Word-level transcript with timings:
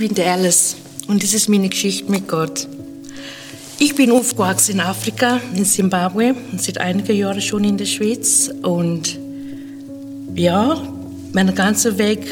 Ich 0.00 0.08
bin 0.08 0.14
der 0.14 0.32
Alice 0.32 0.76
und 1.08 1.22
das 1.22 1.34
ist 1.34 1.50
meine 1.50 1.68
Geschichte 1.68 2.10
mit 2.10 2.26
Gott. 2.26 2.66
Ich 3.78 3.94
bin 3.94 4.10
aufgewachsen 4.10 4.76
in 4.76 4.80
Afrika, 4.80 5.42
in 5.54 5.66
Zimbabwe 5.66 6.34
und 6.50 6.62
seit 6.62 6.78
einigen 6.78 7.14
Jahren 7.14 7.42
schon 7.42 7.64
in 7.64 7.76
der 7.76 7.84
Schweiz. 7.84 8.50
Und 8.62 9.18
ja, 10.34 10.82
mein 11.34 11.54
ganzer 11.54 11.98
Weg 11.98 12.26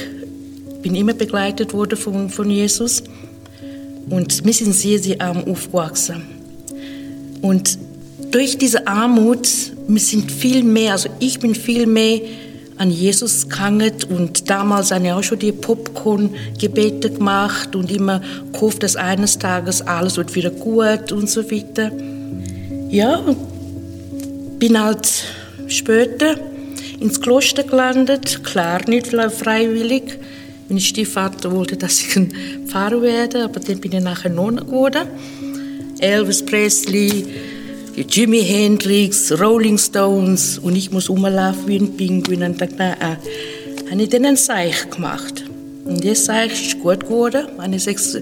bin 0.81 0.95
immer 0.95 1.13
begleitet 1.13 1.75
worden 1.75 1.99
von, 1.99 2.31
von 2.31 2.49
Jesus. 2.49 3.03
Und 4.09 4.47
wir 4.47 4.55
sind 4.55 4.73
sehr, 4.73 4.99
sehr 4.99 5.21
arm 5.21 5.45
aufgewachsen. 5.45 6.23
Und 7.43 7.79
durch 8.31 8.57
diese 8.57 8.87
Armut, 8.87 9.47
wir 9.87 10.01
sind 10.01 10.33
viel 10.33 10.65
mehr, 10.65 10.93
also 10.93 11.11
ich 11.21 11.39
bin 11.39 11.55
viel 11.55 11.87
mehr 11.87 12.19
an 12.79 12.91
Jesus 12.91 13.49
gehangen 13.49 13.93
und 14.09 14.49
damals 14.49 14.93
habe 14.93 15.07
ich 15.07 15.13
auch 15.13 15.23
schon 15.23 15.39
die 15.39 15.53
Popcorn-Gebete 15.53 17.11
gemacht 17.11 17.75
und 17.75 17.91
immer 17.91 18.23
gehofft, 18.53 18.83
dass 18.83 18.97
eines 18.97 19.39
Tages 19.39 19.83
alles 19.83 20.17
wird 20.17 20.35
wieder 20.35 20.51
gut 20.51 21.13
und 21.13 21.29
so 21.29 21.51
weiter. 21.51 21.91
Ja, 22.91 23.23
bin 24.59 24.81
halt 24.81 25.25
später 25.67 26.37
ins 27.01 27.21
Kloster 27.21 27.65
gelandet, 27.65 28.43
klar 28.45 28.81
nicht 28.89 29.09
freiwillig. 29.09 30.19
Mein 30.69 30.81
Stiefvater 30.81 31.51
wollte, 31.51 31.77
dass 31.77 32.01
ich 32.01 32.17
ein 32.17 32.33
Pfarrer 32.67 33.01
werde, 33.03 33.45
aber 33.45 33.61
dann 33.61 33.79
bin 33.79 33.93
ich 33.93 34.03
nachher 34.03 34.31
Nonne 34.31 34.65
geworden. 34.65 35.09
Elvis 35.99 36.45
Presley, 36.45 37.27
Jimi 38.07 38.43
Hendrix, 38.43 39.33
Rolling 39.41 39.77
Stones 39.77 40.59
und 40.59 40.77
ich 40.77 40.93
muss 40.93 41.11
rumlaufen 41.11 41.67
wie 41.67 41.79
ein 41.79 41.97
Pinguin 41.97 42.43
und 42.45 42.61
dachte, 42.61 42.75
na, 42.79 42.93
äh, 42.93 43.17
habe 43.91 44.03
ich 44.03 44.09
dann 44.09 44.25
ein 44.25 44.37
Seich 44.37 44.89
gemacht. 44.89 45.45
Und 45.85 46.05
das 46.05 46.27
Seich 46.27 46.53
ist 46.53 46.81
gut 46.81 47.01
geworden. 47.01 47.47
Sechs, 47.79 48.17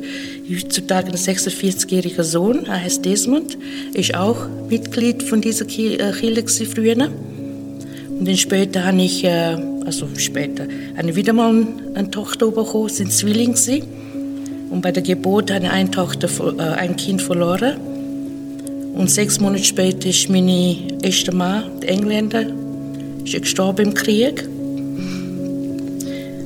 heutzutage 0.49 1.09
ein 1.09 1.17
46-jähriger 1.17 2.23
Sohn, 2.23 2.65
er 2.65 2.83
heißt 2.83 3.05
Desmond, 3.05 3.59
ist 3.93 4.15
auch 4.15 4.49
Mitglied 4.71 5.23
von 5.23 5.41
dieser 5.43 5.67
Kirche 5.67 5.99
äh, 5.99 6.67
früher. 6.67 7.11
Und 8.19 8.27
dann 8.27 8.37
später 8.37 8.85
habe 8.85 9.03
ich, 9.03 9.25
äh, 9.25 9.59
also 9.85 10.09
später, 10.17 10.67
habe 10.97 11.11
ich 11.11 11.17
wieder 11.17 11.35
mal 11.35 11.67
eine 11.95 12.11
Tochter 12.11 12.51
bekommen, 12.51 12.89
sind 12.89 13.13
Zwillinge. 13.13 13.83
Und 14.71 14.81
bei 14.81 14.91
der 14.91 15.03
Geburt 15.03 15.51
habe 15.51 15.67
ich 15.67 15.71
eine 15.71 15.91
Tochter, 15.91 16.29
äh, 16.59 16.63
ein 16.63 16.97
Kind 16.97 17.21
verloren. 17.21 17.96
Und 18.97 19.11
sechs 19.11 19.39
Monate 19.39 19.63
später 19.63 20.09
ist 20.09 20.31
meine 20.31 20.75
erste 21.03 21.31
Mann, 21.31 21.81
der 21.83 21.91
Engländer, 21.91 22.47
ist 23.25 23.43
gestorben 23.43 23.89
im 23.89 23.95
Krieg. 23.95 24.49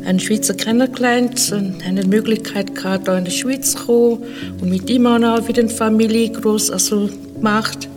Einen 0.05 0.19
Schweizer 0.19 0.55
kennengelernt 0.55 1.53
und 1.53 1.77
die 1.81 2.09
Möglichkeit 2.09 2.73
hier 2.83 3.19
in 3.19 3.25
die 3.25 3.31
Schweiz 3.31 3.73
zu 3.73 3.79
kommen 3.87 4.23
und 4.61 4.69
mit 4.69 4.91
ihm 4.91 5.07
auch 5.07 5.47
wieder 5.47 5.61
eine 5.61 5.69
Familie 5.69 6.31
groß 6.33 6.71
also 6.73 7.09
gemacht. 7.37 7.89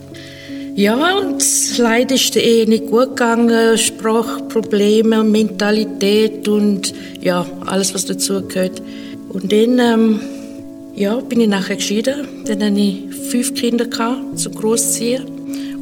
Ja, 0.75 1.17
und 1.17 1.43
leider 1.79 2.13
ist 2.13 2.35
die 2.35 2.39
Ehe 2.39 2.69
nicht 2.69 2.87
gut 2.87 3.09
gegangen. 3.09 3.75
Sprachprobleme, 3.75 5.23
Mentalität 5.23 6.47
und 6.47 6.93
ja, 7.21 7.43
alles, 7.65 7.93
was 7.95 8.05
dazu 8.05 8.41
gehört. 8.47 8.83
Und 9.29 9.51
dann 9.51 9.79
ähm, 9.79 10.19
ja, 10.95 11.15
bin 11.17 11.41
ich 11.41 11.47
nachher 11.47 11.75
geschieden. 11.75 12.27
Dann 12.45 12.63
hatte 12.63 12.79
ich 12.79 13.15
fünf 13.29 13.53
Kinder 13.55 13.87
zu 14.35 14.49
großziehen. 14.51 15.23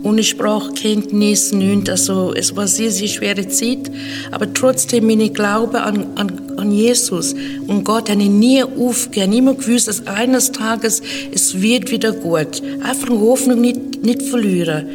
Ohne 0.04 0.24
Sprachkenntnis, 0.24 1.52
nichts. 1.52 1.90
Also, 1.90 2.34
es 2.34 2.56
war 2.56 2.64
eine 2.64 2.68
sehr, 2.70 2.92
sehr 2.92 3.08
schwere 3.08 3.48
Zeit. 3.48 3.92
Aber 4.32 4.52
trotzdem, 4.52 5.06
mein 5.06 5.34
Glaube 5.34 5.82
an, 5.82 6.08
an, 6.16 6.42
an 6.58 6.72
Jesus 6.72 7.36
und 7.68 7.84
Gott 7.84 8.10
habe 8.10 8.22
ich 8.22 8.30
nie 8.30 8.64
aufgegeben. 8.64 9.34
Immer 9.34 9.54
gewusst, 9.54 9.88
dass 9.88 10.08
eines 10.08 10.52
Tages 10.52 11.02
es 11.32 11.62
wird 11.62 11.92
wieder 11.92 12.14
gut. 12.14 12.64
Einfach 12.82 13.10
Hoffnung 13.10 13.62
nicht, 13.62 14.04
nicht 14.04 14.24
verlieren. 14.24 14.88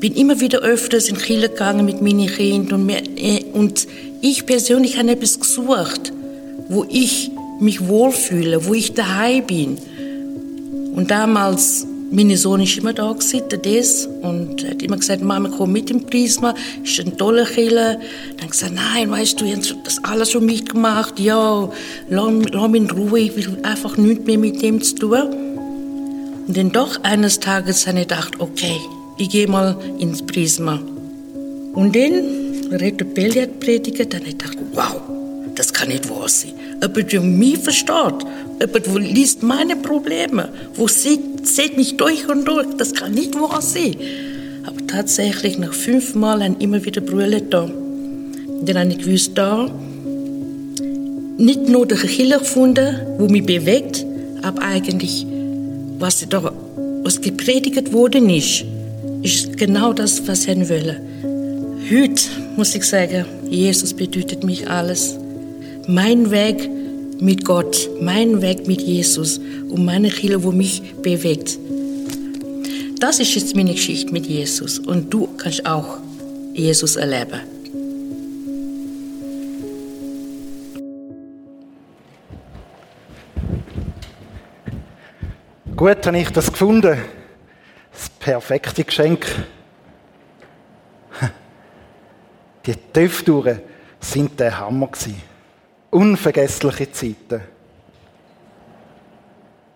Bin 0.00 0.14
immer 0.14 0.40
wieder 0.40 0.58
öfters 0.60 1.08
in 1.08 1.16
Chile 1.16 1.48
gegangen 1.48 1.86
mit 1.86 2.02
meinen 2.02 2.26
Kindern. 2.26 2.80
Und, 2.80 2.86
mir, 2.86 3.02
äh, 3.16 3.44
und 3.52 3.86
ich 4.20 4.44
persönlich 4.44 4.98
habe 4.98 5.12
etwas 5.12 5.38
gesucht, 5.40 6.12
wo 6.68 6.84
ich 6.90 7.31
mich 7.62 7.86
wohlfühle, 7.86 8.66
wo 8.66 8.74
ich 8.74 8.92
daheim 8.92 9.46
bin. 9.46 9.78
Und 10.94 11.10
damals, 11.10 11.86
mein 12.10 12.36
Sohn 12.36 12.60
ist 12.60 12.76
immer 12.76 12.92
da 12.92 13.10
gewesen, 13.12 13.42
der 13.50 14.28
und 14.28 14.68
hat 14.68 14.82
immer 14.82 14.96
gesagt, 14.96 15.22
Mama, 15.22 15.50
komm 15.56 15.72
mit 15.72 15.90
im 15.90 16.04
Prisma, 16.04 16.54
ist 16.84 17.00
ein 17.00 17.16
toller 17.16 17.46
Killer. 17.46 17.98
Dann 18.38 18.50
gesagt, 18.50 18.74
nein, 18.74 19.10
weißt 19.10 19.40
du, 19.40 19.46
ich 19.46 19.54
habe 19.54 19.78
das 19.84 20.04
alles 20.04 20.32
schon 20.32 20.44
mitgemacht, 20.44 21.18
ja, 21.18 21.70
lass, 22.10 22.32
lass 22.52 22.70
mich 22.70 22.82
in 22.82 22.90
Ruhe, 22.90 23.20
ich 23.20 23.36
will 23.36 23.58
einfach 23.62 23.96
nichts 23.96 24.26
mehr 24.26 24.38
mit 24.38 24.60
dem 24.60 24.82
zu 24.82 24.94
tun. 24.96 25.22
Und 26.46 26.56
dann 26.56 26.72
doch 26.72 27.02
eines 27.04 27.40
Tages 27.40 27.86
habe 27.86 28.00
ich 28.00 28.08
gedacht, 28.08 28.40
okay, 28.40 28.76
ich 29.16 29.30
gehe 29.30 29.46
mal 29.46 29.76
ins 29.98 30.20
Prisma. 30.20 30.80
Und 31.72 31.96
dann, 31.96 32.72
Reto 32.72 33.04
Belli 33.04 33.40
hat 33.40 33.60
predigt, 33.60 34.12
dann 34.12 34.20
habe 34.20 34.28
ich 34.28 34.36
gedacht, 34.36 34.58
wow, 34.74 35.21
das 35.54 35.72
kann 35.72 35.88
nicht 35.88 36.08
wahr 36.08 36.28
sein. 36.28 36.52
Jemand, 36.80 37.12
der 37.12 37.20
mich 37.20 37.58
versteht, 37.58 38.14
jemand, 38.60 38.86
der 38.86 38.98
liest 38.98 39.42
meine 39.42 39.76
Probleme, 39.76 40.48
wo 40.74 40.88
sieht, 40.88 41.46
sieht 41.46 41.76
mich 41.76 41.96
durch 41.96 42.28
und 42.28 42.46
durch, 42.46 42.66
das 42.78 42.94
kann 42.94 43.12
nicht 43.12 43.34
wahr 43.34 43.60
sein. 43.60 43.96
Aber 44.64 44.86
tatsächlich, 44.86 45.58
nach 45.58 45.72
fünf 45.72 46.14
Mal 46.14 46.42
haben 46.42 46.56
immer 46.58 46.84
wieder 46.84 47.00
Brüder 47.00 47.40
da. 47.40 47.70
Dann 48.64 48.78
habe 48.78 48.90
ich 48.90 48.98
gewusst, 48.98 49.32
da, 49.34 49.68
nicht 51.38 51.68
nur 51.68 51.86
der 51.86 51.98
Killer 51.98 52.38
gefunden, 52.38 53.00
wo 53.18 53.26
mich 53.26 53.44
bewegt, 53.44 54.06
aber 54.42 54.62
eigentlich, 54.62 55.26
was 55.98 56.24
da, 56.28 56.52
was 57.02 57.20
gepredigt 57.20 57.92
worden 57.92 58.30
ist, 58.30 58.64
ist 59.22 59.56
genau 59.56 59.92
das, 59.92 60.26
was 60.26 60.46
ich 60.46 60.68
will. 60.68 61.00
Heute 61.90 62.22
muss 62.56 62.74
ich 62.74 62.84
sagen, 62.84 63.24
Jesus 63.48 63.92
bedeutet 63.94 64.44
mich 64.44 64.68
alles 64.68 65.18
mein 65.88 66.30
Weg 66.30 66.68
mit 67.20 67.44
Gott, 67.44 67.88
mein 68.00 68.42
Weg 68.42 68.66
mit 68.66 68.82
Jesus 68.82 69.38
und 69.38 69.84
meine 69.84 70.10
Kirche, 70.10 70.42
wo 70.42 70.52
mich 70.52 70.82
bewegt. 71.02 71.58
Das 72.98 73.18
ist 73.18 73.34
jetzt 73.34 73.56
meine 73.56 73.72
Geschichte 73.72 74.12
mit 74.12 74.26
Jesus 74.26 74.78
und 74.78 75.12
du 75.12 75.28
kannst 75.36 75.66
auch 75.66 75.98
Jesus 76.52 76.96
erleben. 76.96 77.40
Gut 85.76 86.06
habe 86.06 86.18
ich 86.18 86.30
das 86.30 86.52
gefunden. 86.52 86.96
Das 87.92 88.08
perfekte 88.20 88.84
Geschenk. 88.84 89.26
Die 92.66 92.76
Töpftouren 92.92 93.60
sind 93.98 94.38
der 94.38 94.60
Hammer 94.60 94.86
gewesen. 94.86 95.31
Unvergessliche 95.92 96.90
Zeiten. 96.90 97.42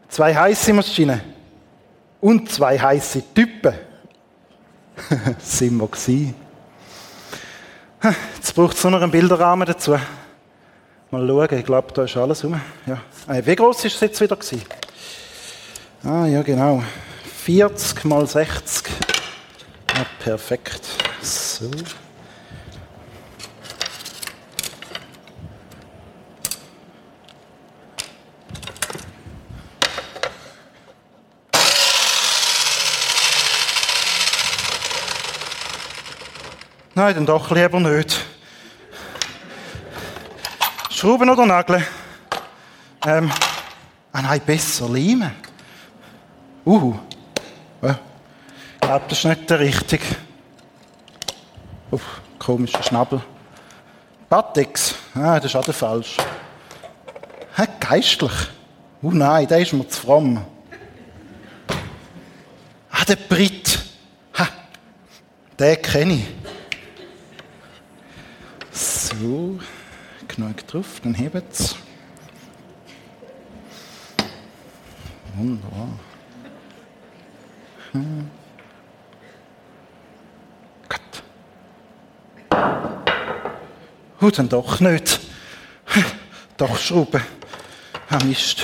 Zwei 0.09 0.35
heiße 0.35 0.73
Maschinen 0.73 1.21
und 2.23 2.51
zwei 2.51 2.79
heiße 2.79 3.23
Typen. 3.35 3.75
sind 5.41 5.77
wir 5.77 5.87
gewesen. 5.87 6.35
Jetzt 8.35 8.55
braucht 8.55 8.79
es 8.79 8.85
noch 8.85 9.03
einen 9.03 9.11
Bilderrahmen 9.11 9.67
dazu. 9.67 9.99
Mal 11.11 11.27
schauen, 11.27 11.59
ich 11.59 11.67
glaube, 11.67 11.93
da 11.93 12.05
ist 12.05 12.17
alles 12.17 12.45
rum. 12.45 12.59
Ja. 12.87 13.03
Ah, 13.27 13.39
wie 13.45 13.55
groß 13.55 13.85
ist 13.85 13.97
es 13.97 14.01
jetzt 14.01 14.21
wieder 14.21 14.37
gewesen? 14.37 14.63
Ah, 16.03 16.25
ja, 16.25 16.41
genau. 16.41 16.83
40 17.45 18.07
mal 18.07 18.27
60. 18.27 18.91
Ja, 19.95 20.07
perfekt. 20.19 20.81
So. 21.21 21.71
Nein, 36.97 37.15
dann 37.15 37.27
doch 37.27 37.51
lieber 37.51 37.79
nicht. 37.79 38.25
Schrauben 40.89 41.29
oder 41.29 41.45
Nageln? 41.45 41.85
Ähm, 43.05 43.31
ah 44.13 44.23
nein, 44.23 44.41
besser 44.41 44.89
Leimen. 44.89 45.31
Uh, 46.65 46.95
ich 47.83 48.81
glaube, 48.81 49.05
das 49.11 49.19
ist 49.19 49.25
nicht 49.27 49.51
der 49.51 49.61
richtige. 49.61 50.07
Uff, 51.91 52.23
komischer 52.39 52.83
Schnabel. 52.83 53.21
Batex, 54.31 54.95
ah, 55.15 55.39
das 55.39 55.51
ist 55.51 55.57
auch 55.57 55.67
der 55.67 55.75
falsch. 55.75 56.17
Hä, 57.57 57.65
geistlich? 57.79 58.33
Uh, 59.03 59.13
nein, 59.13 59.47
der 59.47 59.59
ist 59.59 59.75
mir 59.75 59.87
zu 59.87 60.01
fromm. 60.01 60.43
Ah, 62.91 63.05
der 63.05 63.17
Brit. 63.17 63.81
Ha, 64.39 64.49
den 65.59 65.83
kenne 65.83 66.15
ich. 66.15 66.47
So, 68.77 69.59
genug 70.37 70.67
drauf, 70.67 71.01
dann 71.03 71.15
hebt's. 71.15 71.77
Wunderbar. 75.35 75.89
Hm. 77.93 78.31
Gut. 80.89 81.23
Oh, 84.21 84.31
dann 84.31 84.49
doch 84.49 84.81
nicht. 84.81 85.21
Doch 86.57 86.79
Schrauben. 86.79 87.23
Ah, 88.09 88.19
Mist. 88.25 88.63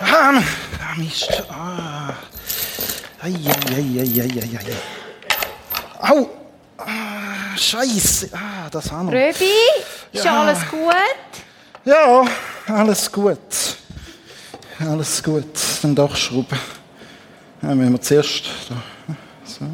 Ah, 0.00 0.40
ah 0.80 0.94
Mist. 0.96 1.42
Ah. 1.48 2.14
Ei, 3.22 3.34
ei, 3.34 3.74
ei, 3.76 4.20
ei, 4.20 4.40
ei, 4.40 4.58
ei. 4.58 4.76
Au! 6.00 6.30
Ah, 6.76 7.56
Scheiße. 7.56 8.30
Ah, 8.32 8.70
das 8.70 8.92
haben 8.92 9.10
wir. 9.10 9.18
Röbi, 9.18 9.52
ist 10.18 10.24
Ja. 10.24 10.40
alles 10.42 10.68
gut? 10.68 10.94
Ja, 11.84 12.24
alles 12.66 13.10
gut. 13.12 13.38
Alles 14.80 15.22
gut. 15.22 15.44
Dann 15.82 15.94
doch 15.94 16.14
Schrauben. 16.14 16.58
Ja, 17.62 17.74
müssen 17.74 17.92
wir 17.92 18.00
zuerst. 18.00 18.44
Da. 18.68 18.76
So. 19.44 19.64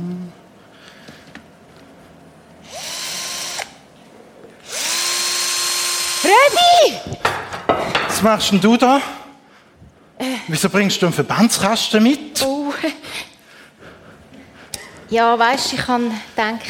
Röbi! 6.25 6.99
Was 8.09 8.23
machst 8.23 8.53
denn 8.53 8.61
du 8.61 8.77
da? 8.77 9.01
Wieso 10.49 10.69
bringst 10.71 11.01
du 11.03 11.07
einen 11.07 11.13
Verbandskasten 11.13 12.03
mit? 12.03 12.41
Oh. 12.43 12.73
Ja, 15.11 15.39
weißt 15.39 15.73
du, 15.73 15.77
ich 15.77 15.87
habe 15.89 16.05
gedacht. 16.35 16.61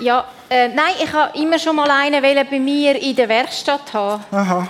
Ja, 0.00 0.26
äh, 0.50 0.68
nein, 0.68 0.94
ich 1.02 1.12
habe 1.12 1.36
immer 1.38 1.58
schon 1.58 1.76
mal 1.76 1.90
einen 1.90 2.22
bei 2.22 2.58
mir 2.60 3.00
in 3.00 3.16
der 3.16 3.28
Werkstatt 3.28 3.92
haben. 3.92 4.22
Aha. 4.30 4.68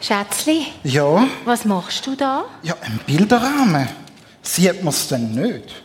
Schätzli, 0.00 0.66
Ja, 0.82 1.26
was 1.46 1.64
machst 1.64 2.06
du 2.06 2.14
da? 2.14 2.44
ja, 2.62 2.74
ein 2.82 3.00
Bilderrahmen. 3.06 3.88
Sieht 4.42 4.82
man 4.82 4.92
es 4.92 5.08
denn 5.08 5.30
nicht? 5.32 5.82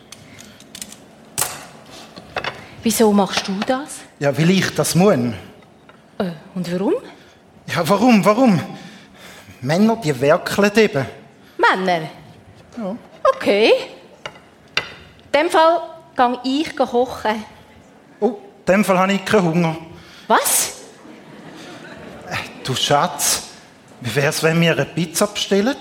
Wieso 2.84 3.14
machst 3.14 3.48
du 3.48 3.54
das? 3.66 4.00
Ja, 4.20 4.38
weil 4.38 4.50
ich 4.50 4.74
das 4.76 4.94
muss. 4.96 5.14
Äh, 5.14 6.32
und 6.54 6.72
warum? 6.74 6.96
Ja, 7.68 7.88
warum, 7.88 8.24
warum? 8.26 8.60
Männer, 9.62 9.96
die 9.98 10.20
werkeln 10.20 10.72
eben. 10.76 11.06
Männer? 11.58 12.10
Ja. 12.78 12.96
Okay. 13.36 13.72
In 15.32 15.42
dem 15.42 15.50
Fall 15.50 15.82
gehe 16.16 16.40
ich 16.44 16.76
kochen. 16.76 17.46
Oh, 18.20 18.38
in 18.66 18.74
dem 18.74 18.86
Fall 18.86 18.98
habe 18.98 19.14
ich 19.14 19.24
keinen 19.26 19.44
Hunger. 19.44 19.76
Was? 20.28 20.74
Du 22.64 22.76
Schatz, 22.76 23.44
wie 24.02 24.16
wär's, 24.16 24.42
wenn 24.44 24.60
wir 24.62 24.72
eine 24.74 24.86
Pizza 24.86 25.28
bestellen? 25.28 25.76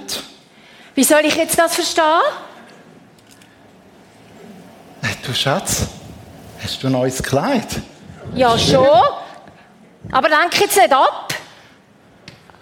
Wie 0.95 1.05
soll 1.05 1.21
ich 1.25 1.35
jetzt 1.37 1.59
das 1.59 1.75
verstehen? 1.75 2.05
Äh, 5.03 5.07
Du 5.27 5.33
Schatz, 5.35 5.87
hast 6.63 6.83
du 6.83 6.87
ein 6.89 6.93
neues 6.93 7.23
Kleid? 7.23 7.67
Ja, 8.35 8.59
schon. 8.59 8.87
Aber 10.13 10.29
lenk 10.29 10.59
jetzt 10.61 10.77
nicht 10.77 10.93
ab. 10.93 11.35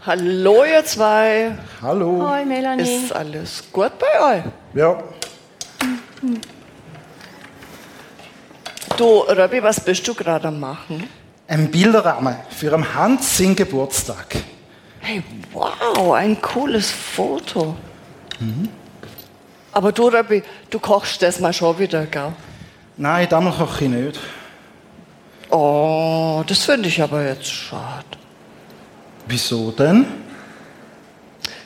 Hallo 0.06 0.64
ihr 0.64 0.84
zwei. 0.84 1.56
Hallo. 1.82 2.28
Hoi, 2.28 2.44
Melanie. 2.44 3.04
Ist 3.04 3.12
alles 3.12 3.64
gut 3.72 3.92
bei 3.98 4.36
euch? 4.38 4.42
Ja, 4.74 5.02
Du, 8.96 9.20
Robby, 9.20 9.62
was 9.62 9.80
bist 9.80 10.06
du 10.08 10.14
gerade 10.14 10.48
am 10.48 10.58
machen? 10.60 11.08
ein 11.48 11.70
Bilderrahmen 11.70 12.36
für 12.50 12.72
am 12.72 12.94
Hans 12.94 13.38
seinen 13.38 13.54
Geburtstag. 13.54 14.36
Hey, 15.00 15.22
wow, 15.52 16.12
ein 16.12 16.40
cooles 16.40 16.90
Foto. 16.90 17.76
Aber 19.72 19.92
du, 19.92 20.08
Robby, 20.08 20.42
du 20.70 20.80
kochst 20.80 21.22
das 21.22 21.38
mal 21.38 21.52
schon 21.52 21.78
wieder, 21.78 22.06
gell? 22.06 22.32
Nein, 22.96 23.28
damals 23.28 23.58
koche 23.58 23.84
ich 23.84 23.90
nicht. 23.90 24.20
Oh, 25.50 26.42
das 26.46 26.64
finde 26.64 26.88
ich 26.88 27.00
aber 27.00 27.24
jetzt 27.24 27.46
schade. 27.46 28.04
Wieso 29.28 29.70
denn? 29.70 30.06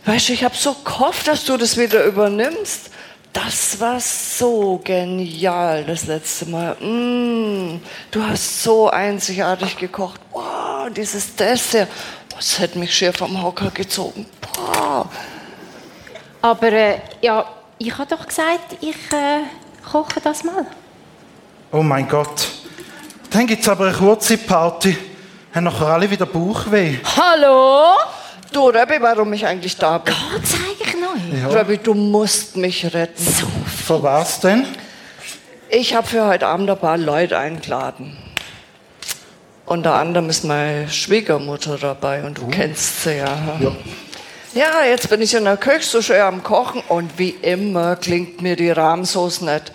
Weißt 0.04 0.28
du, 0.28 0.32
ich 0.32 0.44
habe 0.44 0.56
so 0.56 0.74
gehofft, 0.84 1.28
dass 1.28 1.44
du 1.44 1.56
das 1.56 1.76
wieder 1.78 2.04
übernimmst. 2.04 2.90
Das 3.32 3.78
war 3.78 4.00
so 4.00 4.80
genial 4.82 5.84
das 5.84 6.06
letzte 6.06 6.46
Mal. 6.46 6.74
Mm, 6.80 7.80
du 8.10 8.24
hast 8.24 8.62
so 8.62 8.90
einzigartig 8.90 9.76
gekocht. 9.76 10.20
Wow, 10.32 10.90
dieses 10.94 11.36
Dessert. 11.36 11.88
Das 12.34 12.58
hätte 12.58 12.78
mich 12.78 12.92
schier 12.92 13.12
vom 13.12 13.40
Hocker 13.40 13.70
gezogen. 13.70 14.26
Boah. 14.40 15.08
Aber 16.42 16.72
äh, 16.72 17.00
ja, 17.20 17.44
ich 17.78 17.96
habe 17.96 18.16
doch 18.16 18.26
gesagt, 18.26 18.76
ich 18.80 18.96
äh, 19.12 19.42
koche 19.90 20.20
das 20.20 20.42
mal. 20.42 20.66
Oh 21.70 21.82
mein 21.82 22.08
Gott. 22.08 22.48
Dann 23.30 23.46
gibt 23.46 23.62
es 23.62 23.68
aber 23.68 23.86
eine 23.86 23.96
kurze 23.96 24.38
Party. 24.38 24.96
Haben 25.54 25.64
nachher 25.64 25.86
alle 25.86 26.10
wieder 26.10 26.26
Bauchweh. 26.26 26.98
Hallo? 27.16 27.94
Du, 28.52 28.66
Rebbe, 28.68 28.96
warum 29.00 29.32
ich 29.32 29.46
eigentlich 29.46 29.76
da 29.76 29.98
bin? 29.98 30.14
Zeig 30.42 30.80
ich 30.80 30.89
neu. 31.00 31.38
Ja. 31.40 31.48
Rebbe, 31.48 31.78
du 31.78 31.94
musst 31.94 32.56
mich 32.56 32.92
retten. 32.92 33.22
Für 33.86 34.02
was 34.02 34.40
denn? 34.40 34.66
Ich 35.68 35.94
habe 35.94 36.06
für 36.06 36.26
heute 36.26 36.46
Abend 36.46 36.68
ein 36.70 36.78
paar 36.78 36.98
Leute 36.98 37.38
eingeladen. 37.38 38.16
Unter 39.66 39.94
anderem 39.94 40.28
ist 40.28 40.44
meine 40.44 40.88
Schwiegermutter 40.88 41.78
dabei 41.78 42.24
und 42.24 42.38
du 42.38 42.48
kennst 42.48 43.04
sie 43.04 43.18
ja. 43.18 43.38
Ja. 43.60 43.72
Ja, 44.52 44.84
jetzt 44.84 45.08
bin 45.08 45.22
ich 45.22 45.32
in 45.32 45.44
der 45.44 45.56
Küche 45.56 45.84
so 45.84 46.02
schön 46.02 46.20
am 46.20 46.42
Kochen 46.42 46.82
und 46.88 47.18
wie 47.18 47.30
immer 47.30 47.94
klingt 47.94 48.42
mir 48.42 48.56
die 48.56 48.70
Rahmsauce 48.70 49.42
nicht. 49.42 49.72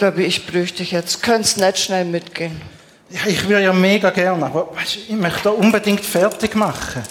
Rebbe, 0.00 0.22
ich 0.22 0.46
bräuchte 0.46 0.78
dich 0.78 0.92
jetzt. 0.92 1.22
Könntest 1.22 1.58
nicht 1.58 1.78
schnell 1.78 2.06
mitgehen? 2.06 2.62
Ja, 3.10 3.20
ich 3.26 3.46
würde 3.46 3.64
ja 3.64 3.74
mega 3.74 4.08
gerne, 4.08 4.46
aber 4.46 4.74
weißt, 4.74 4.96
ich 5.08 5.10
möchte 5.10 5.42
da 5.44 5.50
unbedingt 5.50 6.00
fertig 6.00 6.54
machen. 6.54 7.02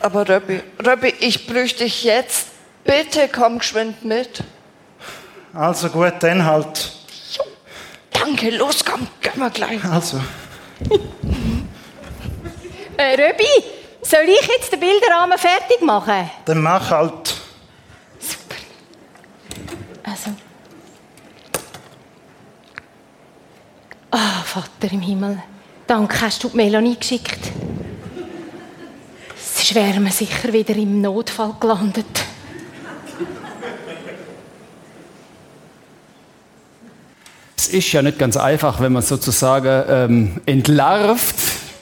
Aber 0.00 0.28
Rebbe, 0.28 0.62
Rebbe, 0.78 1.08
ich 1.20 1.46
bräuchte 1.46 1.84
dich 1.84 2.04
jetzt. 2.04 2.48
Bitte 2.84 3.28
komm 3.32 3.58
geschwind 3.58 4.04
mit. 4.04 4.42
Also 5.52 5.88
gut, 5.88 6.14
dann 6.20 6.44
halt. 6.44 6.92
Danke, 8.12 8.50
los, 8.50 8.84
komm, 8.84 9.06
gehen 9.20 9.38
wir 9.38 9.50
gleich. 9.50 9.84
Also. 9.84 10.20
Äh, 12.98 13.14
Röbi, 13.14 13.44
soll 14.00 14.24
ich 14.26 14.48
jetzt 14.48 14.72
den 14.72 14.80
Bilderrahmen 14.80 15.36
fertig 15.36 15.82
machen? 15.82 16.30
Dann 16.46 16.62
mach 16.62 16.90
halt. 16.90 17.34
Super. 18.18 18.54
Also. 20.02 20.30
Ah, 24.10 24.42
Vater 24.44 24.92
im 24.94 25.02
Himmel. 25.02 25.42
Danke, 25.86 26.22
hast 26.22 26.42
du 26.42 26.48
die 26.48 26.56
Melanie 26.56 26.96
geschickt. 26.96 27.52
Sonst 29.56 29.74
wären 29.74 30.04
wir 30.04 30.12
sicher 30.12 30.52
wieder 30.52 30.76
im 30.76 31.00
Notfall 31.00 31.54
gelandet. 31.58 32.04
Es 37.56 37.68
ist 37.68 37.90
ja 37.90 38.02
nicht 38.02 38.18
ganz 38.18 38.36
einfach, 38.36 38.80
wenn 38.80 38.92
man 38.92 39.00
sozusagen 39.00 39.84
ähm, 39.88 40.40
entlarvt, 40.44 41.36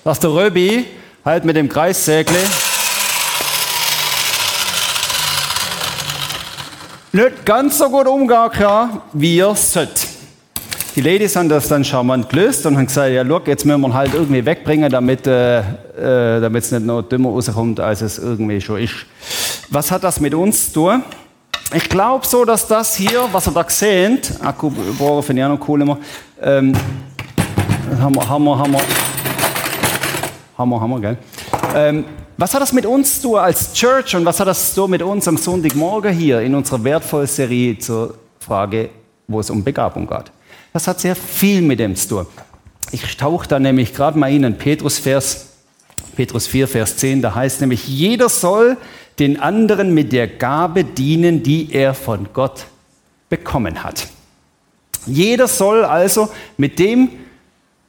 dass 0.04 0.20
der 0.20 0.30
Röbi 0.30 0.86
halt 1.24 1.44
mit 1.44 1.56
dem 1.56 1.68
Kreissägle 1.68 2.38
nicht 7.10 7.44
ganz 7.44 7.78
so 7.78 7.90
gut 7.90 8.06
umgehen 8.06 8.50
kann, 8.52 9.02
wie 9.12 9.40
er 9.40 9.56
sollte. 9.56 10.13
Die 10.94 11.00
Ladies 11.00 11.34
haben 11.34 11.48
das 11.48 11.66
dann 11.66 11.82
charmant 11.82 12.28
gelöst 12.28 12.64
und 12.66 12.76
haben 12.76 12.86
gesagt, 12.86 13.10
ja, 13.10 13.22
look, 13.22 13.48
jetzt 13.48 13.64
müssen 13.64 13.80
wir 13.80 13.88
ihn 13.88 13.94
halt 13.94 14.14
irgendwie 14.14 14.46
wegbringen, 14.46 14.88
damit 14.88 15.26
äh, 15.26 15.58
äh, 15.58 16.56
es 16.56 16.70
nicht 16.70 16.86
noch 16.86 17.02
dümmer 17.02 17.30
rauskommt, 17.30 17.80
als 17.80 18.00
es 18.00 18.20
irgendwie 18.20 18.60
schon 18.60 18.78
ist. 18.78 18.94
Was 19.70 19.90
hat 19.90 20.04
das 20.04 20.20
mit 20.20 20.34
uns 20.34 20.72
zu 20.72 20.74
tun? 20.74 21.02
Ich 21.74 21.88
glaube 21.88 22.24
so, 22.24 22.44
dass 22.44 22.68
das 22.68 22.94
hier, 22.94 23.24
was 23.32 23.48
ihr 23.48 23.52
da 23.52 23.64
seht, 23.68 24.34
Akkubohrer 24.40 25.20
finde 25.24 25.42
ich 25.42 25.46
auch 25.46 25.58
noch 25.58 25.68
cool 25.68 25.82
immer, 25.82 25.98
ähm, 26.40 26.72
Hammer, 28.00 28.28
Hammer, 28.28 28.58
Hammer, 28.58 28.80
Hammer, 30.56 30.80
Hammer, 30.80 31.00
gell? 31.00 31.16
Ähm, 31.74 32.04
was 32.36 32.54
hat 32.54 32.62
das 32.62 32.72
mit 32.72 32.86
uns 32.86 33.20
zu 33.20 33.30
tun 33.30 33.38
als 33.40 33.72
Church 33.72 34.14
und 34.14 34.24
was 34.24 34.38
hat 34.38 34.46
das 34.46 34.72
so 34.72 34.86
mit 34.86 35.02
uns 35.02 35.26
am 35.26 35.38
Sonntagmorgen 35.38 36.14
hier 36.14 36.40
in 36.40 36.54
unserer 36.54 36.84
wertvollen 36.84 37.26
Serie 37.26 37.76
zur 37.80 38.14
Frage, 38.38 38.90
wo 39.26 39.40
es 39.40 39.50
um 39.50 39.64
Begabung 39.64 40.06
geht? 40.06 40.30
Das 40.74 40.88
hat 40.88 40.98
sehr 40.98 41.14
viel 41.14 41.62
mit 41.62 41.78
dem 41.78 41.94
zu 41.94 42.08
tun. 42.08 42.26
Ich 42.90 43.16
tauche 43.16 43.46
da 43.46 43.60
nämlich 43.60 43.94
gerade 43.94 44.18
mal 44.18 44.32
in 44.32 44.44
einen 44.44 44.58
Petrus-Vers, 44.58 45.50
Petrus 46.16 46.48
4, 46.48 46.66
Vers 46.66 46.96
10, 46.96 47.22
da 47.22 47.32
heißt 47.32 47.60
nämlich, 47.60 47.86
jeder 47.86 48.28
soll 48.28 48.76
den 49.20 49.38
anderen 49.38 49.94
mit 49.94 50.10
der 50.12 50.26
Gabe 50.26 50.82
dienen, 50.82 51.44
die 51.44 51.72
er 51.72 51.94
von 51.94 52.26
Gott 52.32 52.66
bekommen 53.28 53.84
hat. 53.84 54.08
Jeder 55.06 55.46
soll 55.46 55.84
also 55.84 56.28
mit 56.56 56.80
dem, 56.80 57.08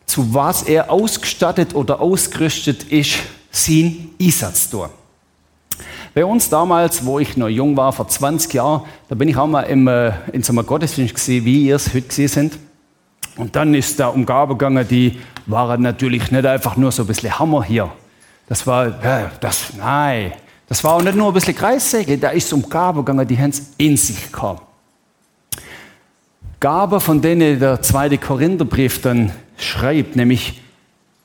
zu 0.06 0.36
was 0.36 0.62
er 0.62 0.92
ausgestattet 0.92 1.74
oder 1.74 2.00
ausgerüstet 2.00 2.84
ist, 2.84 3.16
seinen 3.50 4.14
Einsatz 4.22 4.70
tun. 4.70 4.90
Bei 6.14 6.24
uns 6.24 6.50
damals, 6.50 7.04
wo 7.04 7.18
ich 7.18 7.36
noch 7.36 7.50
jung 7.50 7.76
war, 7.76 7.92
vor 7.92 8.08
20 8.08 8.54
Jahren, 8.54 8.84
da 9.10 9.16
bin 9.16 9.28
ich 9.28 9.36
auch 9.38 9.48
mal 9.48 9.64
im, 9.64 9.88
äh, 9.88 10.12
in 10.34 10.44
so 10.44 10.54
einem 10.54 10.68
Gottesdienst 10.68 11.16
gesehen, 11.16 11.46
wie 11.46 11.66
ihr 11.66 11.78
es 11.78 11.92
heute 11.92 12.08
gesehen 12.08 12.28
sind. 12.28 12.60
Und 13.38 13.56
dann 13.56 13.74
ist 13.74 14.00
da 14.00 14.08
um 14.08 14.26
Gabe 14.26 14.54
gegangen, 14.54 14.88
die 14.88 15.20
waren 15.46 15.82
natürlich 15.82 16.32
nicht 16.32 16.46
einfach 16.46 16.78
nur 16.78 16.92
so 16.92 17.04
ein 17.04 17.08
bisschen 17.08 17.38
Hammer 17.38 17.64
hier. 17.64 17.92
Das 18.48 18.66
war, 18.66 18.90
das, 19.40 19.74
nein, 19.78 20.34
das 20.68 20.84
war 20.84 20.94
auch 20.94 21.02
nicht 21.02 21.16
nur 21.16 21.28
ein 21.28 21.34
bisschen 21.34 21.56
Kreissäge, 21.56 22.18
da 22.18 22.30
ist 22.30 22.52
um 22.54 22.68
Gabe 22.68 23.04
gegangen, 23.04 23.28
die 23.28 23.38
haben 23.38 23.54
in 23.78 23.98
sich 23.98 24.32
kam. 24.32 24.60
Gabe, 26.60 27.00
von 27.00 27.22
denen 27.22 27.60
der 27.60 27.82
zweite 27.82 28.18
Korintherbrief 28.18 29.02
dann 29.02 29.32
schreibt, 29.58 30.16
nämlich 30.16 30.62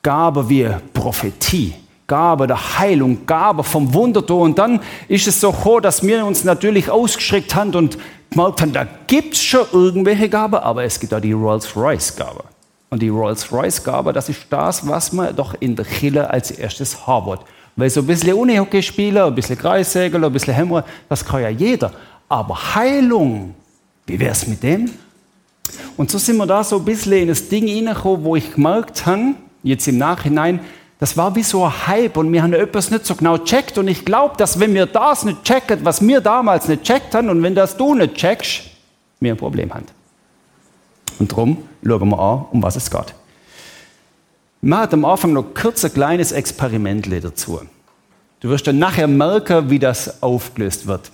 Gabe 0.03 0.47
wie 0.49 0.69
Prophetie. 0.93 1.73
Gabe 2.11 2.45
der 2.45 2.77
Heilung, 2.77 3.25
Gabe 3.25 3.63
vom 3.63 3.93
Wundertor. 3.93 4.41
Und 4.41 4.59
dann 4.59 4.81
ist 5.07 5.27
es 5.27 5.39
so 5.39 5.53
hoch, 5.63 5.79
dass 5.79 6.03
wir 6.03 6.25
uns 6.25 6.43
natürlich 6.43 6.89
ausgeschreckt 6.91 7.55
haben 7.55 7.73
und 7.73 7.97
gemerkt 8.29 8.61
haben, 8.61 8.73
da 8.73 8.85
gibt 9.07 9.35
es 9.35 9.41
schon 9.41 9.65
irgendwelche 9.71 10.27
Gabe, 10.27 10.61
aber 10.61 10.83
es 10.83 10.99
gibt 10.99 11.13
auch 11.13 11.21
die 11.21 11.31
Rolls-Royce-Gabe. 11.31 12.43
Und 12.89 13.01
die 13.01 13.07
Rolls-Royce-Gabe, 13.07 14.11
das 14.11 14.27
ist 14.27 14.41
das, 14.49 14.85
was 14.85 15.13
man 15.13 15.33
doch 15.33 15.55
in 15.61 15.77
der 15.77 15.85
Kille 15.85 16.29
als 16.29 16.51
erstes 16.51 17.07
haben 17.07 17.39
Weil 17.77 17.89
so 17.89 18.01
ein 18.01 18.07
bisschen 18.07 18.33
Unihockey 18.33 18.83
spielen, 18.83 19.23
ein 19.23 19.33
bisschen 19.33 19.57
Kreissäger, 19.57 20.21
ein 20.21 20.33
bisschen 20.33 20.53
Hämmer, 20.53 20.83
das 21.07 21.23
kann 21.23 21.41
ja 21.41 21.49
jeder. 21.49 21.93
Aber 22.27 22.75
Heilung, 22.75 23.55
wie 24.05 24.19
wäre 24.19 24.33
es 24.33 24.45
mit 24.47 24.61
dem? 24.61 24.91
Und 25.95 26.11
so 26.11 26.17
sind 26.17 26.35
wir 26.35 26.45
da 26.45 26.61
so 26.61 26.79
ein 26.79 26.83
bisschen 26.83 27.13
in 27.13 27.27
das 27.29 27.47
Ding 27.47 27.67
hineingekommen, 27.67 28.25
wo 28.25 28.35
ich 28.35 28.53
gemerkt 28.53 29.05
habe, 29.05 29.35
jetzt 29.63 29.87
im 29.87 29.97
Nachhinein, 29.97 30.59
das 31.01 31.17
war 31.17 31.35
wie 31.35 31.41
so 31.41 31.65
ein 31.65 31.87
Hype 31.87 32.15
und 32.15 32.31
wir 32.31 32.43
haben 32.43 32.53
etwas 32.53 32.91
nicht 32.91 33.07
so 33.07 33.15
genau 33.15 33.39
checkt. 33.39 33.79
Und 33.79 33.87
ich 33.87 34.05
glaube, 34.05 34.37
dass 34.37 34.59
wenn 34.59 34.71
wir 34.75 34.85
das 34.85 35.25
nicht 35.25 35.43
checken, 35.43 35.83
was 35.83 35.99
wir 35.99 36.21
damals 36.21 36.67
nicht 36.67 36.83
checkt 36.83 37.15
haben, 37.15 37.27
und 37.27 37.41
wenn 37.41 37.55
das 37.55 37.75
du 37.75 37.95
nicht 37.95 38.13
checkst, 38.13 38.61
wir 39.19 39.33
ein 39.33 39.37
Problem 39.37 39.73
haben. 39.73 39.87
Und 41.17 41.31
darum 41.31 41.57
schauen 41.83 42.07
wir 42.07 42.19
an, 42.19 42.45
um 42.51 42.61
was 42.61 42.75
es 42.75 42.91
geht. 42.91 43.15
Man 44.61 44.77
hat 44.77 44.93
am 44.93 45.03
Anfang 45.03 45.33
noch 45.33 45.55
kurz 45.55 45.83
ein 45.83 45.91
kleines 45.91 46.33
Experiment 46.33 47.11
dazu. 47.23 47.61
Du 48.39 48.49
wirst 48.49 48.67
dann 48.67 48.77
nachher 48.77 49.07
merken, 49.07 49.71
wie 49.71 49.79
das 49.79 50.21
aufgelöst 50.21 50.85
wird. 50.85 51.11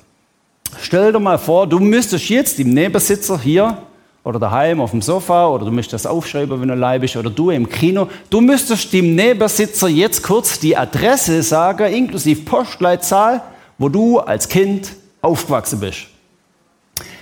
Stell 0.82 1.14
dir 1.14 1.20
mal 1.22 1.40
vor, 1.40 1.66
du 1.66 1.80
müsstest 1.80 2.28
jetzt 2.28 2.60
im 2.60 2.74
Nebensitzer 2.74 3.40
hier 3.40 3.82
oder 4.24 4.40
daheim 4.40 4.82
auf 4.82 4.92
dem 4.92 5.02
Sofa 5.02 5.48
oder 5.48 5.66
du 5.66 5.72
möchtest 5.72 6.06
das 6.06 6.12
aufschreiben, 6.12 6.60
wenn 6.60 6.68
du 6.68 6.74
allein 6.74 7.00
bist 7.00 7.16
oder 7.16 7.30
du 7.30 7.50
im 7.50 7.70
Kino. 7.70 8.10
Du 8.30 8.42
müsstest 8.42 8.92
dem 8.92 9.16
Nebensitzer 9.16 9.88
jetzt 9.88 10.22
kurz 10.24 10.60
die 10.60 10.76
Adresse 10.76 11.42
sagen, 11.44 11.92
inklusive 11.92 12.42
Postleitzahl, 12.42 13.42
wo 13.78 13.90
du 13.90 14.20
als 14.20 14.50
Kind 14.50 14.92
aufgewachsen 15.22 15.80
bist. 15.80 16.08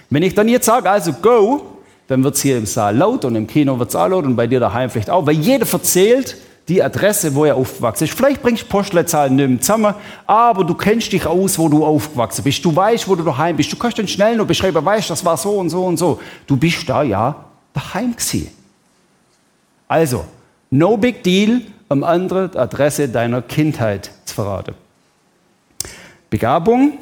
Wenn 0.10 0.24
ich 0.24 0.34
dann 0.34 0.48
jetzt 0.48 0.66
sage, 0.66 0.90
also 0.90 1.14
go, 1.14 1.62
dann 2.08 2.24
wird 2.24 2.36
es 2.36 2.42
hier 2.42 2.58
im 2.58 2.66
Saal 2.66 2.96
laut 2.96 3.26
und 3.26 3.36
im 3.36 3.48
Kino 3.48 3.78
wird 3.80 3.90
es 3.90 3.96
auch 3.96 4.08
laut 4.08 4.26
und 4.26 4.36
bei 4.36 4.48
dir 4.48 4.60
daheim 4.60 4.90
vielleicht 4.90 5.10
auch, 5.10 5.26
weil 5.26 5.36
jeder 5.36 5.68
erzählt, 5.72 6.38
die 6.68 6.82
Adresse, 6.82 7.36
wo 7.36 7.46
er 7.46 7.56
aufgewachsen 7.56 8.06
ist. 8.06 8.14
Vielleicht 8.14 8.42
bringst 8.42 8.64
du 8.64 8.68
Postleitzahlen 8.68 9.36
nicht 9.36 9.64
zusammen, 9.64 9.94
aber 10.26 10.64
du 10.64 10.74
kennst 10.74 11.12
dich 11.12 11.26
aus, 11.26 11.60
wo 11.60 11.70
du 11.70 11.86
aufgewachsen 11.86 12.44
bist. 12.44 12.66
Du 12.66 12.76
weißt, 12.76 13.08
wo 13.08 13.16
du 13.16 13.24
daheim 13.24 13.56
bist. 13.56 13.72
Du 13.72 13.78
kannst 13.78 14.00
dann 14.00 14.08
schnell 14.08 14.36
noch 14.36 14.48
beschreiben, 14.48 14.84
weißt, 14.84 15.10
das 15.10 15.24
war 15.24 15.38
so 15.38 15.52
und 15.60 15.70
so 15.70 15.86
und 15.86 15.98
so. 15.98 16.20
Du 16.48 16.58
bist 16.58 16.88
da 16.90 17.04
ja 17.04 17.46
daheim 17.74 18.16
gewesen. 18.16 18.50
Also, 19.88 20.26
no 20.72 20.98
big 20.98 21.22
deal, 21.22 21.62
am 21.90 22.04
anderen 22.04 22.50
die 22.50 22.58
Adresse 22.58 23.10
deiner 23.10 23.44
Kindheit 23.44 24.10
zu 24.26 24.34
verraten. 24.34 24.74
Begabung. 26.32 26.98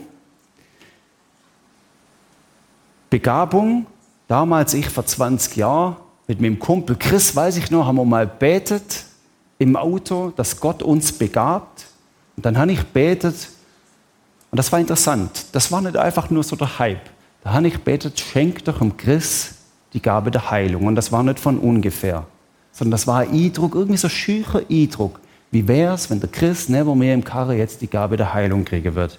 Begabung, 3.09 3.85
damals 4.27 4.73
ich 4.73 4.89
vor 4.89 5.05
20 5.05 5.55
Jahren, 5.55 5.95
mit 6.27 6.41
meinem 6.41 6.59
Kumpel 6.59 6.97
Chris, 6.97 7.33
weiß 7.35 7.57
ich 7.57 7.71
noch, 7.71 7.85
haben 7.85 7.95
wir 7.95 8.05
mal 8.05 8.27
betet 8.27 9.05
im 9.59 9.75
Auto, 9.75 10.31
dass 10.35 10.59
Gott 10.59 10.83
uns 10.83 11.11
begabt. 11.11 11.85
Und 12.35 12.45
dann 12.45 12.57
habe 12.57 12.71
ich 12.71 12.83
betet 12.83 13.49
und 14.53 14.57
das 14.57 14.71
war 14.71 14.79
interessant. 14.79 15.45
Das 15.53 15.71
war 15.71 15.81
nicht 15.81 15.97
einfach 15.97 16.29
nur 16.29 16.43
so 16.43 16.55
der 16.55 16.77
Hype. 16.77 17.09
Da 17.43 17.53
habe 17.53 17.67
ich 17.67 17.79
betet, 17.79 18.19
schenk 18.19 18.63
doch 18.65 18.77
dem 18.77 18.95
Chris 18.95 19.55
die 19.93 20.01
Gabe 20.01 20.29
der 20.29 20.51
Heilung. 20.51 20.85
Und 20.85 20.93
das 20.95 21.11
war 21.11 21.23
nicht 21.23 21.39
von 21.39 21.57
ungefähr, 21.57 22.27
sondern 22.71 22.91
das 22.91 23.07
war 23.07 23.21
ein 23.21 23.31
Eindruck, 23.31 23.73
irgendwie 23.73 23.97
so 23.97 24.09
schücher 24.09 24.61
Eindruck. 24.69 25.19
Wie 25.49 25.67
wäre 25.67 25.95
es, 25.95 26.07
wenn 26.11 26.19
der 26.19 26.29
Chris 26.29 26.69
neben 26.69 26.95
mir 26.99 27.15
im 27.15 27.23
Karre 27.23 27.55
jetzt 27.55 27.81
die 27.81 27.89
Gabe 27.89 28.15
der 28.15 28.31
Heilung 28.31 28.63
kriegen 28.63 28.93
wird? 28.93 29.17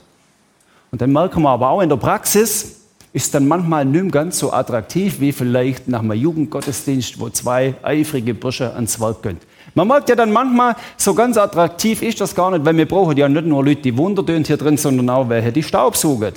Und 0.93 1.03
dann 1.03 1.11
merken 1.11 1.43
wir 1.43 1.51
aber 1.51 1.69
auch 1.71 1.81
in 1.81 1.89
der 1.89 1.97
Praxis, 1.97 2.84
ist 3.15 3.33
dann 3.33 3.47
manchmal 3.47 3.85
nicht 3.85 4.11
ganz 4.11 4.41
so 4.41 4.53
attraktiv 4.53 5.21
wie 5.21 5.31
vielleicht 5.31 5.87
nach 5.87 6.01
einem 6.01 6.15
Jugendgottesdienst, 6.15 7.21
wo 7.21 7.31
zwei 7.31 7.75
eifrige 7.81 8.35
Bursche 8.35 8.75
ans 8.75 9.01
Werk 9.01 9.23
gehen. 9.23 9.39
Man 9.73 9.87
merkt 9.87 10.09
ja 10.09 10.17
dann 10.17 10.33
manchmal, 10.33 10.75
so 10.97 11.15
ganz 11.15 11.39
attraktiv 11.39 12.03
ist 12.03 12.21
das 12.21 12.35
gar 12.35 12.51
nicht, 12.51 12.65
weil 12.65 12.77
wir 12.77 12.89
brauchen 12.89 13.17
ja 13.17 13.29
nicht 13.29 13.47
nur 13.47 13.65
Leute, 13.65 13.83
die 13.83 13.97
Wunder 13.97 14.27
tun 14.27 14.43
hier 14.45 14.57
drin, 14.57 14.77
sondern 14.77 15.09
auch 15.11 15.29
welche, 15.29 15.53
die 15.53 15.63
Staubsaugen. 15.63 16.35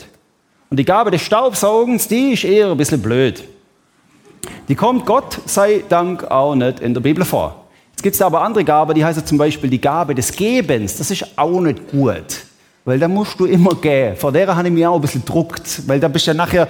Und 0.69 0.77
die 0.77 0.85
Gabe 0.85 1.09
des 1.09 1.23
Staubsaugens, 1.23 2.07
die 2.07 2.33
ist 2.33 2.43
eher 2.43 2.69
ein 2.69 2.77
bisschen 2.77 3.01
blöd. 3.01 3.43
Die 4.67 4.75
kommt 4.75 5.07
Gott 5.07 5.39
sei 5.47 5.83
Dank 5.89 6.25
auch 6.25 6.53
nicht 6.53 6.79
in 6.79 6.93
der 6.93 7.01
Bibel 7.01 7.25
vor. 7.25 7.65
Jetzt 7.89 8.03
gibt 8.03 8.15
es 8.15 8.21
aber 8.21 8.43
andere 8.43 8.63
Gaben, 8.63 8.93
die 8.93 9.03
heißt 9.03 9.27
zum 9.27 9.39
Beispiel 9.39 9.71
die 9.71 9.81
Gabe 9.81 10.13
des 10.13 10.31
Gebens. 10.31 10.97
Das 10.97 11.09
ist 11.09 11.25
auch 11.39 11.59
nicht 11.59 11.89
gut, 11.89 12.43
weil 12.87 12.99
da 12.99 13.09
musst 13.09 13.37
du 13.37 13.43
immer 13.43 13.75
gehen. 13.75 14.15
Vor 14.15 14.31
der 14.31 14.55
habe 14.55 14.69
ich 14.69 14.73
mich 14.73 14.87
auch 14.87 14.95
ein 14.95 15.01
bisschen 15.01 15.25
druckt, 15.25 15.85
weil 15.87 15.99
da 15.99 16.07
bist 16.07 16.25
du 16.25 16.31
ja 16.31 16.35
nachher 16.35 16.69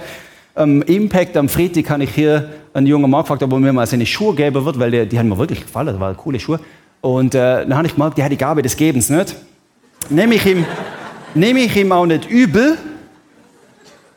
am 0.56 0.82
Impact 0.82 1.36
am 1.36 1.48
Freitag 1.48 1.88
habe 1.90 2.02
ich 2.02 2.10
hier 2.10 2.48
einen 2.74 2.88
jungen 2.88 3.08
Mann 3.08 3.22
gefragt, 3.22 3.40
ob 3.44 3.52
er 3.52 3.60
mir 3.60 3.72
mal 3.72 3.86
seine 3.86 4.04
Schuhe 4.04 4.34
geben 4.34 4.64
wird, 4.64 4.80
weil 4.80 4.90
die, 4.90 5.06
die 5.06 5.16
haben 5.16 5.28
mir 5.28 5.38
wirklich 5.38 5.60
gefallen, 5.60 5.86
das 5.86 6.00
waren 6.00 6.16
coole 6.16 6.40
Schuhe. 6.40 6.58
Und 7.02 7.36
äh, 7.36 7.64
dann 7.64 7.76
habe 7.76 7.86
ich 7.86 7.94
gemerkt, 7.94 8.18
die 8.18 8.24
hat 8.24 8.32
die 8.32 8.36
Gabe 8.36 8.62
des 8.62 8.76
Gebens 8.76 9.08
nicht. 9.10 9.36
Nehme 10.10 10.34
ich 10.34 10.44
ihm, 10.44 10.66
nehme 11.36 11.60
ich 11.60 11.76
ihm 11.76 11.92
auch 11.92 12.04
nicht 12.04 12.28
übel, 12.28 12.76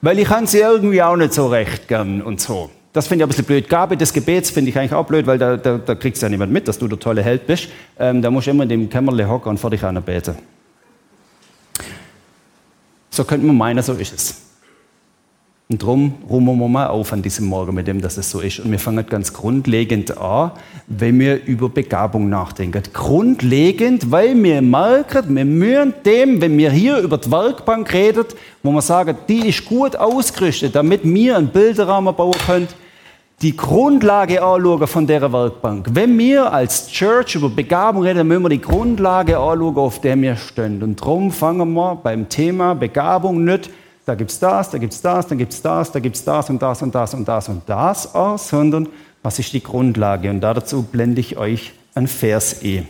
weil 0.01 0.17
ich 0.17 0.27
kann 0.27 0.47
sie 0.47 0.57
irgendwie 0.57 1.03
auch 1.03 1.15
nicht 1.15 1.33
so 1.33 1.45
recht 1.49 1.87
gern 1.87 2.23
und 2.23 2.41
so. 2.41 2.71
Das 2.93 3.05
finde 3.05 3.21
ich 3.21 3.25
ein 3.27 3.29
bisschen 3.29 3.45
blöd. 3.45 3.69
Gabe 3.69 3.95
des 3.95 4.11
Gebets 4.11 4.49
finde 4.49 4.71
ich 4.71 4.79
eigentlich 4.79 4.93
auch 4.93 5.05
blöd, 5.05 5.27
weil 5.27 5.37
da, 5.37 5.55
da, 5.55 5.77
da 5.77 5.93
kriegst 5.93 6.23
ja 6.23 6.29
niemand 6.29 6.51
mit, 6.51 6.67
dass 6.67 6.79
du 6.79 6.87
der 6.87 6.97
tolle 6.97 7.21
Held 7.21 7.45
bist. 7.45 7.67
Ähm, 7.99 8.23
da 8.23 8.31
musst 8.31 8.47
du 8.47 8.51
immer 8.51 8.63
in 8.63 8.69
dem 8.69 8.89
Kämmerle 8.89 9.29
hocken 9.29 9.49
und 9.51 9.59
vor 9.59 9.69
dich 9.69 9.81
beten. 9.81 10.35
So 13.11 13.25
könnte 13.25 13.45
man 13.45 13.57
meinen, 13.57 13.83
so 13.83 13.93
ist 13.93 14.13
es. 14.13 14.35
Und 15.69 15.81
darum 15.81 16.15
ruhen 16.29 16.43
wir 16.43 16.67
mal 16.67 16.87
auf 16.87 17.13
an 17.13 17.21
diesem 17.21 17.45
Morgen 17.45 17.73
mit 17.73 17.87
dem, 17.87 18.01
dass 18.01 18.17
es 18.17 18.29
so 18.29 18.41
ist. 18.41 18.59
Und 18.59 18.71
wir 18.71 18.79
fangen 18.79 19.05
ganz 19.05 19.31
grundlegend 19.31 20.17
an, 20.17 20.51
wenn 20.87 21.17
wir 21.17 21.45
über 21.45 21.69
Begabung 21.69 22.27
nachdenken. 22.27 22.83
Grundlegend, 22.91 24.11
weil 24.11 24.41
wir 24.43 24.61
merken, 24.61 25.33
wir 25.33 25.45
müssen 25.45 25.93
dem, 26.05 26.41
wenn 26.41 26.57
wir 26.57 26.71
hier 26.71 26.97
über 26.97 27.17
die 27.17 27.31
Werkbank 27.31 27.93
reden, 27.93 28.25
wo 28.63 28.71
wir 28.71 28.81
sagen, 28.81 29.15
die 29.29 29.47
ist 29.47 29.63
gut 29.63 29.95
ausgerüstet, 29.95 30.75
damit 30.75 31.01
wir 31.03 31.37
einen 31.37 31.47
Bilderrahmen 31.47 32.13
bauen 32.15 32.35
können, 32.45 32.67
die 33.41 33.57
Grundlage 33.57 34.43
anschauen 34.43 34.87
von 34.87 35.07
der 35.07 35.31
Werkbank. 35.31 35.87
Wenn 35.91 36.17
wir 36.17 36.51
als 36.51 36.87
Church 36.87 37.35
über 37.35 37.49
Begabung 37.49 38.03
reden, 38.03 38.27
müssen 38.27 38.43
wir 38.43 38.49
die 38.49 38.61
Grundlage 38.61 39.37
anschauen, 39.37 39.77
auf 39.77 39.99
der 40.01 40.19
wir 40.21 40.35
stehen. 40.35 40.83
Und 40.83 41.01
darum 41.01 41.31
fangen 41.31 41.73
wir 41.73 41.95
beim 41.95 42.29
Thema 42.29 42.75
Begabung 42.75 43.43
nicht 43.43 43.69
da 44.05 44.15
gibt 44.15 44.31
es 44.31 44.39
das, 44.39 44.69
da 44.69 44.77
gibt 44.77 44.93
es 44.93 45.01
das, 45.01 45.27
dann 45.27 45.37
gibt 45.37 45.53
es 45.53 45.61
das, 45.61 45.91
da 45.91 45.99
gibt 45.99 46.15
es 46.15 46.23
das 46.23 46.49
und 46.49 46.61
das 46.61 46.81
und 46.81 46.95
das 46.95 47.13
und 47.13 47.27
das 47.27 47.49
und 47.49 47.61
das 47.67 48.15
aus, 48.15 48.49
sondern 48.49 48.87
was 49.21 49.37
ist 49.37 49.53
die 49.53 49.61
Grundlage? 49.61 50.29
Und 50.29 50.41
dazu 50.41 50.83
blende 50.83 51.21
ich 51.21 51.37
euch 51.37 51.73
ein 51.93 52.07
Vers 52.07 52.63
E. 52.63 52.83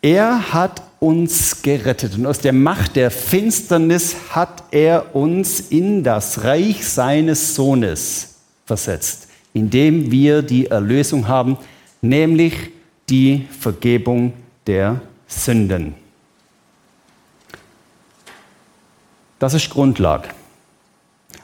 Er 0.00 0.52
hat 0.52 0.82
uns 1.00 1.62
gerettet 1.62 2.16
und 2.16 2.26
aus 2.26 2.38
der 2.38 2.52
Macht 2.52 2.96
der 2.96 3.10
Finsternis 3.10 4.16
hat 4.30 4.64
er 4.70 5.14
uns 5.14 5.60
in 5.60 6.02
das 6.02 6.44
Reich 6.44 6.88
seines 6.88 7.54
Sohnes 7.54 8.37
versetzt, 8.68 9.28
indem 9.54 10.12
wir 10.12 10.42
die 10.42 10.66
Erlösung 10.66 11.26
haben, 11.26 11.56
nämlich 12.02 12.54
die 13.08 13.48
Vergebung 13.58 14.34
der 14.66 15.00
Sünden. 15.26 15.94
Das 19.38 19.54
ist 19.54 19.70
Grundlage. 19.70 20.28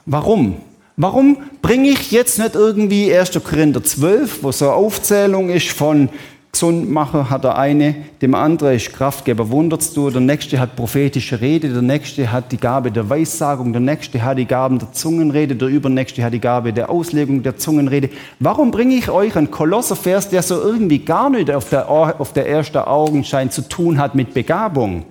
Warum? 0.04 0.56
Warum 0.96 1.38
bringe 1.62 1.88
ich 1.88 2.10
jetzt 2.10 2.38
nicht 2.38 2.54
irgendwie 2.54 3.16
1. 3.16 3.42
Korinther 3.42 3.82
12, 3.82 4.42
wo 4.42 4.52
so 4.52 4.66
eine 4.66 4.74
Aufzählung 4.74 5.48
ist 5.48 5.70
von 5.70 6.10
gesund 6.54 6.88
machen, 6.88 7.28
hat 7.30 7.44
der 7.44 7.58
eine, 7.58 7.94
dem 8.22 8.34
anderen 8.34 8.76
ist 8.76 8.92
Kraftgeber, 8.92 9.50
wunderst 9.50 9.96
du, 9.96 10.08
der 10.08 10.20
nächste 10.20 10.58
hat 10.58 10.76
prophetische 10.76 11.40
Rede, 11.40 11.68
der 11.68 11.82
nächste 11.82 12.30
hat 12.30 12.52
die 12.52 12.56
Gabe 12.56 12.90
der 12.92 13.10
Weissagung, 13.10 13.72
der 13.72 13.80
nächste 13.80 14.22
hat 14.22 14.38
die 14.38 14.46
Gaben 14.46 14.78
der 14.78 14.92
Zungenrede, 14.92 15.56
der 15.56 15.68
übernächste 15.68 16.24
hat 16.24 16.32
die 16.32 16.40
Gabe 16.40 16.72
der 16.72 16.90
Auslegung 16.90 17.42
der 17.42 17.56
Zungenrede. 17.56 18.08
Warum 18.38 18.70
bringe 18.70 18.94
ich 18.94 19.10
euch 19.10 19.36
einen 19.36 19.50
Kolosservers, 19.50 20.30
der 20.30 20.42
so 20.42 20.60
irgendwie 20.62 21.00
gar 21.00 21.28
nicht 21.28 21.50
auf 21.50 21.68
der, 21.68 21.90
auf 21.90 22.32
der 22.32 22.48
ersten 22.48 22.78
Augenschein 22.78 23.50
zu 23.50 23.68
tun 23.68 23.98
hat 23.98 24.14
mit 24.14 24.32
Begabung? 24.32 25.04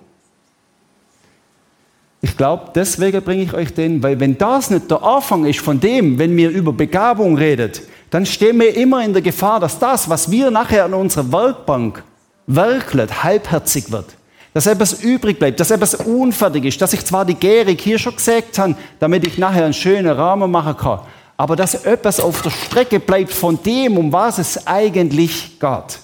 Ich 2.22 2.38
glaube, 2.38 2.72
deswegen 2.74 3.22
bringe 3.22 3.44
ich 3.44 3.54
euch 3.54 3.74
den, 3.74 4.02
weil 4.02 4.18
wenn 4.22 4.38
das 4.38 4.70
nicht 4.70 4.90
der 4.90 5.04
Anfang 5.04 5.44
ist 5.44 5.60
von 5.60 5.82
dem, 5.82 6.18
wenn 6.18 6.38
wir 6.38 6.52
über 6.52 6.72
Begabung 6.72 7.38
redet, 7.38 7.82
dann 8.14 8.28
stehen 8.28 8.60
wir 8.60 8.78
immer 8.78 9.04
in 9.04 9.12
der 9.12 9.24
Gefahr, 9.24 9.60
dass 9.60 9.80
das, 9.80 10.08
was 10.08 10.30
wir 10.30 10.52
nachher 10.52 10.86
an 10.86 10.94
unserer 10.94 11.32
Werkbank 11.32 12.04
werkelt, 12.46 13.24
halbherzig 13.24 13.92
wird. 13.92 14.06
Dass 14.54 14.68
etwas 14.68 15.02
übrig 15.02 15.40
bleibt, 15.40 15.60
dass 15.60 15.72
etwas 15.72 15.96
unfertig 15.96 16.66
ist, 16.66 16.80
dass 16.80 16.94
ich 16.94 17.04
zwar 17.04 17.26
die 17.26 17.34
Gärig 17.34 17.82
hier 17.82 17.98
schon 17.98 18.16
gesägt 18.16 18.60
habe, 18.60 18.76
damit 19.00 19.26
ich 19.26 19.40
nachher 19.40 19.66
einen 19.66 19.74
schönen 19.74 20.12
Rahmen 20.12 20.52
machen 20.52 20.78
kann, 20.78 21.00
aber 21.38 21.56
dass 21.56 21.74
etwas 21.86 22.20
auf 22.20 22.44
der 22.44 22.52
Strecke 22.52 23.00
bleibt 23.00 23.34
von 23.34 23.58
dem, 23.64 23.98
um 23.98 24.14
was 24.14 24.38
es 24.38 24.68
eigentlich 24.68 25.60
geht. 25.60 26.00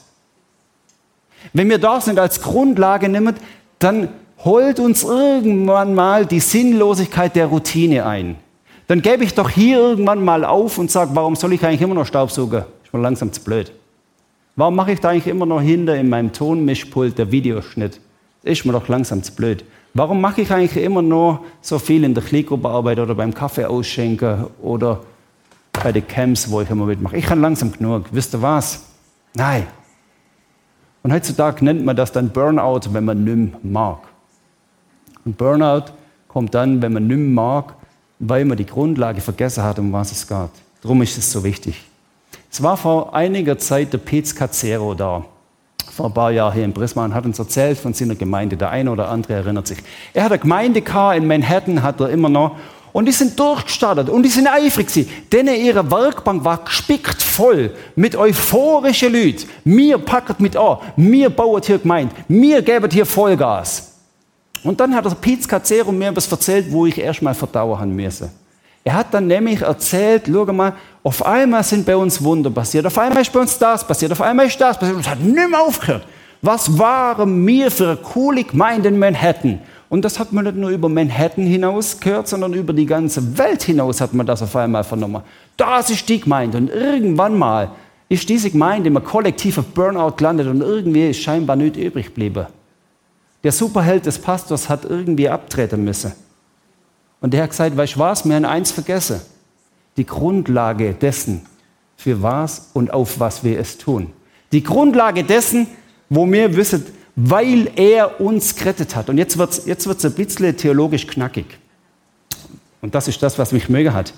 Wenn 1.53 1.69
wir 1.69 1.77
das 1.77 2.07
nicht 2.07 2.17
als 2.17 2.41
Grundlage 2.41 3.07
nehmen, 3.07 3.35
dann 3.77 4.09
holt 4.43 4.79
uns 4.79 5.03
irgendwann 5.03 5.93
mal 5.93 6.25
die 6.25 6.39
Sinnlosigkeit 6.39 7.35
der 7.35 7.45
Routine 7.45 8.03
ein. 8.07 8.37
Dann 8.89 9.03
gebe 9.03 9.23
ich 9.23 9.35
doch 9.35 9.51
hier 9.51 9.77
irgendwann 9.77 10.25
mal 10.25 10.43
auf 10.43 10.79
und 10.79 10.89
sage, 10.89 11.11
warum 11.13 11.35
soll 11.35 11.53
ich 11.53 11.63
eigentlich 11.63 11.81
immer 11.81 11.93
noch 11.93 12.07
Staubsaugen? 12.07 12.63
Ist 12.83 12.91
mir 12.91 12.99
langsam 12.99 13.31
zu 13.31 13.39
blöd. 13.41 13.71
Warum 14.55 14.75
mache 14.75 14.93
ich 14.93 14.99
da 14.99 15.09
eigentlich 15.09 15.27
immer 15.27 15.45
noch 15.45 15.61
hinter 15.61 15.95
in 15.95 16.09
meinem 16.09 16.33
Tonmischpult 16.33 17.15
der 17.15 17.31
Videoschnitt? 17.31 18.01
Ist 18.41 18.65
mir 18.65 18.73
doch 18.73 18.87
langsam 18.87 19.21
zu 19.21 19.31
blöd. 19.35 19.63
Warum 19.93 20.19
mache 20.19 20.41
ich 20.41 20.51
eigentlich 20.51 20.83
immer 20.83 21.03
noch 21.03 21.41
so 21.61 21.77
viel 21.77 22.03
in 22.03 22.15
der 22.15 22.23
Klickgruppenarbeit 22.23 22.97
oder 22.97 23.13
beim 23.13 23.31
Kaffee 23.31 23.65
ausschenken 23.65 24.47
oder 24.59 25.01
bei 25.71 25.91
den 25.91 26.07
Camps, 26.07 26.49
wo 26.49 26.61
ich 26.61 26.69
immer 26.71 26.85
mitmache? 26.85 27.15
Ich 27.15 27.27
kann 27.27 27.41
langsam 27.41 27.71
genug. 27.71 28.05
Wisst 28.11 28.33
ihr 28.33 28.41
was? 28.41 28.87
Nein. 29.35 29.67
Und 31.03 31.13
heutzutage 31.13 31.63
nennt 31.63 31.85
man 31.85 31.95
das 31.95 32.11
dann 32.11 32.29
Burnout, 32.29 32.91
wenn 32.91 33.05
man 33.05 33.23
nimm 33.23 33.53
mag. 33.61 33.99
Und 35.25 35.37
Burnout 35.37 35.91
kommt 36.27 36.55
dann, 36.55 36.81
wenn 36.81 36.93
man 36.93 37.05
mehr 37.05 37.17
mag, 37.17 37.75
weil 38.19 38.45
man 38.45 38.57
die 38.57 38.65
Grundlage 38.65 39.21
vergessen 39.21 39.63
hat, 39.63 39.79
um 39.79 39.91
was 39.93 40.11
es 40.11 40.27
geht. 40.27 40.49
Darum 40.81 41.01
ist 41.01 41.17
es 41.17 41.31
so 41.31 41.43
wichtig. 41.43 41.81
Es 42.51 42.61
war 42.61 42.77
vor 42.77 43.15
einiger 43.15 43.57
Zeit 43.57 43.93
der 43.93 43.99
Pez 43.99 44.35
Cazzero 44.35 44.93
da, 44.93 45.23
vor 45.91 46.07
ein 46.07 46.13
paar 46.13 46.31
Jahren 46.31 46.53
hier 46.53 46.65
in 46.65 46.73
Brisbane, 46.73 47.09
und 47.09 47.15
hat 47.15 47.25
uns 47.25 47.39
erzählt 47.39 47.77
von 47.77 47.93
seiner 47.93 48.15
Gemeinde. 48.15 48.57
Der 48.57 48.69
eine 48.69 48.91
oder 48.91 49.09
andere 49.09 49.33
erinnert 49.33 49.67
sich. 49.67 49.79
Er 50.13 50.25
hat 50.25 50.31
eine 50.31 50.39
Gemeinde 50.39 50.83
in 51.15 51.27
Manhattan, 51.27 51.81
hat 51.81 51.99
er 52.01 52.09
immer 52.09 52.29
noch. 52.29 52.55
Und 52.91 53.05
die 53.05 53.11
sind 53.11 53.39
durchgestartet 53.39 54.09
und 54.09 54.23
die 54.23 54.29
sind 54.29 54.47
eifrig 54.47 54.87
gewesen. 54.87 55.09
Denn 55.31 55.47
ihre 55.47 55.89
Werkbank 55.91 56.43
war 56.43 56.63
gespickt 56.65 57.21
voll 57.21 57.71
mit 57.95 58.15
euphorischen 58.15 59.13
Leuten. 59.13 59.47
Wir 59.63 59.99
packen 59.99 60.35
mit 60.39 60.57
an, 60.57 60.77
wir 60.95 61.29
bauen 61.29 61.61
hier 61.63 61.77
Gemeinde, 61.77 62.15
wir 62.27 62.61
geben 62.63 62.89
hier 62.89 63.05
Vollgas. 63.05 63.88
Und 64.63 64.79
dann 64.79 64.93
hat 64.95 65.05
der 65.05 65.11
Piz 65.11 65.47
Cacero 65.47 65.91
mir 65.91 66.09
etwas 66.09 66.31
erzählt, 66.31 66.71
wo 66.71 66.85
ich 66.85 66.97
erst 66.97 67.21
mal 67.21 67.33
verdauen 67.33 67.79
haben 67.79 67.95
müssen. 67.95 68.29
Er 68.83 68.93
hat 68.93 69.13
dann 69.13 69.27
nämlich 69.27 69.61
erzählt, 69.61 70.23
schau 70.27 70.45
mal, 70.45 70.73
auf 71.03 71.25
einmal 71.25 71.63
sind 71.63 71.85
bei 71.85 71.95
uns 71.95 72.23
Wunder 72.23 72.49
passiert, 72.49 72.85
auf 72.85 72.97
einmal 72.97 73.21
ist 73.21 73.31
bei 73.31 73.39
uns 73.39 73.57
das 73.57 73.85
passiert, 73.85 74.11
auf 74.11 74.21
einmal 74.21 74.47
ist 74.47 74.59
das 74.59 74.79
passiert 74.79 74.95
und 74.95 75.01
es 75.01 75.09
hat 75.09 75.19
nicht 75.19 75.49
mehr 75.49 75.61
aufgehört. 75.61 76.05
Was 76.41 76.77
waren 76.79 77.45
wir 77.45 77.69
für 77.69 77.87
eine 77.87 77.97
coole 77.97 78.43
Gemeinde 78.45 78.89
in 78.89 78.97
Manhattan? 78.97 79.59
Und 79.89 80.05
das 80.05 80.19
hat 80.19 80.31
man 80.31 80.45
nicht 80.45 80.55
nur 80.55 80.69
über 80.69 80.87
Manhattan 80.87 81.45
hinaus 81.45 81.99
gehört, 81.99 82.27
sondern 82.27 82.53
über 82.53 82.73
die 82.73 82.85
ganze 82.85 83.37
Welt 83.37 83.63
hinaus 83.63 83.99
hat 83.99 84.13
man 84.13 84.25
das 84.25 84.41
auf 84.41 84.55
einmal 84.55 84.83
vernommen. 84.83 85.23
Das 85.57 85.89
ist 85.89 86.07
die 86.07 86.21
Gemeinde. 86.21 86.57
Und 86.57 86.69
irgendwann 86.69 87.37
mal 87.37 87.71
ist 88.07 88.29
diese 88.29 88.49
Gemeinde 88.49 88.87
im 88.87 89.03
kollektiven 89.03 89.65
Burnout 89.73 90.13
gelandet 90.17 90.47
und 90.47 90.61
irgendwie 90.61 91.09
ist 91.09 91.21
scheinbar 91.21 91.55
nicht 91.55 91.75
übrig 91.75 92.07
geblieben. 92.07 92.47
Der 93.43 93.51
Superheld 93.51 94.05
des 94.05 94.19
Pastors 94.19 94.69
hat 94.69 94.85
irgendwie 94.85 95.29
abtreten 95.29 95.83
müssen. 95.83 96.11
Und 97.21 97.33
der 97.33 97.43
hat 97.43 97.51
gesagt, 97.51 97.75
weißt 97.75 97.95
du 97.95 97.99
was, 97.99 98.25
wir 98.25 98.35
haben 98.35 98.45
eins 98.45 98.71
vergessen. 98.71 99.21
Die 99.97 100.05
Grundlage 100.05 100.93
dessen, 100.93 101.45
für 101.97 102.21
was 102.21 102.69
und 102.73 102.91
auf 102.91 103.19
was 103.19 103.43
wir 103.43 103.59
es 103.59 103.77
tun. 103.77 104.11
Die 104.51 104.63
Grundlage 104.63 105.23
dessen, 105.23 105.67
wo 106.09 106.29
wir 106.31 106.55
wissen, 106.55 106.85
weil 107.15 107.69
er 107.75 108.21
uns 108.21 108.55
gerettet 108.55 108.95
hat. 108.95 109.09
Und 109.09 109.17
jetzt 109.17 109.37
wird 109.37 109.51
es 109.51 109.65
jetzt 109.65 109.85
wird's 109.87 110.05
ein 110.05 110.13
bisschen 110.13 110.55
theologisch 110.55 111.05
knackig. 111.05 111.45
Und 112.81 112.95
das 112.95 113.09
ist 113.09 113.21
das, 113.21 113.37
was 113.37 113.51
mich 113.51 113.67
möge 113.67 113.93
hat. 113.93 114.13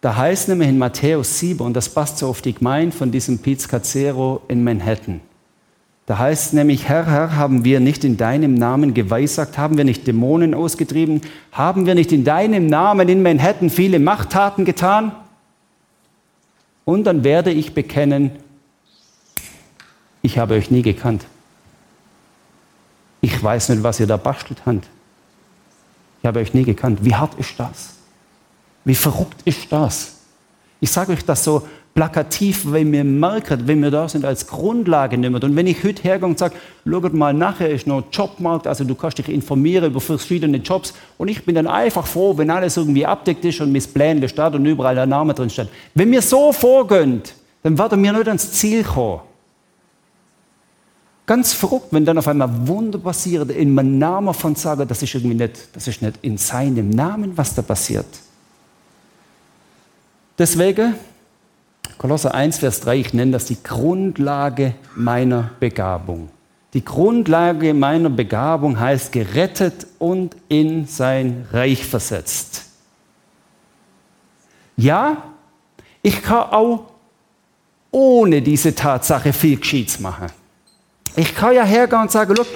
Da 0.00 0.16
heißt 0.16 0.48
nämlich 0.48 0.68
in 0.68 0.78
Matthäus 0.78 1.38
7, 1.38 1.60
und 1.60 1.74
das 1.74 1.88
passt 1.88 2.18
so 2.18 2.28
auf 2.28 2.42
die 2.42 2.54
Gemeinde 2.54 2.96
von 2.96 3.10
diesem 3.10 3.38
Piz 3.38 3.68
Cacero 3.68 4.42
in 4.48 4.64
Manhattan. 4.64 5.20
Da 6.06 6.18
heißt 6.18 6.54
nämlich, 6.54 6.88
Herr, 6.88 7.06
Herr, 7.06 7.34
haben 7.34 7.64
wir 7.64 7.80
nicht 7.80 8.04
in 8.04 8.16
deinem 8.16 8.54
Namen 8.54 8.94
geweissagt, 8.94 9.58
haben 9.58 9.76
wir 9.76 9.84
nicht 9.84 10.06
Dämonen 10.06 10.54
ausgetrieben, 10.54 11.20
haben 11.50 11.84
wir 11.84 11.96
nicht 11.96 12.12
in 12.12 12.22
deinem 12.22 12.68
Namen 12.68 13.08
in 13.08 13.22
Manhattan 13.22 13.70
viele 13.70 13.98
Machttaten 13.98 14.64
getan? 14.64 15.10
Und 16.84 17.04
dann 17.04 17.24
werde 17.24 17.50
ich 17.50 17.74
bekennen, 17.74 18.30
ich 20.22 20.38
habe 20.38 20.54
euch 20.54 20.70
nie 20.70 20.82
gekannt. 20.82 21.24
Ich 23.20 23.42
weiß 23.42 23.70
nicht, 23.70 23.82
was 23.82 23.98
ihr 23.98 24.06
da 24.06 24.16
bastelt 24.16 24.64
habt. 24.64 24.86
Ich 26.20 26.26
habe 26.26 26.38
euch 26.38 26.54
nie 26.54 26.62
gekannt. 26.62 27.00
Wie 27.02 27.14
hart 27.14 27.34
ist 27.34 27.58
das? 27.58 27.94
Wie 28.84 28.94
verrückt 28.94 29.42
ist 29.44 29.70
das? 29.70 30.14
Ich 30.80 30.90
sage 30.90 31.12
euch 31.12 31.24
das 31.24 31.42
so 31.42 31.66
plakativ, 31.96 32.70
weil 32.70 32.92
wir 32.92 33.04
merken, 33.04 33.66
wenn 33.66 33.82
wir 33.82 33.90
da 33.90 34.06
sind, 34.06 34.26
als 34.26 34.46
Grundlage 34.46 35.16
nehmen. 35.16 35.42
Und 35.42 35.56
wenn 35.56 35.66
ich 35.66 35.82
heute 35.82 36.02
hergehe 36.02 36.28
und 36.28 36.38
sage, 36.38 36.54
schaut 36.84 37.14
mal, 37.14 37.32
nachher 37.32 37.70
ist 37.70 37.86
noch 37.86 38.04
Jobmarkt, 38.12 38.66
also 38.66 38.84
du 38.84 38.94
kannst 38.94 39.16
dich 39.16 39.30
informieren 39.30 39.86
über 39.86 40.00
verschiedene 40.02 40.58
Jobs 40.58 40.92
und 41.16 41.28
ich 41.28 41.42
bin 41.42 41.54
dann 41.54 41.66
einfach 41.66 42.06
froh, 42.06 42.36
wenn 42.36 42.50
alles 42.50 42.76
irgendwie 42.76 43.06
abdeckt 43.06 43.42
ist 43.46 43.62
und 43.62 43.72
mit 43.72 43.94
Plänen 43.94 44.28
steht 44.28 44.54
und 44.54 44.66
überall 44.66 44.94
der 44.94 45.06
Name 45.06 45.32
drin 45.32 45.48
steht. 45.48 45.70
Wenn 45.94 46.12
wir 46.12 46.20
so 46.20 46.52
vorgehen, 46.52 47.22
dann 47.62 47.78
werden 47.78 48.02
wir 48.02 48.12
nicht 48.12 48.28
ans 48.28 48.52
Ziel 48.52 48.84
kommen. 48.84 49.22
Ganz 51.24 51.54
verrückt, 51.54 51.86
wenn 51.92 52.04
dann 52.04 52.18
auf 52.18 52.28
einmal 52.28 52.50
Wunder 52.68 52.98
passiert, 52.98 53.50
in 53.50 53.72
meinem 53.72 53.96
Namen 53.96 54.34
von 54.34 54.54
sagen, 54.54 54.86
das 54.86 55.02
ist 55.02 55.14
irgendwie 55.14 55.36
nicht, 55.36 55.74
das 55.74 55.88
ist 55.88 56.02
nicht 56.02 56.18
in 56.20 56.36
seinem 56.36 56.90
Namen, 56.90 57.32
was 57.36 57.54
da 57.54 57.62
passiert. 57.62 58.06
Deswegen 60.38 60.94
Kolosser 61.98 62.34
1, 62.34 62.58
Vers 62.58 62.80
3, 62.80 62.96
ich 62.96 63.14
nenne 63.14 63.32
das 63.32 63.46
die 63.46 63.62
Grundlage 63.62 64.74
meiner 64.94 65.50
Begabung. 65.60 66.28
Die 66.74 66.84
Grundlage 66.84 67.72
meiner 67.72 68.10
Begabung 68.10 68.78
heißt 68.78 69.12
gerettet 69.12 69.86
und 69.98 70.36
in 70.48 70.86
sein 70.86 71.46
Reich 71.50 71.86
versetzt. 71.86 72.64
Ja, 74.76 75.22
ich 76.02 76.22
kann 76.22 76.50
auch 76.50 76.84
ohne 77.90 78.42
diese 78.42 78.74
Tatsache 78.74 79.32
viel 79.32 79.58
Geschichts 79.58 79.98
machen. 79.98 80.26
Ich 81.16 81.34
kann 81.34 81.54
ja 81.54 81.64
hergehen 81.64 82.02
und 82.02 82.10
sagen, 82.10 82.34
look, 82.34 82.46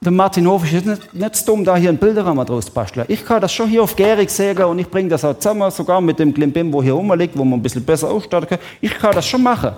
der 0.00 0.12
Martin 0.12 0.46
Hof 0.46 0.70
ist 0.70 0.86
nicht, 0.86 1.12
nicht 1.12 1.48
dumm, 1.48 1.64
da 1.64 1.74
hier 1.74 1.88
einen 1.88 1.98
Bilderrahmen 1.98 2.46
draus 2.46 2.66
zu 2.66 2.72
basteln. 2.72 3.04
Ich 3.08 3.24
kann 3.24 3.40
das 3.40 3.52
schon 3.52 3.68
hier 3.68 3.82
auf 3.82 3.96
Gärig 3.96 4.30
sägen 4.30 4.64
und 4.64 4.78
ich 4.78 4.88
bringe 4.88 5.08
das 5.08 5.24
auch 5.24 5.36
zusammen, 5.36 5.70
sogar 5.72 6.00
mit 6.00 6.18
dem 6.20 6.32
Klimbim, 6.32 6.72
wo 6.72 6.82
hier 6.82 6.92
rumliegt, 6.92 7.36
wo 7.36 7.44
man 7.44 7.58
ein 7.58 7.62
bisschen 7.62 7.84
besser 7.84 8.08
ausstatten 8.08 8.48
kann. 8.48 8.58
Ich 8.80 8.96
kann 8.96 9.12
das 9.12 9.26
schon 9.26 9.42
machen. 9.42 9.72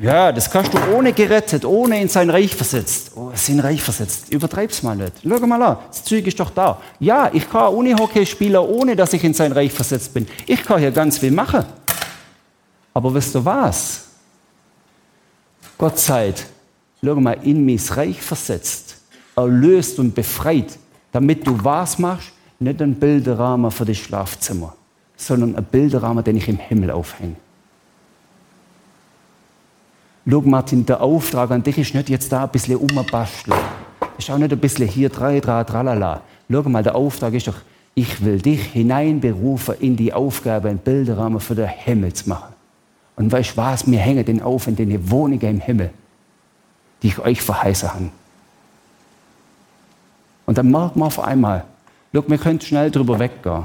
Ja, 0.00 0.32
das 0.32 0.50
kannst 0.50 0.74
du 0.74 0.78
ohne 0.92 1.12
gerettet, 1.12 1.64
ohne 1.64 2.00
in 2.00 2.08
sein 2.08 2.28
Reich 2.28 2.56
versetzt. 2.56 3.12
Oh, 3.14 3.30
sein 3.34 3.60
Reich 3.60 3.80
versetzt. 3.80 4.32
Übertreib's 4.32 4.82
mal 4.82 4.96
nicht. 4.96 5.12
Schau 5.22 5.46
mal 5.46 5.62
an, 5.62 5.76
das 5.86 6.02
Zeug 6.02 6.26
ist 6.26 6.40
doch 6.40 6.50
da. 6.50 6.80
Ja, 6.98 7.30
ich 7.32 7.48
kann 7.48 7.72
Unihockey 7.72 8.26
spielen, 8.26 8.56
ohne 8.56 8.96
dass 8.96 9.12
ich 9.12 9.22
in 9.22 9.32
sein 9.32 9.52
Reich 9.52 9.70
versetzt 9.70 10.12
bin. 10.12 10.26
Ich 10.44 10.64
kann 10.64 10.80
hier 10.80 10.90
ganz 10.90 11.18
viel 11.18 11.30
machen. 11.30 11.64
Aber 12.92 13.14
wisst 13.14 13.32
du 13.32 13.44
was? 13.44 14.08
Gott 15.78 16.00
sei, 16.00 16.34
schau 17.04 17.14
mal, 17.14 17.38
in 17.42 17.64
mein 17.64 17.80
Reich 17.90 18.20
versetzt 18.20 18.91
erlöst 19.36 19.98
und 19.98 20.14
befreit, 20.14 20.78
damit 21.10 21.46
du 21.46 21.62
was 21.62 21.98
machst? 21.98 22.32
Nicht 22.58 22.80
ein 22.80 22.94
Bilderrahmen 22.94 23.70
für 23.70 23.84
das 23.84 23.96
Schlafzimmer, 23.96 24.74
sondern 25.16 25.56
ein 25.56 25.64
Bilderrahmen, 25.64 26.22
den 26.22 26.36
ich 26.36 26.48
im 26.48 26.58
Himmel 26.58 26.90
aufhänge. 26.90 27.36
Schau, 30.28 30.40
Martin, 30.42 30.86
der 30.86 31.00
Auftrag 31.00 31.50
an 31.50 31.62
dich 31.62 31.78
ist 31.78 31.94
nicht 31.94 32.08
jetzt 32.08 32.30
da 32.30 32.44
ein 32.44 32.50
bisschen 32.50 32.76
umbasteln. 32.76 33.58
Ist 34.16 34.30
auch 34.30 34.38
nicht 34.38 34.52
ein 34.52 34.58
bisschen 34.58 34.86
hier, 34.86 35.08
drei, 35.08 35.40
drei, 35.40 35.64
tralala. 35.64 36.20
Schau 36.48 36.62
mal, 36.62 36.82
der 36.82 36.94
Auftrag 36.94 37.34
ist 37.34 37.48
doch, 37.48 37.56
ich 37.94 38.24
will 38.24 38.40
dich 38.40 38.62
hineinberufen 38.66 39.74
in 39.80 39.96
die 39.96 40.12
Aufgabe, 40.12 40.68
einen 40.68 40.78
Bilderrahmen 40.78 41.40
für 41.40 41.56
den 41.56 41.68
Himmel 41.68 42.12
zu 42.12 42.28
machen. 42.28 42.54
Und 43.16 43.32
weißt 43.32 43.52
du 43.52 43.56
was, 43.56 43.90
wir 43.90 43.98
hängen 43.98 44.24
den 44.24 44.40
auf 44.40 44.68
in 44.68 44.76
den 44.76 45.10
Wohnungen 45.10 45.42
im 45.42 45.60
Himmel, 45.60 45.90
die 47.02 47.08
ich 47.08 47.18
euch 47.18 47.42
verheißen 47.42 47.92
habe. 47.92 48.10
Und 50.52 50.58
dann 50.58 50.70
merkt 50.70 50.96
man 50.96 51.06
auf 51.06 51.18
einmal, 51.18 51.64
look, 52.12 52.28
wir 52.28 52.36
können 52.36 52.60
schnell 52.60 52.90
drüber 52.90 53.18
weggehen. 53.18 53.64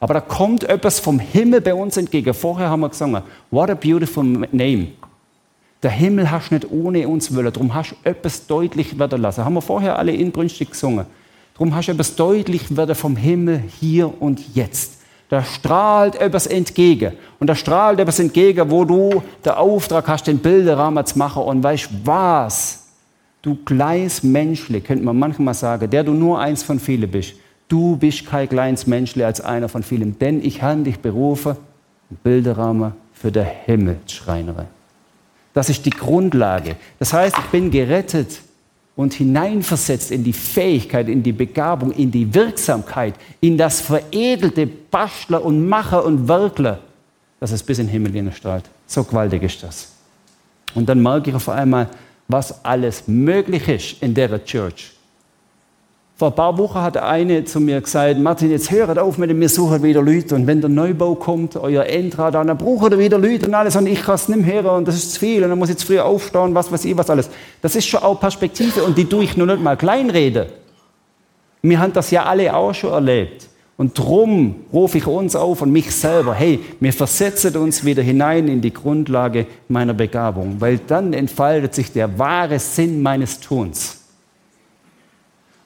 Aber 0.00 0.14
da 0.14 0.20
kommt 0.20 0.64
etwas 0.64 0.98
vom 0.98 1.20
Himmel 1.20 1.60
bei 1.60 1.72
uns 1.72 1.96
entgegen. 1.96 2.34
Vorher 2.34 2.68
haben 2.68 2.80
wir 2.80 2.88
gesungen, 2.88 3.22
what 3.52 3.70
a 3.70 3.76
beautiful 3.76 4.24
name. 4.24 4.88
Der 5.84 5.92
Himmel 5.92 6.32
hast 6.32 6.50
nicht 6.50 6.68
ohne 6.68 7.06
uns 7.06 7.32
wollen, 7.32 7.52
darum 7.52 7.72
hast 7.72 7.92
du 7.92 7.94
etwas 8.02 8.48
deutlich 8.48 8.98
werden 8.98 9.22
lassen. 9.22 9.44
Haben 9.44 9.54
wir 9.54 9.62
vorher 9.62 9.96
alle 9.96 10.10
inbrünstig 10.10 10.70
gesungen. 10.70 11.06
Darum 11.54 11.72
hast 11.76 11.86
du 11.86 11.92
etwas 11.92 12.16
deutlich 12.16 12.76
werden 12.76 12.96
vom 12.96 13.14
Himmel 13.14 13.62
hier 13.78 14.20
und 14.20 14.56
jetzt. 14.56 14.94
Da 15.28 15.44
strahlt 15.44 16.16
etwas 16.16 16.48
entgegen. 16.48 17.12
Und 17.38 17.46
da 17.46 17.54
strahlt 17.54 18.00
etwas 18.00 18.18
entgegen, 18.18 18.68
wo 18.68 18.84
du 18.84 19.22
den 19.44 19.52
Auftrag 19.52 20.08
hast, 20.08 20.26
den 20.26 20.38
Bilderrahmen 20.38 21.06
zu 21.06 21.16
machen. 21.16 21.44
Und 21.44 21.62
weißt 21.62 21.88
was? 22.02 22.85
Du 23.46 23.54
kleines 23.54 24.24
Menschle, 24.24 24.80
könnte 24.80 25.04
man 25.04 25.16
manchmal 25.16 25.54
sagen, 25.54 25.88
der 25.88 26.02
du 26.02 26.12
nur 26.12 26.40
eins 26.40 26.64
von 26.64 26.80
vielen 26.80 27.08
bist. 27.08 27.34
Du 27.68 27.96
bist 27.96 28.26
kein 28.26 28.48
kleines 28.48 28.88
Menschle 28.88 29.24
als 29.24 29.40
einer 29.40 29.68
von 29.68 29.84
vielen, 29.84 30.18
denn 30.18 30.44
ich 30.44 30.62
habe 30.62 30.82
dich 30.82 30.98
berufen, 30.98 31.54
Bilderrahmen 32.24 32.94
für 33.12 33.30
den 33.30 33.46
Himmel 33.64 33.98
schreinere. 34.08 34.66
Das 35.54 35.68
ist 35.68 35.86
die 35.86 35.90
Grundlage. 35.90 36.74
Das 36.98 37.12
heißt, 37.12 37.38
ich 37.38 37.44
bin 37.44 37.70
gerettet 37.70 38.40
und 38.96 39.14
hineinversetzt 39.14 40.10
in 40.10 40.24
die 40.24 40.32
Fähigkeit, 40.32 41.08
in 41.08 41.22
die 41.22 41.30
Begabung, 41.32 41.92
in 41.92 42.10
die 42.10 42.34
Wirksamkeit, 42.34 43.14
in 43.40 43.56
das 43.56 43.80
veredelte 43.80 44.66
Bastler 44.66 45.44
und 45.44 45.68
Macher 45.68 46.04
und 46.04 46.26
Werkler, 46.26 46.80
dass 47.38 47.52
es 47.52 47.62
bis 47.62 47.78
in 47.78 47.86
den 47.86 47.92
Himmel 47.92 48.10
hineinstrahlt. 48.10 48.64
So 48.88 49.04
gewaltig 49.04 49.44
ist 49.44 49.62
das. 49.62 49.92
Und 50.74 50.88
dann 50.88 51.00
merke 51.00 51.30
ich 51.30 51.36
auf 51.36 51.48
einmal, 51.48 51.88
was 52.28 52.64
alles 52.64 53.04
möglich 53.06 53.68
ist 53.68 54.02
in 54.02 54.14
der 54.14 54.44
Church. 54.44 54.92
Vor 56.18 56.28
ein 56.28 56.34
paar 56.34 56.56
Wochen 56.56 56.80
hat 56.80 56.96
eine 56.96 57.44
zu 57.44 57.60
mir 57.60 57.78
gesagt, 57.82 58.18
Martin, 58.18 58.50
jetzt 58.50 58.70
hört 58.70 58.98
auf 58.98 59.18
mit 59.18 59.28
dem, 59.28 59.38
wir 59.38 59.50
suchen 59.50 59.82
wieder 59.82 60.00
Leute 60.00 60.34
und 60.34 60.46
wenn 60.46 60.62
der 60.62 60.70
Neubau 60.70 61.14
kommt, 61.14 61.56
euer 61.56 61.84
Endrat, 61.84 62.34
dann 62.34 62.56
braucht 62.56 62.90
ihr 62.90 62.98
wieder 62.98 63.18
Leute 63.18 63.46
und 63.46 63.54
alles 63.54 63.76
und 63.76 63.86
ich 63.86 64.02
kann 64.02 64.14
es 64.14 64.26
nicht 64.26 64.40
mehr 64.40 64.62
hören 64.62 64.76
und 64.76 64.88
das 64.88 64.96
ist 64.96 65.12
zu 65.12 65.20
viel 65.20 65.44
und 65.44 65.50
dann 65.50 65.58
muss 65.58 65.68
ich 65.68 65.74
jetzt 65.74 65.84
früher 65.84 66.06
aufstehen, 66.06 66.54
was 66.54 66.72
weiß 66.72 66.86
ich, 66.86 66.96
was 66.96 67.10
alles. 67.10 67.28
Das 67.60 67.76
ist 67.76 67.86
schon 67.86 68.02
auch 68.02 68.18
Perspektive 68.18 68.82
und 68.82 68.96
die 68.96 69.04
tue 69.04 69.24
ich 69.24 69.36
nur 69.36 69.46
nicht 69.46 69.62
mal 69.62 69.76
kleinreden. 69.76 70.46
Wir 71.60 71.78
haben 71.80 71.92
das 71.92 72.10
ja 72.10 72.24
alle 72.24 72.54
auch 72.56 72.72
schon 72.72 72.92
erlebt. 72.92 73.46
Und 73.76 73.98
drum 73.98 74.54
rufe 74.72 74.96
ich 74.96 75.06
uns 75.06 75.36
auf 75.36 75.60
und 75.60 75.70
mich 75.70 75.94
selber, 75.94 76.34
hey, 76.34 76.60
wir 76.80 76.92
versetzen 76.92 77.56
uns 77.56 77.84
wieder 77.84 78.02
hinein 78.02 78.48
in 78.48 78.62
die 78.62 78.72
Grundlage 78.72 79.46
meiner 79.68 79.92
Begabung, 79.92 80.56
weil 80.60 80.78
dann 80.78 81.12
entfaltet 81.12 81.74
sich 81.74 81.92
der 81.92 82.18
wahre 82.18 82.58
Sinn 82.58 83.02
meines 83.02 83.38
Tuns. 83.38 84.00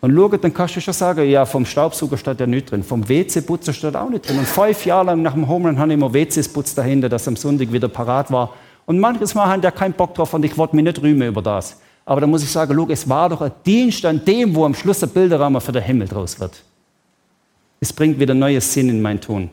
Und 0.00 0.16
schau, 0.16 0.28
dann 0.28 0.52
kannst 0.52 0.76
du 0.76 0.80
schon 0.80 0.94
sagen, 0.94 1.28
ja, 1.28 1.44
vom 1.44 1.64
Staubsauger 1.64 2.16
steht 2.16 2.40
ja 2.40 2.46
nicht 2.46 2.70
drin, 2.70 2.82
vom 2.82 3.06
WC-Putzer 3.06 3.72
steht 3.72 3.94
auch 3.94 4.08
nicht 4.08 4.28
drin. 4.28 4.38
Und 4.38 4.46
fünf 4.46 4.86
Jahre 4.86 5.06
lang 5.06 5.22
nach 5.22 5.34
dem 5.34 5.46
Homerun 5.46 5.78
habe 5.78 5.90
ich 5.90 5.94
immer 5.94 6.12
WCs 6.12 6.48
putzt 6.48 6.78
dahinter, 6.78 7.08
dass 7.08 7.28
am 7.28 7.36
Sonntag 7.36 7.70
wieder 7.70 7.88
parat 7.88 8.32
war. 8.32 8.54
Und 8.86 8.98
manches 8.98 9.34
Mal 9.34 9.46
haben 9.46 9.60
die 9.60 9.70
keinen 9.70 9.92
Bock 9.92 10.14
drauf 10.14 10.32
und 10.34 10.44
ich 10.44 10.56
wollte 10.56 10.74
mich 10.74 10.84
nicht 10.84 11.02
rühmen 11.02 11.28
über 11.28 11.42
das. 11.42 11.76
Aber 12.06 12.20
da 12.20 12.26
muss 12.26 12.42
ich 12.42 12.50
sagen, 12.50 12.74
schau, 12.74 12.88
es 12.88 13.08
war 13.08 13.28
doch 13.28 13.42
ein 13.42 13.52
Dienst 13.64 14.04
an 14.04 14.24
dem, 14.24 14.54
wo 14.54 14.64
am 14.64 14.74
Schluss 14.74 14.98
der 14.98 15.06
Bilderrahmen 15.06 15.60
für 15.60 15.70
den 15.70 15.82
Himmel 15.82 16.08
draus 16.08 16.40
wird. 16.40 16.64
Es 17.80 17.92
bringt 17.94 18.20
wieder 18.20 18.34
neues 18.34 18.72
Sinn 18.72 18.90
in 18.90 19.00
mein 19.00 19.20
Tun. 19.20 19.50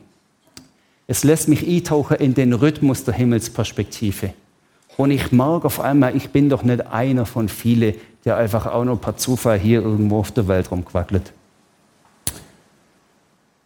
Es 1.07 1.23
lässt 1.23 1.47
mich 1.47 1.65
eintauchen 1.65 2.17
in 2.17 2.33
den 2.33 2.51
Rhythmus 2.51 3.05
der 3.05 3.13
Himmelsperspektive. 3.13 4.33
Und 4.97 5.11
ich 5.11 5.31
mag 5.31 5.63
auf 5.63 5.79
einmal, 5.79 6.15
ich 6.17 6.29
bin 6.29 6.49
doch 6.49 6.63
nicht 6.63 6.85
einer 6.87 7.25
von 7.25 7.47
vielen, 7.47 7.95
der 8.25 8.35
einfach 8.35 8.65
auch 8.65 8.83
nur 8.83 8.99
per 8.99 9.15
Zufall 9.15 9.57
hier 9.57 9.81
irgendwo 9.81 10.19
auf 10.19 10.31
der 10.31 10.49
Welt 10.49 10.69
rumquackelt. 10.69 11.31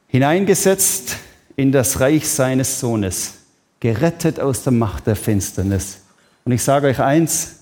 Hineingesetzt 0.08 1.18
in 1.56 1.72
das 1.72 2.00
Reich 2.00 2.28
seines 2.28 2.80
Sohnes, 2.80 3.40
gerettet 3.80 4.40
aus 4.40 4.64
der 4.64 4.74
Macht 4.74 5.08
der 5.08 5.16
Finsternis. 5.16 6.02
Und 6.44 6.52
ich 6.52 6.62
sage 6.62 6.88
euch 6.88 7.00
eins, 7.00 7.62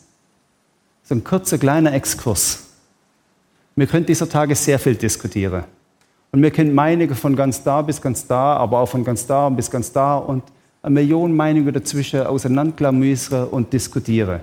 so 1.03 1.15
ein 1.15 1.23
kurzer 1.23 1.57
kleiner 1.57 1.93
Exkurs. 1.93 2.65
Wir 3.75 3.88
können 3.88 4.05
dieser 4.05 4.27
Tage 4.27 4.55
sehr 4.55 4.79
viel 4.79 4.95
diskutieren. 4.95 5.63
Und 6.31 6.43
wir 6.43 6.51
können 6.51 6.73
Meinungen 6.73 7.15
von 7.15 7.35
ganz 7.35 7.63
da 7.63 7.81
bis 7.81 8.01
ganz 8.01 8.27
da, 8.27 8.57
aber 8.57 8.79
auch 8.79 8.89
von 8.89 9.03
ganz 9.03 9.25
da 9.25 9.49
bis 9.49 9.69
ganz 9.71 9.91
da 9.91 10.17
und 10.17 10.43
eine 10.81 10.93
Million 10.93 11.35
Meinungen 11.35 11.73
dazwischen 11.73 12.21
auseinanderklamüsern 12.21 13.47
und 13.47 13.73
diskutieren. 13.73 14.41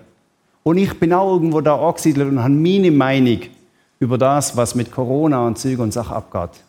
Und 0.63 0.79
ich 0.79 0.99
bin 0.99 1.13
auch 1.13 1.33
irgendwo 1.33 1.61
da 1.61 1.77
angesiedelt 1.77 2.29
und 2.29 2.43
habe 2.43 2.53
meine 2.53 2.91
Meinung 2.91 3.41
über 4.01 4.19
das, 4.19 4.57
was 4.57 4.75
mit 4.75 4.91
Corona 4.91 5.47
und 5.47 5.59
Züge 5.59 5.83
und 5.83 5.93
Sachen 5.93 6.17
abgeht. 6.17 6.61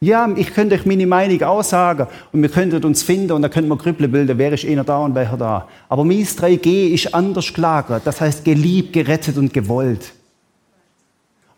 Ja, 0.00 0.28
ich 0.36 0.54
könnte 0.54 0.76
euch 0.76 0.86
meine 0.86 1.06
Meinung 1.06 1.42
aussagen 1.42 2.06
und 2.32 2.40
wir 2.40 2.48
könnten 2.48 2.84
uns 2.84 3.02
finden 3.02 3.32
und 3.32 3.42
dann 3.42 3.50
könnten 3.50 3.68
wir 3.68 3.76
Grüppel 3.76 4.06
bilden, 4.06 4.38
wer 4.38 4.52
ist 4.52 4.64
einer 4.64 4.84
da 4.84 4.98
und 4.98 5.14
welcher 5.14 5.36
da. 5.36 5.66
Aber 5.88 6.04
mein 6.04 6.22
3G 6.22 6.90
ist 6.90 7.12
anders 7.12 7.52
gelagert, 7.52 8.02
das 8.04 8.20
heißt 8.20 8.44
geliebt, 8.44 8.92
gerettet 8.92 9.36
und 9.38 9.52
gewollt. 9.52 10.12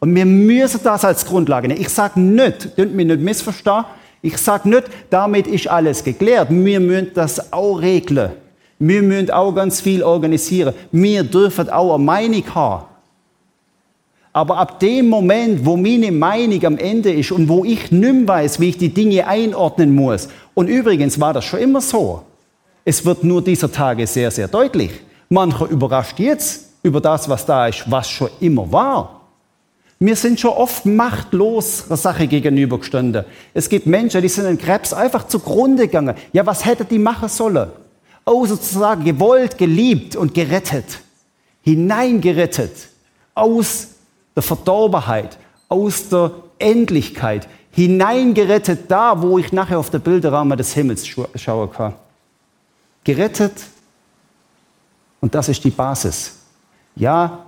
Und 0.01 0.15
wir 0.15 0.25
müssen 0.25 0.81
das 0.83 1.05
als 1.05 1.25
Grundlage 1.25 1.69
nehmen. 1.69 1.81
Ich 1.81 1.91
sage 1.91 2.19
nicht, 2.19 2.75
könnt 2.75 2.95
mich 2.95 3.07
nicht 3.07 3.21
missverstehen, 3.21 3.85
ich 4.23 4.37
sage 4.37 4.69
nicht, 4.69 4.85
damit 5.09 5.47
ist 5.47 5.69
alles 5.69 6.05
geklärt. 6.05 6.49
Wir 6.51 6.81
müssen 6.81 7.13
das 7.15 7.53
auch 7.53 7.77
regeln. 7.77 8.33
Wir 8.79 9.03
müssen 9.03 9.31
auch 9.31 9.53
ganz 9.53 9.81
viel 9.81 10.03
organisieren. 10.03 10.75
Wir 10.93 11.23
dürfen 11.23 11.71
auch 11.71 11.95
eine 11.95 12.05
Meinung 12.05 12.55
haben. 12.55 12.85
Aber 14.33 14.59
ab 14.59 14.79
dem 14.79 15.09
Moment, 15.09 15.65
wo 15.65 15.77
meine 15.77 16.13
Meinung 16.13 16.65
am 16.65 16.79
Ende 16.79 17.13
ist 17.13 17.33
und 17.33 17.49
wo 17.49 17.65
ich 17.65 17.91
nicht 17.91 18.13
mehr 18.13 18.29
weiß, 18.29 18.61
wie 18.61 18.69
ich 18.69 18.79
die 18.79 18.95
Dinge 18.95 19.27
einordnen 19.27 19.95
muss, 19.95 20.29
und 20.55 20.69
übrigens 20.69 21.19
war 21.19 21.33
das 21.33 21.45
schon 21.45 21.61
immer 21.61 21.81
so, 21.81 22.23
es 22.85 23.05
wird 23.05 23.25
nur 23.25 23.43
dieser 23.43 23.71
Tage 23.71 24.07
sehr, 24.07 24.31
sehr 24.31 24.49
deutlich. 24.49 24.93
Mancher 25.29 25.69
überrascht 25.69 26.19
jetzt 26.19 26.71
über 26.83 27.01
das, 27.01 27.29
was 27.29 27.45
da 27.45 27.67
ist, 27.67 27.91
was 27.91 28.09
schon 28.09 28.31
immer 28.41 28.71
war. 28.71 29.20
Wir 30.01 30.17
sind 30.17 30.41
schon 30.41 30.53
oft 30.53 30.87
machtlos 30.87 31.87
der 31.89 31.97
Sache 31.97 32.27
gegenübergestanden. 32.27 33.25
Es 33.55 33.69
gibt 33.69 33.87
Menschen, 33.87 34.23
die 34.23 34.29
sind 34.29 34.47
in 34.47 34.59
Krebs 34.59 34.93
einfach 34.93 35.29
zugrunde 35.29 35.87
gegangen. 35.87 36.17
Ja, 36.33 36.45
was 36.47 36.65
hätte 36.65 36.85
die 36.85 36.99
machen 36.99 37.29
sollen? 37.29 37.71
oh 38.25 38.47
sozusagen 38.47 39.05
gewollt, 39.05 39.59
geliebt 39.59 40.17
und 40.17 40.35
gerettet, 40.35 41.01
hineingerettet 41.63 42.89
aus 43.35 43.89
der 44.35 44.43
Verdorbenheit, 44.43 45.37
aus 45.69 46.09
der 46.09 46.33
Endlichkeit, 46.59 47.49
hineingerettet 47.73 48.91
da, 48.91 49.21
wo 49.21 49.39
ich 49.39 49.53
nachher 49.53 49.79
auf 49.79 49.91
der 49.91 49.99
Bilderrahmen 49.99 50.57
des 50.57 50.75
Himmels 50.75 51.07
schauen 51.07 51.73
kann. 51.73 51.95
Gerettet 53.05 53.55
und 55.21 55.35
das 55.35 55.49
ist 55.49 55.65
die 55.65 55.71
Basis. 55.71 56.37
Ja, 56.97 57.47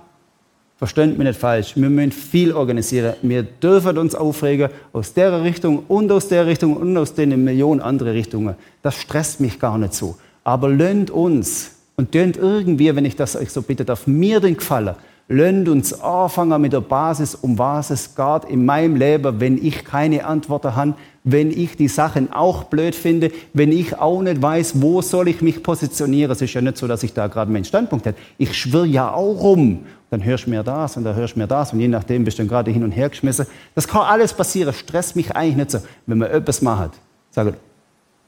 versteht 0.83 1.17
mich 1.17 1.25
nicht 1.25 1.39
falsch, 1.39 1.77
wir 1.77 1.89
müssen 1.89 2.11
viel 2.11 2.51
organisieren. 2.51 3.13
Wir 3.21 3.43
dürfen 3.43 3.97
uns 3.97 4.15
aufregen 4.15 4.69
aus 4.91 5.13
der 5.13 5.41
Richtung 5.41 5.85
und 5.87 6.11
aus 6.11 6.27
der 6.27 6.45
Richtung 6.45 6.75
und 6.75 6.97
aus 6.97 7.13
den 7.13 7.41
Millionen 7.41 7.79
andere 7.79 8.13
Richtungen. 8.13 8.55
Das 8.81 8.95
stresst 8.95 9.39
mich 9.39 9.61
gar 9.61 9.77
nicht 9.77 9.93
so. 9.93 10.17
Aber 10.43 10.67
lönnt 10.67 11.09
uns 11.09 11.71
und 11.95 12.11
tönt 12.11 12.35
irgendwie, 12.35 12.93
wenn 12.93 13.05
ich 13.05 13.15
das 13.15 13.37
euch 13.37 13.49
so 13.49 13.61
bitte 13.61 13.85
darf, 13.85 14.07
mir 14.07 14.41
den 14.41 14.57
Gefallen, 14.57 14.95
lönnt 15.27 15.69
uns 15.69 15.99
anfangen 16.01 16.61
mit 16.61 16.73
der 16.73 16.81
Basis, 16.81 17.35
um 17.35 17.57
was 17.57 17.89
es 17.89 18.15
geht 18.15 18.45
in 18.49 18.65
meinem 18.65 18.95
Leben, 18.95 19.39
wenn 19.39 19.63
ich 19.63 19.85
keine 19.85 20.25
Antworten 20.25 20.75
habe, 20.75 20.93
wenn 21.23 21.51
ich 21.51 21.77
die 21.77 21.87
Sachen 21.87 22.33
auch 22.33 22.65
blöd 22.65 22.93
finde, 22.95 23.31
wenn 23.53 23.71
ich 23.71 23.97
auch 23.97 24.21
nicht 24.21 24.41
weiß, 24.41 24.81
wo 24.81 25.01
soll 25.01 25.29
ich 25.29 25.41
mich 25.41 25.63
positionieren. 25.63 26.31
Es 26.31 26.41
ist 26.41 26.53
ja 26.53 26.61
nicht 26.61 26.77
so, 26.77 26.87
dass 26.87 27.03
ich 27.03 27.13
da 27.13 27.27
gerade 27.27 27.51
meinen 27.51 27.63
Standpunkt 27.63 28.05
hätte. 28.05 28.19
Ich 28.37 28.57
schwirr 28.57 28.85
ja 28.85 29.13
auch 29.13 29.41
rum. 29.41 29.85
Dann 30.09 30.23
hörst 30.23 30.45
du 30.45 30.49
mir 30.49 30.61
das 30.61 30.97
und 30.97 31.05
dann 31.05 31.15
hörst 31.15 31.35
du 31.35 31.39
mir 31.39 31.47
das 31.47 31.73
und 31.73 31.79
je 31.79 31.87
nachdem 31.87 32.25
bist 32.25 32.37
du 32.37 32.43
dann 32.43 32.49
gerade 32.49 32.69
hin 32.71 32.83
und 32.83 32.91
her 32.91 33.09
geschmissen. 33.09 33.47
Das 33.73 33.87
kann 33.87 34.01
alles 34.01 34.33
passieren, 34.33 34.73
stresst 34.73 35.15
mich 35.15 35.35
eigentlich 35.35 35.55
nicht 35.55 35.71
so. 35.71 35.79
Wenn 36.05 36.19
man 36.19 36.29
etwas 36.29 36.61
macht, 36.61 36.91
sage, 37.31 37.55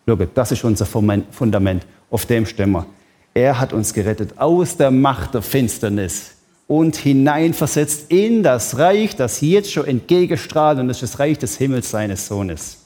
schau, 0.08 0.16
das 0.16 0.52
ist 0.52 0.64
unser 0.64 0.86
Fundament 0.86 1.86
auf 2.10 2.26
dem 2.26 2.46
stehen 2.46 2.72
wir. 2.72 2.86
Er 3.34 3.60
hat 3.60 3.74
uns 3.74 3.94
gerettet 3.94 4.38
aus 4.38 4.78
der 4.78 4.90
Macht 4.90 5.34
der 5.34 5.42
Finsternis 5.42 6.35
und 6.67 6.95
hineinversetzt 6.95 8.12
in 8.12 8.41
das 8.41 8.78
Reich, 8.78 9.15
das 9.15 9.41
jetzt 9.41 9.71
schon 9.71 9.86
entgegenstrahlt, 9.86 10.80
und 10.80 10.88
das 10.88 11.01
ist 11.01 11.13
das 11.13 11.19
Reich 11.19 11.38
des 11.38 11.58
Himmels 11.58 11.91
seines 11.91 12.28
Sohnes. 12.28 12.78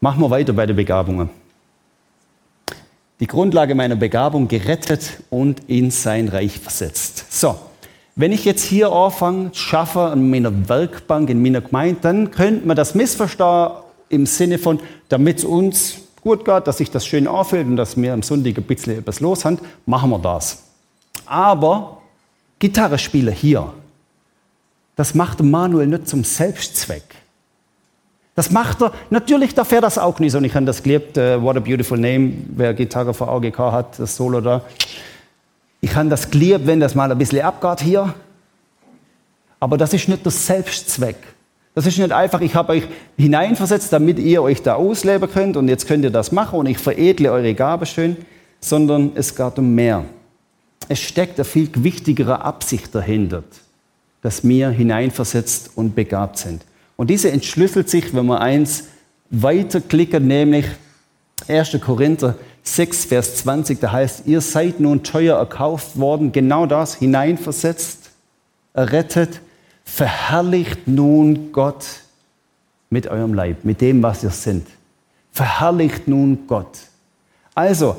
Machen 0.00 0.20
wir 0.20 0.30
weiter 0.30 0.52
bei 0.52 0.66
den 0.66 0.76
Begabungen. 0.76 1.30
Die 3.18 3.26
Grundlage 3.26 3.74
meiner 3.74 3.96
Begabung 3.96 4.48
gerettet 4.48 5.22
und 5.28 5.68
in 5.68 5.90
sein 5.90 6.28
Reich 6.28 6.58
versetzt. 6.58 7.26
So, 7.30 7.58
wenn 8.16 8.32
ich 8.32 8.46
jetzt 8.46 8.64
hier 8.64 8.92
anfange, 8.92 9.50
schaffe 9.52 10.00
an 10.00 10.30
meiner 10.30 10.68
Werkbank, 10.68 11.28
in 11.28 11.42
meiner 11.42 11.60
Gemeinde, 11.60 12.00
dann 12.00 12.30
könnte 12.30 12.66
man 12.66 12.76
das 12.76 12.94
missverstehen 12.94 13.72
im 14.08 14.26
Sinne 14.26 14.58
von, 14.58 14.80
damit 15.08 15.38
es 15.38 15.44
uns 15.44 15.98
gut 16.22 16.44
geht, 16.44 16.66
dass 16.66 16.78
sich 16.78 16.90
das 16.90 17.06
schön 17.06 17.26
anfühlt 17.26 17.66
und 17.66 17.76
dass 17.76 17.96
wir 17.96 18.12
am 18.12 18.22
Sonntag 18.22 18.56
ein 18.56 18.64
bisschen 18.64 18.98
etwas 18.98 19.20
los 19.20 19.44
haben, 19.44 19.58
machen 19.86 20.10
wir 20.10 20.18
das. 20.18 20.69
Aber 21.26 21.98
Gitarre 22.58 22.98
spielen 22.98 23.34
hier, 23.34 23.72
das 24.96 25.14
macht 25.14 25.42
Manuel 25.42 25.86
nicht 25.86 26.08
zum 26.08 26.24
Selbstzweck. 26.24 27.04
Das 28.34 28.50
macht 28.50 28.82
er, 28.82 28.92
natürlich 29.10 29.54
darf 29.54 29.72
er 29.72 29.80
das 29.80 29.98
auch 29.98 30.18
nicht. 30.18 30.34
Und 30.34 30.44
ich 30.44 30.54
habe 30.54 30.64
das 30.64 30.82
geliebt, 30.82 31.16
uh, 31.18 31.42
What 31.42 31.56
a 31.56 31.60
Beautiful 31.60 31.98
Name, 31.98 32.32
wer 32.48 32.74
Gitarre 32.74 33.12
vor 33.12 33.28
AGK 33.28 33.58
hat, 33.58 33.98
das 33.98 34.16
Solo 34.16 34.40
da. 34.40 34.62
Ich 35.80 35.94
habe 35.94 36.08
das 36.08 36.30
geliebt, 36.30 36.66
wenn 36.66 36.80
das 36.80 36.94
mal 36.94 37.10
ein 37.10 37.18
bisschen 37.18 37.42
abgeht 37.42 37.80
hier. 37.80 38.14
Aber 39.58 39.76
das 39.76 39.92
ist 39.92 40.08
nicht 40.08 40.24
der 40.24 40.32
Selbstzweck. 40.32 41.16
Das 41.74 41.86
ist 41.86 41.98
nicht 41.98 42.12
einfach, 42.12 42.40
ich 42.40 42.54
habe 42.54 42.72
euch 42.72 42.84
hineinversetzt, 43.16 43.92
damit 43.92 44.18
ihr 44.18 44.42
euch 44.42 44.62
da 44.62 44.74
ausleben 44.74 45.30
könnt 45.30 45.56
und 45.56 45.68
jetzt 45.68 45.86
könnt 45.86 46.04
ihr 46.04 46.10
das 46.10 46.32
machen 46.32 46.58
und 46.58 46.66
ich 46.66 46.78
veredle 46.78 47.30
eure 47.30 47.54
Gabe 47.54 47.86
schön, 47.86 48.16
sondern 48.60 49.12
es 49.14 49.34
geht 49.34 49.58
um 49.58 49.74
mehr. 49.74 50.04
Es 50.88 50.98
steckt 51.00 51.38
eine 51.38 51.44
viel 51.44 51.70
wichtigere 51.74 52.42
Absicht 52.42 52.94
dahinter, 52.94 53.44
dass 54.22 54.44
wir 54.44 54.70
hineinversetzt 54.70 55.70
und 55.76 55.94
begabt 55.94 56.38
sind. 56.38 56.64
Und 56.96 57.10
diese 57.10 57.30
entschlüsselt 57.30 57.88
sich, 57.88 58.14
wenn 58.14 58.26
wir 58.26 58.40
eins 58.40 58.84
weiterklicken, 59.30 60.26
nämlich 60.26 60.66
1. 61.48 61.78
Korinther 61.80 62.36
6, 62.62 63.06
Vers 63.06 63.36
20, 63.36 63.80
da 63.80 63.92
heißt, 63.92 64.26
ihr 64.26 64.40
seid 64.40 64.80
nun 64.80 65.02
teuer 65.02 65.38
erkauft 65.38 65.98
worden, 65.98 66.32
genau 66.32 66.66
das, 66.66 66.94
hineinversetzt, 66.94 68.10
errettet, 68.74 69.40
verherrlicht 69.84 70.86
nun 70.86 71.52
Gott 71.52 71.86
mit 72.90 73.06
eurem 73.06 73.34
Leib, 73.34 73.64
mit 73.64 73.80
dem, 73.80 74.02
was 74.02 74.22
ihr 74.22 74.30
sind. 74.30 74.66
Verherrlicht 75.32 76.08
nun 76.08 76.46
Gott. 76.46 76.78
Also, 77.54 77.96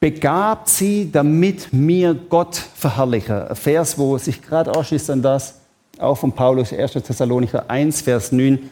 begabt 0.00 0.68
sie, 0.68 1.10
damit 1.10 1.72
mir 1.72 2.14
Gott 2.14 2.56
verherrliche. 2.56 3.50
Ein 3.50 3.56
Vers, 3.56 3.98
wo 3.98 4.16
sich 4.18 4.42
gerade 4.42 4.74
ausschließt 4.74 5.10
an 5.10 5.22
das, 5.22 5.60
auch 5.98 6.16
von 6.16 6.32
Paulus, 6.32 6.72
1. 6.72 6.92
Thessalonicher 6.92 7.68
1, 7.68 8.02
Vers 8.02 8.32
9. 8.32 8.70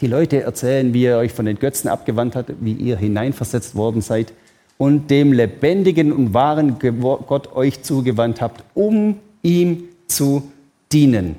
Die 0.00 0.06
Leute 0.06 0.42
erzählen, 0.42 0.94
wie 0.94 1.04
ihr 1.04 1.16
euch 1.16 1.32
von 1.32 1.46
den 1.46 1.58
Götzen 1.58 1.88
abgewandt 1.88 2.36
habt, 2.36 2.52
wie 2.60 2.72
ihr 2.72 2.96
hineinversetzt 2.96 3.74
worden 3.74 4.00
seid 4.00 4.32
und 4.78 5.10
dem 5.10 5.32
lebendigen 5.32 6.12
und 6.12 6.34
wahren 6.34 6.78
Gott 6.78 7.54
euch 7.54 7.82
zugewandt 7.82 8.40
habt, 8.40 8.64
um 8.74 9.18
ihm 9.42 9.84
zu 10.06 10.50
dienen. 10.92 11.36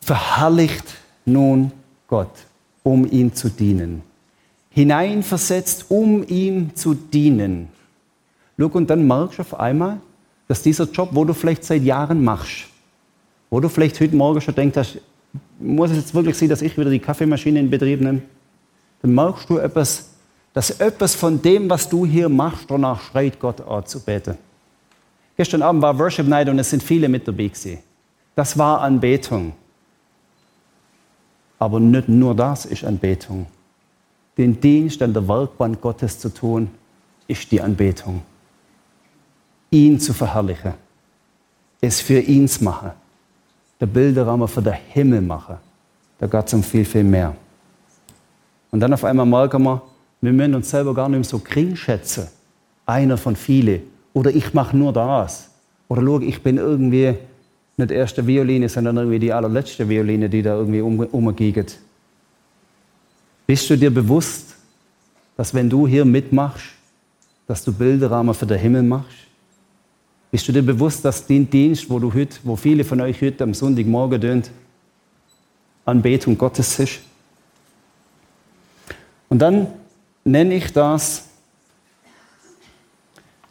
Verherrlicht 0.00 0.84
nun 1.24 1.72
Gott, 2.08 2.30
um 2.82 3.10
ihm 3.10 3.34
zu 3.34 3.48
dienen. 3.48 4.02
Hineinversetzt, 4.76 5.86
um 5.88 6.22
ihm 6.28 6.76
zu 6.76 6.92
dienen. 6.92 7.68
Look, 8.58 8.74
und 8.74 8.90
dann 8.90 9.06
merkst 9.06 9.38
du 9.38 9.40
auf 9.40 9.58
einmal, 9.58 10.00
dass 10.48 10.60
dieser 10.60 10.84
Job, 10.84 11.08
wo 11.12 11.24
du 11.24 11.32
vielleicht 11.32 11.64
seit 11.64 11.82
Jahren 11.82 12.22
machst, 12.22 12.66
wo 13.48 13.58
du 13.58 13.70
vielleicht 13.70 13.98
heute 14.00 14.14
Morgen 14.14 14.38
schon 14.42 14.54
denkst, 14.54 14.98
muss 15.58 15.92
es 15.92 15.96
jetzt 15.96 16.14
wirklich 16.14 16.36
sein, 16.36 16.50
dass 16.50 16.60
ich 16.60 16.76
wieder 16.76 16.90
die 16.90 16.98
Kaffeemaschine 16.98 17.58
in 17.58 17.70
Betrieb 17.70 18.02
nehme? 18.02 18.20
Dann 19.00 19.14
merkst 19.14 19.48
du 19.48 19.56
etwas, 19.56 20.10
dass 20.52 20.68
etwas 20.68 21.14
von 21.14 21.40
dem, 21.40 21.70
was 21.70 21.88
du 21.88 22.04
hier 22.04 22.28
machst, 22.28 22.70
danach 22.70 23.00
schreit, 23.00 23.40
Gott 23.40 23.62
anzubeten. 23.66 24.36
Gestern 25.38 25.62
Abend 25.62 25.80
war 25.80 25.98
Worship 25.98 26.28
Night 26.28 26.50
und 26.50 26.58
es 26.58 26.68
sind 26.68 26.82
viele 26.82 27.08
mit 27.08 27.26
dabei 27.26 27.48
gewesen. 27.48 27.78
Das 28.34 28.58
war 28.58 28.82
Anbetung. 28.82 29.54
Aber 31.58 31.80
nicht 31.80 32.10
nur 32.10 32.34
das 32.34 32.66
ist 32.66 32.84
Anbetung. 32.84 33.46
Den 34.36 34.60
Dienst 34.60 35.00
an 35.02 35.12
der 35.12 35.26
Werkbank 35.26 35.80
Gottes 35.80 36.18
zu 36.18 36.28
tun, 36.28 36.68
ist 37.26 37.50
die 37.50 37.60
Anbetung. 37.60 38.22
Ihn 39.70 39.98
zu 39.98 40.12
verherrlichen, 40.12 40.74
es 41.80 42.00
für 42.00 42.20
ihn 42.20 42.46
zu 42.46 42.64
machen, 42.64 42.92
der 43.80 43.86
Bilderrahmen 43.86 44.46
für 44.46 44.62
den 44.62 44.74
Himmel 44.74 45.20
machen. 45.20 45.56
Da 46.18 46.26
geht 46.26 46.46
es 46.46 46.54
um 46.54 46.62
viel, 46.62 46.84
viel 46.84 47.04
mehr. 47.04 47.34
Und 48.70 48.80
dann 48.80 48.92
auf 48.92 49.04
einmal 49.04 49.26
merken 49.26 49.62
wir, 49.62 49.82
wir 50.20 50.32
müssen 50.32 50.54
uns 50.54 50.70
selber 50.70 50.94
gar 50.94 51.08
nicht 51.08 51.18
mehr 51.18 51.24
so 51.24 51.38
gering 51.38 51.76
schätzen. 51.76 52.28
Einer 52.86 53.16
von 53.16 53.36
vielen 53.36 53.82
oder 54.12 54.30
ich 54.30 54.54
mache 54.54 54.76
nur 54.76 54.92
das. 54.92 55.50
Oder 55.88 56.02
schau, 56.02 56.20
ich 56.20 56.42
bin 56.42 56.56
irgendwie 56.56 57.14
nicht 57.76 57.90
erste 57.90 58.26
Violine, 58.26 58.68
sondern 58.68 58.96
irgendwie 58.96 59.18
die 59.18 59.32
allerletzte 59.32 59.88
Violine, 59.88 60.28
die 60.28 60.42
da 60.42 60.56
irgendwie 60.56 60.80
um, 60.80 61.00
umgeht. 61.00 61.78
Bist 63.46 63.70
du 63.70 63.76
dir 63.76 63.92
bewusst, 63.92 64.54
dass 65.36 65.54
wenn 65.54 65.70
du 65.70 65.86
hier 65.86 66.04
mitmachst, 66.04 66.66
dass 67.46 67.62
du 67.62 67.72
Bilderrahmen 67.72 68.34
für 68.34 68.46
den 68.46 68.58
Himmel 68.58 68.82
machst? 68.82 69.16
Bist 70.30 70.48
du 70.48 70.52
dir 70.52 70.62
bewusst, 70.62 71.04
dass 71.04 71.24
den 71.26 71.48
Dienst, 71.48 71.88
wo 71.88 71.98
du 71.98 72.12
heute, 72.12 72.36
wo 72.42 72.56
viele 72.56 72.84
von 72.84 73.00
euch 73.00 73.22
heute 73.22 73.44
am 73.44 73.54
Sonntagmorgen 73.54 74.20
tun, 74.20 74.42
Anbetung 75.84 76.36
Gottes 76.36 76.78
ist? 76.80 76.98
Und 79.28 79.38
dann 79.38 79.68
nenne 80.24 80.54
ich 80.54 80.72
das 80.72 81.28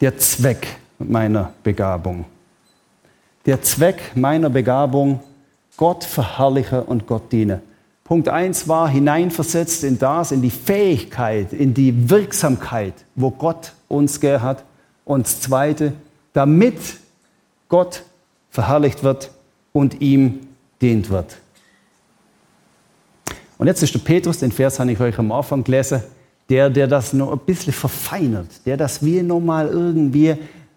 der 0.02 0.18
Zweck 0.18 0.68
meiner 1.00 1.54
Begabung. 1.64 2.26
Der 3.46 3.62
Zweck 3.62 4.12
meiner 4.16 4.50
Begabung, 4.50 5.22
Gott 5.78 6.04
verherrliche 6.04 6.84
und 6.84 7.08
Gott 7.08 7.32
diene. 7.32 7.62
Punkt 8.06 8.30
1 8.30 8.68
war 8.68 8.88
hineinversetzt 8.88 9.84
in 9.84 9.98
das, 9.98 10.32
in 10.32 10.44
die 10.44 10.52
Fähigkeit, 10.52 11.52
in 11.52 11.74
die 11.74 12.08
Wirksamkeit, 12.08 12.94
wo 13.16 13.32
Gott 13.32 13.74
uns 13.88 14.22
hat. 14.22 14.64
Und 15.06 15.28
Zweite, 15.28 15.94
damit 16.34 16.78
Gott 17.68 18.04
verherrlicht 18.52 19.04
wird 19.04 19.32
und 19.74 20.02
ihm 20.02 20.42
dient 20.84 21.10
wird. 21.10 21.38
Und 23.58 23.66
jetzt 23.66 23.82
ist 23.82 23.96
der 23.96 24.00
Petrus, 24.00 24.38
den 24.38 24.52
Vers 24.52 24.80
habe 24.80 24.92
ich 24.92 25.00
euch 25.00 25.18
am 25.18 25.32
Anfang 25.32 25.64
gelesen, 25.64 26.04
der, 26.48 26.70
der 26.70 26.86
das 26.86 27.12
noch 27.12 27.32
ein 27.32 27.40
bisschen 27.40 27.74
verfeinert, 27.74 28.68
der 28.68 28.78
das 28.78 29.04
wie 29.04 29.24
nochmal 29.24 29.68
irgendwie 29.68 30.36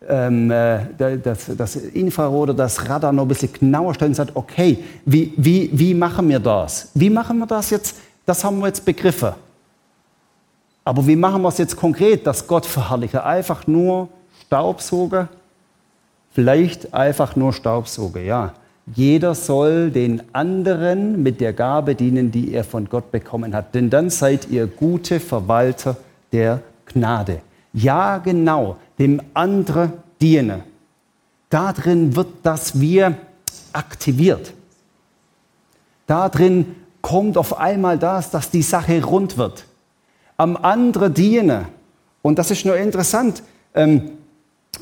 ähm, 0.09 0.51
äh, 0.51 0.81
das, 1.23 1.51
das 1.57 1.77
Infrarot 1.77 2.51
oder 2.51 2.55
das 2.55 2.89
Radar 2.89 3.13
noch 3.13 3.25
ein 3.25 3.29
bisschen 3.29 3.53
genauer 3.53 3.95
stellt 3.95 4.11
und 4.11 4.15
sagt, 4.15 4.35
okay, 4.35 4.79
wie, 5.05 5.33
wie, 5.37 5.71
wie 5.73 5.95
machen 5.95 6.29
wir 6.29 6.41
das? 6.41 6.91
Wie 6.95 7.11
machen 7.11 7.39
wir 7.39 7.47
das 7.47 7.71
jetzt? 7.71 7.97
Das 8.25 8.43
haben 8.45 8.59
wir 8.59 8.67
jetzt 8.67 8.85
begriffen. 8.85 9.33
Aber 10.85 11.07
wie 11.07 11.17
machen 11.17 11.43
wir 11.43 11.49
es 11.49 11.59
jetzt 11.59 11.77
konkret, 11.77 12.27
dass 12.27 12.47
Gott 12.47 12.65
verherrliche? 12.65 13.23
Einfach 13.23 13.67
nur 13.67 14.09
Staubsauger? 14.47 15.29
Vielleicht 16.31 16.95
einfach 16.95 17.37
nur 17.37 17.53
Staubsauger, 17.53 18.21
ja. 18.21 18.55
Jeder 18.95 19.35
soll 19.35 19.91
den 19.91 20.23
anderen 20.33 21.23
mit 21.23 21.43
der 21.43 21.53
Gabe 21.53 21.95
dienen, 21.95 22.31
die 22.31 22.55
er 22.55 22.65
von 22.65 22.89
Gott 22.89 23.11
bekommen 23.11 23.55
hat. 23.55 23.75
Denn 23.75 23.91
dann 23.91 24.09
seid 24.09 24.49
ihr 24.49 24.67
gute 24.67 25.21
Verwalter 25.21 25.97
der 26.33 26.61
Gnade. 26.87 27.43
Ja, 27.75 28.17
genau, 28.19 28.77
dem 28.99 29.21
anderen 29.35 29.93
dienen. 30.21 30.63
Darin 31.51 32.17
wird 32.17 32.29
das 32.43 32.81
Wir 32.81 33.17
aktiviert. 33.73 34.53
Darin 36.07 36.75
kommt 37.01 37.37
auf 37.37 37.59
einmal 37.59 37.99
das, 37.99 38.31
dass 38.31 38.51
die 38.51 38.63
Sache 38.63 39.03
rund 39.05 39.37
wird. 39.39 39.65
Am 40.37 40.57
anderen 40.57 41.15
dienen. 41.15 41.67
Und 42.23 42.39
das 42.39 42.51
ist 42.51 42.65
nur 42.65 42.77
interessant. 42.77 43.43
Ähm, 43.75 44.13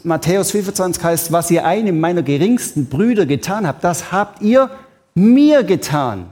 Matthäus 0.02 0.50
25 0.50 1.02
heißt, 1.02 1.32
was 1.32 1.50
ihr 1.50 1.64
einem 1.64 2.00
meiner 2.00 2.22
geringsten 2.22 2.86
Brüder 2.86 3.26
getan 3.26 3.66
habt, 3.66 3.84
das 3.84 4.12
habt 4.12 4.42
ihr 4.42 4.70
mir 5.14 5.64
getan. 5.64 6.26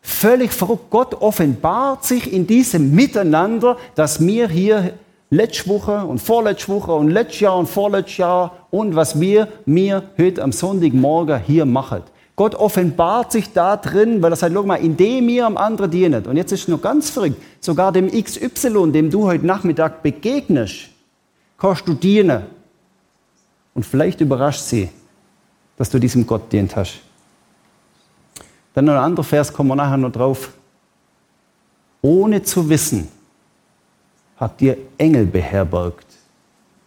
Völlig 0.00 0.52
verrückt. 0.52 0.90
Gott 0.90 1.14
offenbart 1.14 2.04
sich 2.04 2.32
in 2.32 2.46
diesem 2.46 2.94
Miteinander, 2.94 3.76
das 3.94 4.24
wir 4.24 4.48
hier 4.48 4.94
letzte 5.32 5.66
Woche 5.70 6.04
und 6.04 6.20
vorletzte 6.20 6.68
Woche 6.68 6.92
und 6.92 7.08
letztes 7.08 7.40
Jahr 7.40 7.56
und 7.56 7.66
vorletztes 7.66 8.18
Jahr 8.18 8.66
und 8.70 8.94
was 8.94 9.18
wir 9.18 9.48
mir 9.64 10.02
heute 10.18 10.42
am 10.42 10.52
Sonntagmorgen 10.52 11.40
hier 11.40 11.64
machen. 11.64 12.02
Gott 12.36 12.54
offenbart 12.54 13.32
sich 13.32 13.50
da 13.52 13.78
drin, 13.78 14.20
weil 14.20 14.32
er 14.32 14.36
sagt, 14.36 14.52
schau 14.54 14.62
mal, 14.62 14.76
indem 14.76 15.30
ihr 15.30 15.46
am 15.46 15.56
anderen 15.56 15.90
dienet. 15.90 16.26
Und 16.26 16.36
jetzt 16.36 16.52
ist 16.52 16.62
es 16.62 16.68
noch 16.68 16.82
ganz 16.82 17.08
verrückt, 17.08 17.40
sogar 17.60 17.92
dem 17.92 18.10
XY, 18.10 18.92
dem 18.92 19.10
du 19.10 19.24
heute 19.24 19.46
Nachmittag 19.46 20.02
begegnest, 20.02 20.90
kannst 21.56 21.88
du 21.88 21.94
dienen. 21.94 22.42
Und 23.74 23.86
vielleicht 23.86 24.20
überrascht 24.20 24.60
sie, 24.60 24.90
dass 25.78 25.88
du 25.88 25.98
diesem 25.98 26.26
Gott 26.26 26.52
dient 26.52 26.76
hast. 26.76 27.00
Dann 28.74 28.84
noch 28.84 28.94
ein 28.94 28.98
anderer 28.98 29.24
Vers, 29.24 29.50
kommen 29.50 29.70
wir 29.70 29.76
nachher 29.76 29.96
noch 29.96 30.12
drauf. 30.12 30.52
Ohne 32.02 32.42
zu 32.42 32.68
wissen, 32.68 33.08
habt 34.42 34.60
ihr 34.60 34.76
Engel 34.98 35.24
beherbergt, 35.26 36.06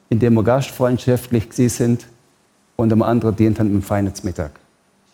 indem 0.09 0.33
wir 0.33 0.43
gastfreundschaftlich 0.43 1.45
sind 1.53 2.05
und 2.75 2.91
am 2.91 3.01
anderen 3.01 3.33
dient 3.33 3.59
haben 3.59 3.73
mit 3.73 3.89
dem 3.89 4.25
Mittag. 4.25 4.59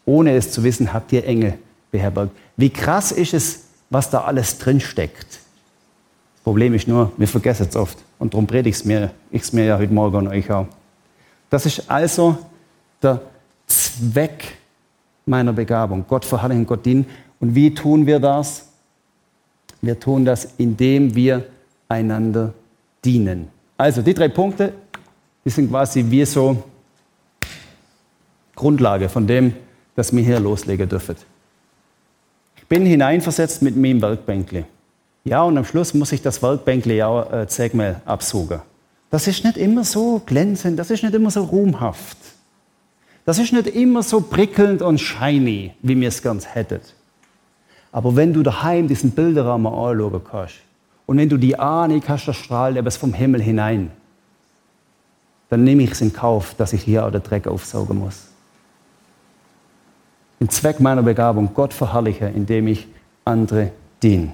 Ohne 0.06 0.36
es 0.36 0.52
zu 0.52 0.64
wissen, 0.64 0.92
habt 0.92 1.14
ihr 1.14 1.24
Engel 1.24 1.60
beherbergt. 1.92 2.32
Wie 2.58 2.72
krass 2.72 3.12
ist 3.12 3.36
es, 3.36 3.66
was 3.92 4.10
da 4.10 4.22
alles 4.22 4.58
drinsteckt. 4.58 5.40
Problem 6.44 6.74
ist 6.74 6.88
nur, 6.88 7.12
wir 7.16 7.28
vergessen 7.28 7.68
es 7.70 7.76
oft. 7.76 8.00
Und 8.18 8.34
darum 8.34 8.48
predige 8.48 8.70
ich 8.70 8.78
es 8.78 8.86
mir, 8.86 9.12
ich's 9.30 9.54
mir 9.54 9.66
ja 9.66 9.78
heute 9.78 9.94
Morgen 9.94 10.18
an 10.18 10.28
euch 10.30 10.50
auch. 10.50 10.66
Das 11.52 11.68
ist 11.68 11.92
also 11.92 12.40
der 13.04 13.22
Zweck 13.68 14.58
meiner 15.28 15.54
Begabung. 15.54 16.06
Gott 16.08 16.26
verherrlichen, 16.26 16.66
Gott 16.66 16.84
dienen. 16.84 17.06
Und 17.40 17.54
wie 17.54 17.72
tun 17.72 18.08
wir 18.08 18.20
das? 18.20 18.66
Wir 19.80 20.00
tun 20.00 20.26
das, 20.26 20.48
indem 20.58 21.14
wir 21.14 21.46
einander 21.92 22.54
dienen. 23.04 23.50
Also 23.78 24.02
die 24.02 24.14
drei 24.14 24.30
Punkte, 24.30 24.74
die 25.44 25.50
sind 25.50 25.70
quasi 25.70 26.06
wie 26.10 26.26
so 26.26 26.64
Grundlage 28.56 29.10
von 29.10 29.28
dem, 29.28 29.54
dass 29.96 30.16
wir 30.16 30.24
hier 30.24 30.40
loslegen 30.40 30.88
dürfen. 30.88 31.16
Ich 32.56 32.66
bin 32.68 32.86
hineinversetzt 32.86 33.62
mit 33.62 33.76
meinem 33.76 34.02
Werkbänkli. 34.02 34.64
Ja, 35.24 35.44
und 35.44 35.58
am 35.58 35.66
Schluss 35.66 35.94
muss 35.94 36.12
ich 36.12 36.22
das 36.22 36.42
Werkbänkli 36.42 36.98
ja 36.98 37.44
äh, 37.44 37.70
mal 37.74 38.02
absuchen. 38.06 38.62
Das 39.10 39.28
ist 39.28 39.44
nicht 39.44 39.58
immer 39.58 39.84
so 39.84 40.22
glänzend, 40.26 40.80
das 40.80 40.90
ist 40.90 41.04
nicht 41.04 41.14
immer 41.14 41.32
so 41.32 41.44
ruhmhaft. 41.44 42.18
Das 43.26 43.38
ist 43.38 43.52
nicht 43.52 43.68
immer 43.68 44.02
so 44.04 44.22
prickelnd 44.22 44.82
und 44.82 45.00
shiny, 45.00 45.74
wie 45.82 46.00
wir 46.00 46.08
es 46.08 46.22
ganz 46.22 46.48
hättet. 46.48 46.96
Aber 47.92 48.16
wenn 48.16 48.34
du 48.34 48.42
daheim 48.42 48.88
diesen 48.88 49.12
Bilderrahmen 49.12 49.72
anschauen 49.72 50.22
kannst 50.24 50.56
und 51.12 51.18
wenn 51.18 51.28
du 51.28 51.36
die 51.36 51.60
Ahnung 51.60 52.02
hast, 52.08 52.30
das 52.30 52.38
strahlt 52.38 52.78
etwas 52.78 52.96
vom 52.96 53.14
Himmel 53.14 53.42
hinein, 53.42 53.92
dann 55.50 55.66
nehme 55.66 55.84
ich 55.84 55.92
es 55.92 56.00
in 56.00 56.14
Kauf, 56.14 56.56
dass 56.56 56.72
ich 56.72 56.84
hier 56.84 57.06
auch 57.06 57.12
den 57.12 57.22
Dreck 57.22 57.48
aufsaugen 57.48 58.00
muss. 58.00 58.28
Den 60.40 60.48
Zweck 60.48 60.80
meiner 60.80 61.04
Begabung 61.04 61.54
Gott 61.54 61.74
verherrliche, 61.74 62.28
indem 62.28 62.68
ich 62.68 62.88
andere 63.26 63.74
diene. 64.02 64.32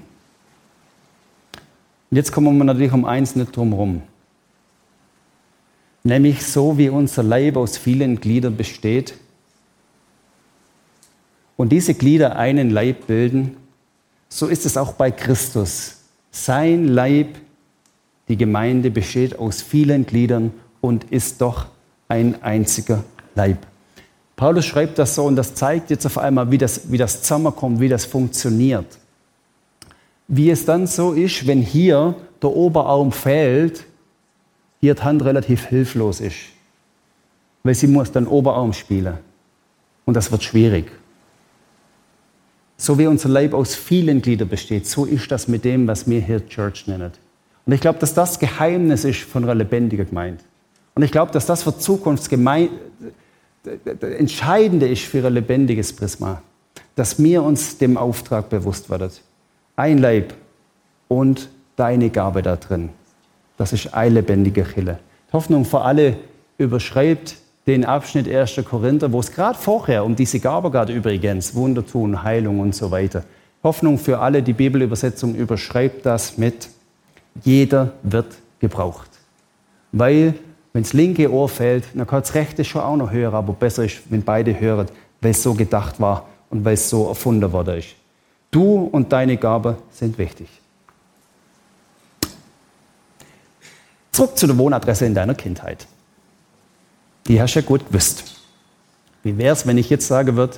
Und 2.12 2.18
jetzt 2.18 2.32
kommen 2.32 2.56
wir 2.56 2.64
natürlich 2.64 2.94
um 2.94 3.06
eins 3.06 3.36
nicht 3.36 3.56
drum 3.56 3.72
herum. 3.72 4.04
Nämlich 6.04 6.46
so 6.46 6.78
wie 6.78 6.90
unser 6.90 7.24
Leib 7.24 7.58
aus 7.58 7.76
vielen 7.80 8.22
Gliedern 8.22 8.56
besteht 8.56 9.16
und 11.56 11.70
diese 11.70 11.96
Glieder 11.96 12.36
einen 12.36 12.70
Leib 12.70 13.08
bilden, 13.08 13.58
so 14.30 14.46
ist 14.46 14.68
es 14.68 14.78
auch 14.78 14.94
bei 14.94 15.10
Christus. 15.10 15.97
Sein 16.38 16.88
Leib, 16.88 17.36
die 18.28 18.38
Gemeinde, 18.38 18.92
besteht 18.92 19.40
aus 19.40 19.64
vielen 19.64 20.06
Gliedern 20.06 20.54
und 20.82 21.06
ist 21.06 21.42
doch 21.42 21.66
ein 22.08 22.42
einziger 22.44 23.04
Leib. 23.34 23.58
Paulus 24.36 24.66
schreibt 24.66 25.00
das 25.00 25.16
so 25.16 25.26
und 25.26 25.36
das 25.36 25.56
zeigt 25.56 25.90
jetzt 25.90 26.06
auf 26.06 26.20
einmal, 26.20 26.52
wie 26.52 26.60
das, 26.60 26.92
wie 26.92 26.98
das 27.00 27.24
zusammenkommt, 27.24 27.80
wie 27.80 27.90
das 27.90 28.06
funktioniert. 28.06 28.86
Wie 30.28 30.52
es 30.52 30.64
dann 30.64 30.86
so 30.86 31.14
ist, 31.14 31.48
wenn 31.48 31.62
hier 31.62 32.14
der 32.42 32.52
Oberarm 32.52 33.12
fällt, 33.12 33.86
hier 34.80 34.94
die 34.94 35.02
Hand 35.02 35.26
relativ 35.26 35.66
hilflos 35.66 36.22
ist. 36.22 36.38
Weil 37.64 37.74
sie 37.74 37.88
muss 37.88 38.12
dann 38.12 38.28
Oberarm 38.28 38.74
spielen. 38.74 39.18
Und 40.06 40.14
das 40.14 40.32
wird 40.32 40.44
schwierig. 40.44 40.92
So 42.78 42.98
wie 43.00 43.08
unser 43.08 43.30
Leib 43.30 43.54
aus 43.54 43.76
vielen 43.76 44.22
Gliedern 44.22 44.50
besteht, 44.50 44.86
so 44.86 45.06
ist 45.06 45.32
das 45.32 45.48
mit 45.48 45.66
dem, 45.66 45.88
was 45.88 46.08
wir 46.08 46.22
hier 46.22 46.48
Church 46.48 46.88
nennen. 46.88 47.12
Und 47.66 47.74
ich 47.74 47.82
glaube, 47.82 48.00
dass 48.00 48.14
das 48.14 48.40
Geheimnis 48.40 49.04
ist 49.04 49.22
von 49.22 49.44
einer 49.44 49.56
lebendigen 49.56 50.08
Gemeinde. 50.08 50.44
Und 50.96 51.04
ich 51.04 51.12
glaube, 51.12 51.32
dass 51.32 51.46
das 51.46 51.64
für 51.64 51.78
Zukunftsgemeinde 51.78 52.72
Entscheidende 54.02 54.88
ist 54.88 55.04
für 55.04 55.26
ein 55.26 55.34
lebendiges 55.34 55.94
Prisma, 55.94 56.42
dass 56.96 57.22
wir 57.22 57.44
uns 57.44 57.78
dem 57.78 57.98
Auftrag 57.98 58.50
bewusst 58.50 58.90
werden. 58.90 59.12
Ein 59.76 59.98
Leib 59.98 60.34
und 61.08 61.50
deine 61.76 62.10
Gabe 62.10 62.42
da 62.42 62.56
drin. 62.56 62.90
Das 63.58 63.74
ist 63.74 63.94
eine 63.94 64.16
lebendige 64.16 64.64
Chille. 64.64 65.00
Die 65.30 65.34
Hoffnung 65.34 65.66
für 65.66 65.82
alle 65.82 66.18
überschreibt 66.58 67.36
den 67.68 67.84
Abschnitt 67.84 68.34
1. 68.34 68.62
Korinther, 68.64 69.12
wo 69.12 69.20
es 69.20 69.32
gerade 69.32 69.60
vorher 69.60 70.06
um 70.06 70.16
diese 70.16 70.40
Gabe 70.40 70.72
geht 70.72 70.96
übrigens, 70.96 71.54
Wunder 71.54 71.86
tun, 71.86 72.24
Heilung 72.24 72.62
und 72.62 72.74
so 72.74 72.90
weiter. 72.92 73.24
Hoffnung 73.62 73.98
für 74.00 74.20
alle, 74.20 74.42
die 74.42 74.54
Bibelübersetzung 74.54 75.36
überschreibt 75.36 76.06
das 76.06 76.38
mit, 76.38 76.70
jeder 77.44 77.92
wird 78.04 78.28
gebraucht. 78.60 79.10
Weil, 79.92 80.36
wenn 80.72 80.84
das 80.84 80.94
linke 80.94 81.30
Ohr 81.32 81.50
fällt, 81.50 81.84
dann 81.94 82.08
kann 82.08 82.22
das 82.22 82.34
rechte 82.34 82.64
schon 82.64 82.82
auch 82.82 82.96
noch 82.96 83.12
hören, 83.12 83.36
aber 83.36 83.52
besser 83.52 83.84
ist, 83.84 84.00
wenn 84.10 84.24
beide 84.24 84.58
hören, 84.58 84.88
weil 85.20 85.32
es 85.32 85.44
so 85.44 85.54
gedacht 85.54 86.00
war 86.00 86.28
und 86.50 86.64
weil 86.64 86.76
es 86.76 86.90
so 86.90 87.10
erfunden 87.10 87.52
worden 87.52 87.80
ist. 87.80 87.90
Du 88.50 88.88
und 88.92 89.12
deine 89.12 89.36
Gabe 89.36 89.78
sind 89.92 90.18
wichtig. 90.18 90.48
Zurück 94.14 94.38
zu 94.38 94.48
der 94.48 94.58
Wohnadresse 94.58 95.06
in 95.06 95.14
deiner 95.14 95.36
Kindheit. 95.36 95.86
Die 97.28 97.42
hast 97.42 97.56
du 97.56 97.60
ja 97.60 97.66
gut 97.66 97.88
gewusst. 97.88 98.24
Wie 99.24 99.38
wäre 99.38 99.54
es, 99.54 99.68
wenn 99.68 99.78
ich 99.78 99.90
jetzt 99.90 100.08
sagen 100.08 100.36
würde, 100.36 100.58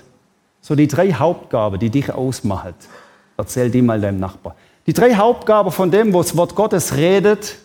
so 0.62 0.76
die 0.76 0.88
drei 0.88 1.12
Hauptgaben, 1.14 1.80
die 1.80 1.90
dich 1.90 2.14
ausmachen, 2.14 2.76
erzähl 3.38 3.72
die 3.72 3.82
mal 3.82 4.00
deinem 4.00 4.20
Nachbar. 4.20 4.56
Die 4.86 4.94
drei 4.94 5.16
Hauptgaben 5.16 5.72
von 5.72 5.90
dem, 5.90 6.14
wo 6.14 6.22
das 6.22 6.36
Wort 6.36 6.56
Gottes 6.56 6.96
redet, 6.96 7.58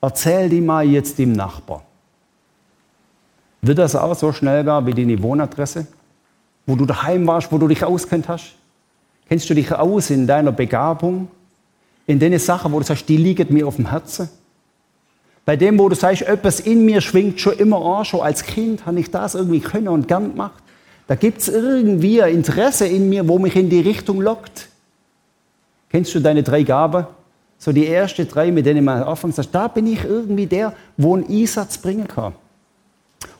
erzähl 0.00 0.48
die 0.48 0.60
mal 0.60 0.86
jetzt 0.86 1.18
dem 1.18 1.32
Nachbar. 1.32 1.82
Wird 3.62 3.78
das 3.78 3.94
auch 3.94 4.14
so 4.14 4.32
schnell 4.32 4.64
gehen 4.64 4.86
wie 4.86 4.94
deine 4.94 5.22
Wohnadresse? 5.22 5.86
Wo 6.66 6.76
du 6.76 6.86
daheim 6.86 7.26
warst, 7.26 7.52
wo 7.52 7.58
du 7.58 7.68
dich 7.68 7.84
auskennt 7.84 8.28
hast? 8.28 8.54
Kennst 9.28 9.50
du 9.50 9.54
dich 9.54 9.70
aus 9.72 10.10
in 10.10 10.26
deiner 10.26 10.52
Begabung? 10.52 11.28
In 12.06 12.18
den 12.18 12.38
Sachen, 12.38 12.72
wo 12.72 12.78
du 12.78 12.84
sagst, 12.84 13.08
die 13.08 13.16
liegen 13.16 13.52
mir 13.52 13.66
auf 13.66 13.76
dem 13.76 13.90
Herzen? 13.90 14.30
Bei 15.50 15.56
dem, 15.56 15.80
wo 15.80 15.88
du 15.88 15.96
sagst, 15.96 16.22
etwas 16.22 16.60
in 16.60 16.84
mir 16.84 17.00
schwingt 17.00 17.40
schon 17.40 17.54
immer 17.54 17.84
an, 17.84 18.04
schon 18.04 18.20
als 18.20 18.44
Kind 18.44 18.86
habe 18.86 19.00
ich 19.00 19.10
das 19.10 19.34
irgendwie 19.34 19.58
können 19.58 19.88
und 19.88 20.06
gern 20.06 20.30
gemacht. 20.30 20.62
Da 21.08 21.16
gibt 21.16 21.40
es 21.40 21.48
irgendwie 21.48 22.22
ein 22.22 22.34
Interesse 22.34 22.86
in 22.86 23.08
mir, 23.08 23.26
wo 23.26 23.36
mich 23.40 23.56
in 23.56 23.68
die 23.68 23.80
Richtung 23.80 24.20
lockt. 24.20 24.68
Kennst 25.88 26.14
du 26.14 26.20
deine 26.20 26.44
drei 26.44 26.62
Gaben? 26.62 27.04
So 27.58 27.72
die 27.72 27.88
ersten 27.88 28.28
drei, 28.28 28.52
mit 28.52 28.64
denen 28.64 28.84
man 28.84 29.02
anfängt, 29.02 29.34
sagst, 29.34 29.52
da 29.52 29.66
bin 29.66 29.88
ich 29.88 30.04
irgendwie 30.04 30.46
der, 30.46 30.72
wo 30.96 31.16
ein 31.16 31.28
Einsatz 31.28 31.78
bringen 31.78 32.06
kann. 32.06 32.32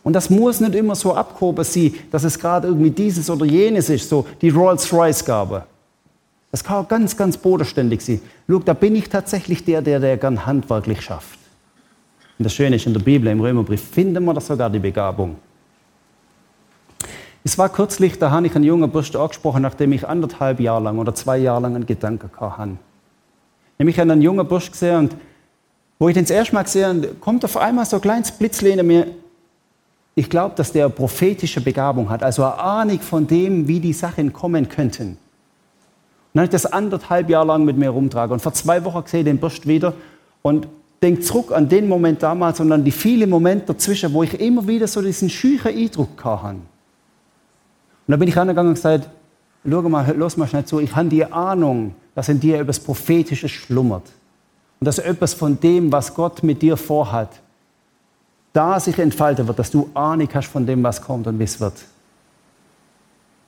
Und 0.02 0.14
das 0.14 0.30
muss 0.30 0.58
nicht 0.58 0.74
immer 0.74 0.96
so 0.96 1.14
abgehoben 1.14 1.64
sein, 1.64 1.94
dass 2.10 2.24
es 2.24 2.36
gerade 2.36 2.66
irgendwie 2.66 2.90
dieses 2.90 3.30
oder 3.30 3.46
jenes 3.46 3.88
ist, 3.88 4.08
so 4.08 4.26
die 4.42 4.48
Rolls-Royce-Gabe. 4.48 5.62
Das 6.50 6.64
kann 6.64 6.84
auch 6.84 6.88
ganz, 6.88 7.16
ganz 7.16 7.36
bodenständig 7.36 8.00
sein. 8.00 8.20
Schau, 8.48 8.58
da 8.58 8.72
bin 8.72 8.96
ich 8.96 9.08
tatsächlich 9.08 9.64
der, 9.64 9.80
der, 9.80 10.00
der 10.00 10.16
gern 10.16 10.44
handwerklich 10.44 11.02
schafft. 11.02 11.39
Und 12.40 12.44
das 12.44 12.54
Schöne 12.54 12.76
ist, 12.76 12.86
in 12.86 12.94
der 12.94 13.02
Bibel, 13.02 13.28
im 13.28 13.38
Römerbrief, 13.38 13.82
finden 13.82 14.24
wir 14.24 14.32
das 14.32 14.46
sogar 14.46 14.70
die 14.70 14.78
Begabung. 14.78 15.36
Es 17.44 17.58
war 17.58 17.68
kürzlich, 17.68 18.18
da 18.18 18.30
habe 18.30 18.46
ich 18.46 18.56
einen 18.56 18.64
jungen 18.64 18.90
Bursch 18.90 19.14
angesprochen, 19.14 19.60
nachdem 19.60 19.92
ich 19.92 20.08
anderthalb 20.08 20.58
Jahre 20.58 20.84
lang 20.84 20.98
oder 20.98 21.14
zwei 21.14 21.36
Jahre 21.36 21.60
lang 21.60 21.74
einen 21.74 21.84
Gedanken 21.84 22.30
hatte. 22.40 22.78
Nämlich 23.76 24.00
einen 24.00 24.22
jungen 24.22 24.48
Bursch 24.48 24.70
gesehen 24.70 24.96
und 24.96 25.16
wo 25.98 26.08
ich 26.08 26.14
den 26.14 26.24
das 26.24 26.30
erste 26.30 26.54
Mal 26.54 26.62
gesehen 26.62 27.02
habe, 27.02 27.08
kommt 27.20 27.44
auf 27.44 27.58
einmal 27.58 27.84
so 27.84 27.96
ein 27.96 28.02
kleines 28.02 28.32
Blitzlein 28.32 28.78
in 28.78 28.86
mir. 28.86 29.06
Ich 30.14 30.30
glaube, 30.30 30.54
dass 30.54 30.72
der 30.72 30.88
prophetische 30.88 31.60
Begabung 31.60 32.08
hat, 32.08 32.22
also 32.22 32.42
eine 32.42 32.58
Ahnung 32.58 33.00
von 33.00 33.26
dem, 33.26 33.68
wie 33.68 33.80
die 33.80 33.92
Sachen 33.92 34.32
kommen 34.32 34.66
könnten. 34.66 35.08
Und 35.08 35.18
dann 36.32 36.40
habe 36.40 36.46
ich 36.46 36.52
das 36.52 36.64
anderthalb 36.64 37.28
Jahre 37.28 37.48
lang 37.48 37.66
mit 37.66 37.76
mir 37.76 37.90
rumtragen 37.90 38.32
und 38.32 38.40
vor 38.40 38.54
zwei 38.54 38.82
Wochen 38.86 39.04
gesehen 39.04 39.26
den 39.26 39.36
Bursch 39.36 39.66
wieder 39.66 39.92
und 40.40 40.68
denke 41.02 41.22
zurück 41.22 41.52
an 41.52 41.68
den 41.68 41.88
Moment 41.88 42.22
damals 42.22 42.60
und 42.60 42.70
an 42.72 42.84
die 42.84 42.90
vielen 42.90 43.30
Momente 43.30 43.66
dazwischen, 43.66 44.12
wo 44.12 44.22
ich 44.22 44.38
immer 44.38 44.66
wieder 44.66 44.86
so 44.86 45.00
diesen 45.00 45.30
schüchen 45.30 45.74
Eindruck 45.74 46.22
hatte. 46.24 46.56
Und 46.56 46.62
dann 48.06 48.18
bin 48.18 48.28
ich 48.28 48.36
angegangen 48.36 48.68
und 48.68 48.74
gesagt, 48.74 49.08
schau 49.68 49.82
mal, 49.82 50.14
los 50.16 50.36
mal 50.36 50.46
schnell 50.46 50.64
zu, 50.64 50.80
ich 50.80 50.94
habe 50.94 51.08
die 51.08 51.24
Ahnung, 51.24 51.94
dass 52.14 52.28
in 52.28 52.40
dir 52.40 52.60
etwas 52.60 52.78
Prophetisches 52.78 53.50
schlummert. 53.50 54.04
Und 54.78 54.86
dass 54.86 54.98
etwas 54.98 55.34
von 55.34 55.58
dem, 55.60 55.92
was 55.92 56.14
Gott 56.14 56.42
mit 56.42 56.60
dir 56.62 56.76
vorhat, 56.76 57.30
da 58.52 58.80
sich 58.80 58.98
entfalten 58.98 59.46
wird, 59.46 59.58
dass 59.58 59.70
du 59.70 59.90
Ahnung 59.94 60.28
hast 60.32 60.48
von 60.48 60.66
dem, 60.66 60.82
was 60.82 61.00
kommt 61.00 61.26
und 61.26 61.38
wie 61.38 61.44
es 61.44 61.60
wird. 61.60 61.84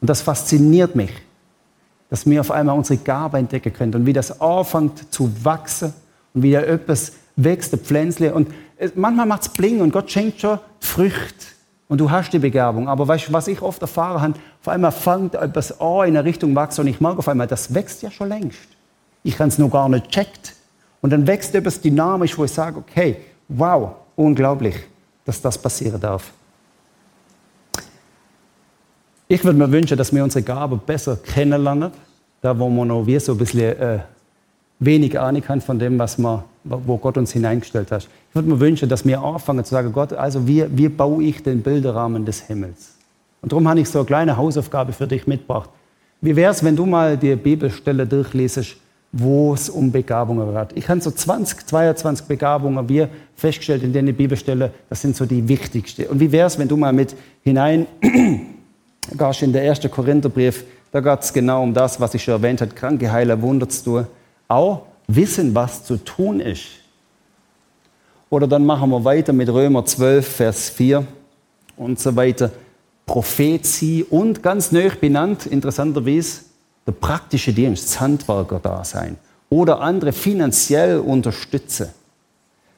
Und 0.01 0.09
das 0.09 0.23
fasziniert 0.23 0.95
mich, 0.95 1.11
dass 2.09 2.27
wir 2.27 2.41
auf 2.41 2.51
einmal 2.51 2.77
unsere 2.77 2.99
Gabe 2.99 3.39
entdecken 3.39 3.73
können 3.73 3.95
und 3.95 4.07
wie 4.07 4.13
das 4.13 4.41
anfängt 4.41 5.13
zu 5.13 5.31
wachsen 5.45 5.93
und 6.35 6.43
wie 6.43 6.53
da 6.53 6.61
etwas 6.61 7.13
wächst, 7.37 7.73
ein 7.73 7.81
Pflänzle. 7.81 8.35
Und 8.35 8.49
manchmal 8.95 9.27
macht 9.27 9.43
es 9.43 9.49
Bling 9.49 9.81
und 9.81 9.93
Gott 9.93 10.11
schenkt 10.11 10.41
schon 10.41 10.59
Früchte. 10.81 11.47
Und 11.89 11.99
du 11.99 12.11
hast 12.11 12.33
die 12.33 12.39
Begabung. 12.39 12.89
Aber 12.89 13.07
weißt 13.07 13.29
du, 13.29 13.33
was 13.33 13.49
ich 13.49 13.61
oft 13.61 13.83
erfahren 13.83 14.23
habe? 14.23 14.35
Auf 14.61 14.69
einmal 14.69 14.93
fängt 14.93 15.35
etwas 15.35 15.79
an 15.81 16.09
in 16.09 16.17
eine 16.17 16.25
Richtung 16.25 16.55
wachsen 16.55 16.83
und 16.83 16.87
ich 16.87 17.01
mag 17.01 17.19
auf 17.19 17.29
einmal, 17.29 17.47
das 17.47 17.75
wächst 17.75 18.03
ja 18.03 18.11
schon 18.11 18.29
längst. 18.29 18.69
Ich 19.23 19.37
kann 19.37 19.49
es 19.49 19.59
noch 19.59 19.71
gar 19.71 19.89
nicht 19.89 20.09
checkt. 20.09 20.55
Und 21.01 21.11
dann 21.11 21.27
wächst 21.27 21.55
etwas 21.55 21.81
dynamisch, 21.81 22.39
wo 22.39 22.45
ich 22.45 22.53
sage, 22.53 22.79
okay, 22.79 23.17
wow, 23.49 23.97
unglaublich, 24.17 24.77
dass 25.25 25.41
das 25.43 25.59
passieren 25.59 26.01
darf. 26.01 26.33
Ich 29.29 29.43
würde 29.45 29.59
mir 29.59 29.71
wünschen, 29.71 29.97
dass 29.97 30.15
wir 30.15 30.23
unsere 30.23 30.43
Gabe 30.43 30.77
besser 30.77 31.17
kennenlernen, 31.17 31.91
da 32.41 32.59
wo 32.59 32.69
wir 32.69 32.85
noch 32.85 33.07
wie 33.07 33.19
so 33.19 33.33
ein 33.33 33.39
bisschen 33.39 33.79
äh, 33.79 33.99
wenig 34.85 35.19
Ahnung 35.19 35.43
haben 35.49 35.61
von 35.61 35.79
dem, 35.79 35.99
was 35.99 36.19
wir, 36.19 36.45
wo 36.65 36.97
Gott 36.97 37.17
uns 37.17 37.33
hineingestellt 37.33 37.91
hat. 37.91 38.09
Ich 38.29 38.35
würde 38.35 38.49
mir 38.49 38.61
wünschen, 38.61 38.89
dass 38.89 39.05
wir 39.05 39.21
anfangen 39.21 39.65
zu 39.65 39.71
sagen, 39.71 39.93
Gott, 39.93 40.13
also 40.13 40.47
wie, 40.47 40.65
wie 40.71 40.89
baue 40.89 41.23
ich 41.23 41.43
den 41.43 41.63
Bilderrahmen 41.63 42.25
des 42.25 42.41
Himmels? 42.41 42.95
Und 43.41 43.53
darum 43.53 43.69
habe 43.69 43.81
ich 43.81 43.89
so 43.89 43.99
eine 43.99 44.07
kleine 44.07 44.37
Hausaufgabe 44.37 44.93
für 44.93 45.07
dich 45.07 45.27
mitgebracht. 45.27 45.71
Wie 46.21 46.37
wäre 46.37 46.53
es, 46.53 46.63
wenn 46.63 46.77
du 46.77 46.87
mal 46.87 47.17
die 47.17 47.35
Bibelstelle 47.35 48.07
durchlesest, 48.07 48.77
wo 49.11 49.53
es 49.55 49.69
um 49.69 49.91
Begabungen 49.91 50.55
geht? 50.55 50.69
Ich 50.77 50.89
habe 50.89 51.01
so 51.01 51.11
20, 51.11 51.67
22 51.67 52.27
Begabungen, 52.27 52.89
wir 52.89 53.09
festgestellt 53.35 53.83
in 53.83 53.93
der 53.93 54.03
Bibelstelle, 54.13 54.71
das 54.89 55.03
sind 55.03 55.17
so 55.17 55.27
die 55.27 55.47
wichtigsten. 55.49 56.07
Und 56.07 56.21
wie 56.21 56.31
wäre 56.31 56.47
es, 56.47 56.59
wenn 56.59 56.69
du 56.69 56.77
mal 56.77 56.93
mit 56.93 57.17
hinein 57.43 57.87
gehst 59.19 59.43
in 59.43 59.53
der 59.53 59.65
ersten 59.65 59.91
Korintherbrief, 59.91 60.65
da 60.93 61.01
geht 61.01 61.21
es 61.21 61.33
genau 61.33 61.63
um 61.63 61.75
das, 61.75 62.01
was 62.01 62.15
ich 62.15 62.23
schon 62.23 62.35
erwähnt 62.35 62.61
habe, 62.61 62.73
Kranke 62.73 63.11
heiler, 63.11 63.41
Wunder 63.43 63.69
zu 63.69 63.85
tun. 63.85 64.07
Auch 64.53 64.83
wissen, 65.07 65.55
was 65.55 65.83
zu 65.83 65.97
tun 65.97 66.39
ist. 66.39 66.65
Oder 68.29 68.47
dann 68.47 68.67
machen 68.67 68.91
wir 68.91 69.03
weiter 69.03 69.33
mit 69.33 69.49
Römer 69.49 69.83
12, 69.83 70.27
Vers 70.27 70.69
4 70.69 71.07
und 71.79 71.99
so 71.99 72.15
weiter. 72.15 72.51
Prophetie 73.07 74.05
und 74.05 74.43
ganz 74.43 74.71
neu 74.71 74.91
benannt, 75.01 75.47
interessanterweise, 75.47 76.43
der 76.87 76.93
praktische 76.93 77.55
Dienst, 77.55 77.85
das 77.87 78.01
Handwerker-Dasein 78.01 79.17
oder 79.49 79.81
andere 79.81 80.13
finanziell 80.13 80.99
unterstützen. 80.99 81.89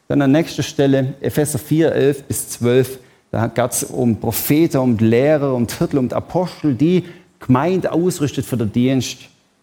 Dann 0.06 0.22
an 0.22 0.30
nächster 0.30 0.62
Stelle 0.62 1.14
Epheser 1.20 1.58
4, 1.58 1.90
11 1.90 2.22
bis 2.22 2.48
12, 2.50 2.98
da 3.32 3.48
geht 3.48 3.72
es 3.72 3.82
um 3.82 4.20
Propheten, 4.20 4.76
um 4.76 4.96
Lehrer, 4.98 5.52
um 5.52 5.66
Titel, 5.66 5.98
um 5.98 6.08
Apostel, 6.12 6.74
die 6.74 7.04
Gemeinde 7.40 7.90
ausrüstet 7.90 8.46
für 8.46 8.56
den 8.56 8.70
Dienst, 8.70 9.18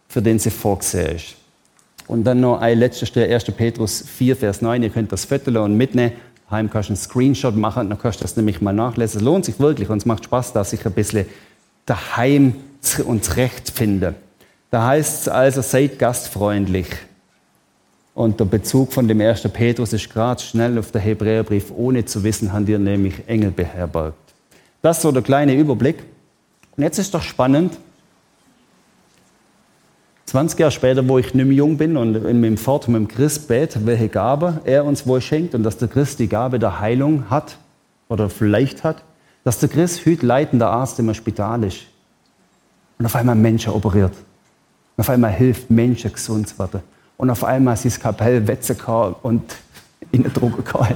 für 0.09 0.21
den 0.21 0.39
sie 0.39 0.49
vorgesehen 0.49 1.15
ist. 1.15 1.40
Und 2.11 2.25
dann 2.25 2.41
noch 2.41 2.59
eine 2.59 2.75
letzte 2.75 3.05
Stelle, 3.05 3.33
1. 3.33 3.45
Petrus 3.45 4.03
4, 4.05 4.35
Vers 4.35 4.61
9, 4.61 4.83
ihr 4.83 4.89
könnt 4.89 5.13
das 5.13 5.23
Viertel 5.23 5.55
und 5.55 5.77
mitnehmen 5.77 6.11
heim 6.51 6.69
kannst 6.69 6.89
du 6.89 6.91
einen 6.91 6.97
Screenshot 6.97 7.55
machen, 7.55 7.89
dann 7.89 7.97
kannst 7.97 8.19
du 8.19 8.23
das 8.23 8.35
nämlich 8.35 8.59
mal 8.59 8.73
nachlesen. 8.73 9.19
Es 9.19 9.23
lohnt 9.23 9.45
sich 9.45 9.61
wirklich 9.61 9.89
und 9.89 9.99
es 9.99 10.05
macht 10.05 10.25
Spaß, 10.25 10.51
da 10.51 10.65
sich 10.65 10.85
ein 10.85 10.91
bisschen 10.91 11.25
daheim 11.85 12.55
und 13.05 13.23
zurechtfinden. 13.23 14.15
Da 14.71 14.87
heißt 14.87 15.21
es 15.21 15.29
also, 15.29 15.61
seid 15.61 15.99
gastfreundlich. 15.99 16.87
Und 18.13 18.41
der 18.41 18.45
Bezug 18.45 18.91
von 18.91 19.07
dem 19.07 19.21
1. 19.21 19.43
Petrus 19.43 19.93
ist 19.93 20.09
gerade 20.09 20.41
schnell 20.41 20.77
auf 20.79 20.91
der 20.91 20.99
Hebräerbrief, 20.99 21.71
ohne 21.73 22.03
zu 22.03 22.25
wissen, 22.25 22.51
haben 22.51 22.65
dir 22.65 22.77
nämlich 22.77 23.25
Engel 23.25 23.51
beherbergt. 23.51 24.17
Das 24.81 24.97
ist 24.97 25.03
so 25.03 25.13
der 25.13 25.21
kleine 25.21 25.55
Überblick. 25.55 25.99
Und 26.75 26.83
jetzt 26.83 26.99
ist 26.99 27.13
doch 27.13 27.21
spannend, 27.21 27.77
20 30.31 30.59
Jahre 30.59 30.71
später, 30.71 31.05
wo 31.09 31.17
ich 31.17 31.33
nicht 31.33 31.45
mehr 31.45 31.57
jung 31.57 31.75
bin 31.75 31.97
und 31.97 32.13
mit 32.13 32.45
dem 32.45 32.55
Vater, 32.55 32.89
mit 32.89 33.01
dem 33.01 33.07
Christ 33.09 33.49
bete, 33.49 33.85
welche 33.85 34.07
Gabe 34.07 34.61
er 34.63 34.85
uns 34.85 35.05
wohl 35.05 35.19
schenkt 35.19 35.53
und 35.55 35.63
dass 35.63 35.75
der 35.75 35.89
Christ 35.89 36.19
die 36.19 36.29
Gabe 36.29 36.57
der 36.57 36.79
Heilung 36.79 37.29
hat 37.29 37.57
oder 38.07 38.29
vielleicht 38.29 38.85
hat, 38.85 39.03
dass 39.43 39.59
der 39.59 39.67
Christ 39.67 40.05
heute 40.05 40.25
leitender 40.25 40.69
Arzt 40.69 40.97
im 40.99 41.13
Spital 41.13 41.65
ist 41.65 41.79
und 42.97 43.05
auf 43.05 43.13
einmal 43.17 43.35
Menschen 43.35 43.73
operiert. 43.73 44.13
Und 44.95 45.01
auf 45.01 45.09
einmal 45.09 45.31
hilft 45.31 45.69
Menschen 45.69 46.13
gesund 46.13 46.47
zu 46.47 46.57
werden. 46.59 46.79
Und 47.17 47.29
auf 47.29 47.43
einmal 47.43 47.75
sein 47.75 47.91
Kapell 47.91 48.47
wetzen 48.47 48.77
kann 48.77 49.15
und 49.23 49.43
in 50.13 50.23
der 50.23 50.31
Drucke 50.31 50.61
kann. 50.61 50.95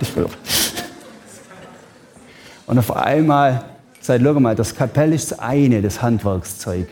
Und 2.68 2.80
auf 2.80 2.96
einmal, 2.96 3.66
seid, 4.00 4.22
schau 4.24 4.40
mal, 4.40 4.56
das 4.56 4.74
Kapell 4.74 5.12
ist 5.12 5.32
das 5.32 5.40
eine, 5.40 5.82
das 5.82 6.02
Handwerkszeug. 6.02 6.88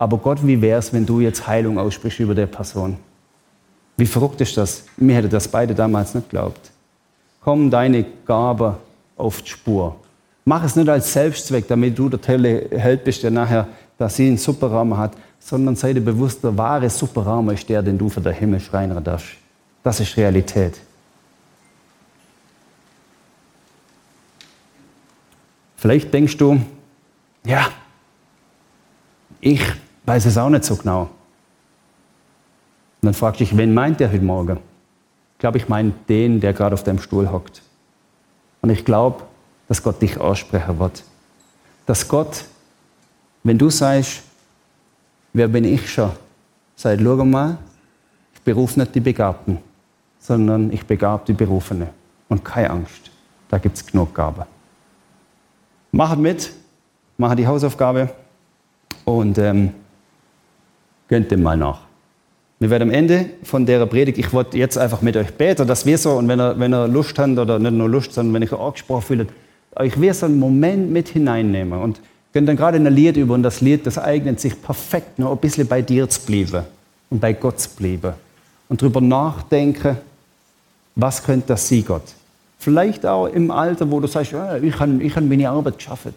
Aber 0.00 0.16
Gott, 0.16 0.38
wie 0.46 0.58
wäre 0.62 0.78
es, 0.78 0.94
wenn 0.94 1.04
du 1.04 1.20
jetzt 1.20 1.46
Heilung 1.46 1.78
aussprichst 1.78 2.20
über 2.20 2.34
der 2.34 2.46
Person? 2.46 2.96
Wie 3.98 4.06
verrückt 4.06 4.40
ist 4.40 4.56
das? 4.56 4.84
Mir 4.96 5.16
hätte 5.16 5.28
das 5.28 5.46
beide 5.46 5.74
damals 5.74 6.14
nicht 6.14 6.30
geglaubt. 6.30 6.70
Komm 7.42 7.70
deine 7.70 8.06
Gabe 8.24 8.78
auf 9.18 9.42
die 9.42 9.50
Spur. 9.50 9.94
Mach 10.46 10.64
es 10.64 10.74
nicht 10.74 10.88
als 10.88 11.12
Selbstzweck, 11.12 11.68
damit 11.68 11.98
du 11.98 12.08
der 12.08 12.18
tolle 12.18 12.70
Held 12.70 13.04
bist, 13.04 13.22
der 13.22 13.30
nachher, 13.30 13.68
dass 13.98 14.16
sie 14.16 14.26
einen 14.26 14.38
Superraum 14.38 14.96
hat, 14.96 15.12
sondern 15.38 15.76
sei 15.76 15.92
dir 15.92 16.00
bewusst, 16.00 16.42
der 16.42 16.56
wahre 16.56 16.88
Superraum 16.88 17.50
ist 17.50 17.68
der, 17.68 17.82
den 17.82 17.98
du 17.98 18.08
für 18.08 18.22
den 18.22 18.32
Himmel 18.32 18.60
schreien 18.60 19.04
darfst. 19.04 19.28
Das 19.82 20.00
ist 20.00 20.16
Realität. 20.16 20.80
Vielleicht 25.76 26.12
denkst 26.14 26.38
du, 26.38 26.58
ja, 27.44 27.68
ich 29.42 29.60
weiß 30.10 30.26
es 30.26 30.36
auch 30.36 30.50
nicht 30.50 30.64
so 30.64 30.74
genau. 30.74 31.02
Und 31.02 31.08
dann 33.02 33.14
fragst 33.14 33.38
du 33.38 33.44
dich, 33.44 33.56
wen 33.56 33.72
meint 33.72 34.00
der 34.00 34.10
heute 34.10 34.24
Morgen? 34.24 34.58
Ich 35.34 35.38
glaube, 35.38 35.58
ich 35.58 35.68
meine 35.68 35.92
den, 36.08 36.40
der 36.40 36.52
gerade 36.52 36.74
auf 36.74 36.82
deinem 36.82 36.98
Stuhl 36.98 37.30
hockt. 37.30 37.62
Und 38.60 38.70
ich 38.70 38.84
glaube, 38.84 39.22
dass 39.68 39.80
Gott 39.80 40.02
dich 40.02 40.18
aussprechen 40.18 40.80
wird. 40.80 41.04
Dass 41.86 42.08
Gott, 42.08 42.44
wenn 43.44 43.56
du 43.56 43.70
sagst, 43.70 44.22
wer 45.32 45.46
bin 45.46 45.64
ich 45.64 45.88
schon? 45.88 46.10
Sagt, 46.74 47.00
schau 47.00 47.24
mal, 47.24 47.58
ich 48.34 48.40
berufe 48.40 48.80
nicht 48.80 48.92
die 48.96 49.00
Begabten, 49.00 49.58
sondern 50.18 50.72
ich 50.72 50.84
begab 50.84 51.24
die 51.26 51.34
Berufene. 51.34 51.86
Und 52.28 52.44
keine 52.44 52.70
Angst, 52.70 53.12
da 53.48 53.58
gibt 53.58 53.76
es 53.76 53.86
genug 53.86 54.12
Gabe. 54.12 54.44
Mach 55.92 56.16
mit, 56.16 56.50
mach 57.16 57.36
die 57.36 57.46
Hausaufgabe 57.46 58.10
und 59.04 59.38
ähm, 59.38 59.72
Gönnt 61.10 61.32
dem 61.32 61.42
mal 61.42 61.56
nach. 61.56 61.80
Wir 62.60 62.70
werden 62.70 62.88
am 62.88 62.94
Ende 62.94 63.30
von 63.42 63.66
der 63.66 63.84
Predigt, 63.86 64.16
ich 64.16 64.32
wollte 64.32 64.56
jetzt 64.56 64.78
einfach 64.78 65.02
mit 65.02 65.16
euch 65.16 65.32
beten, 65.32 65.66
dass 65.66 65.84
wir 65.84 65.98
so, 65.98 66.12
und 66.12 66.28
wenn 66.28 66.40
ihr, 66.40 66.56
wenn 66.56 66.72
ihr 66.72 66.86
Lust 66.86 67.18
habt, 67.18 67.36
oder 67.36 67.58
nicht 67.58 67.72
nur 67.72 67.88
Lust, 67.88 68.12
sondern 68.12 68.32
wenn 68.34 68.42
ich 68.42 68.52
euch 68.52 68.60
angesprochen 68.60 69.02
fühlt, 69.02 69.28
euch 69.74 70.00
wir 70.00 70.14
so 70.14 70.26
einen 70.26 70.38
Moment 70.38 70.92
mit 70.92 71.08
hineinnehmen 71.08 71.80
und 71.80 72.00
könnt 72.32 72.48
dann 72.48 72.56
gerade 72.56 72.76
in 72.76 72.86
ein 72.86 72.94
Lied 72.94 73.16
über 73.16 73.34
und 73.34 73.42
das 73.42 73.60
Lied, 73.60 73.86
das 73.86 73.98
eignet 73.98 74.38
sich 74.38 74.62
perfekt, 74.62 75.18
nur 75.18 75.32
ein 75.32 75.38
bisschen 75.38 75.66
bei 75.66 75.82
dir 75.82 76.08
zu 76.08 76.20
bleiben 76.20 76.64
und 77.10 77.20
bei 77.20 77.32
Gott 77.32 77.58
zu 77.58 77.70
bleiben 77.70 78.12
und 78.68 78.80
darüber 78.80 79.00
nachdenken, 79.00 79.96
was 80.94 81.24
könnte 81.24 81.48
das 81.48 81.68
sein, 81.68 81.84
Gott? 81.84 82.04
Vielleicht 82.60 83.04
auch 83.04 83.26
im 83.26 83.50
Alter, 83.50 83.90
wo 83.90 83.98
du 83.98 84.06
sagst, 84.06 84.30
ja, 84.30 84.58
ich 84.58 84.78
habe 84.78 85.02
ich 85.02 85.16
meine 85.16 85.50
Arbeit 85.50 85.78
geschafft. 85.78 86.14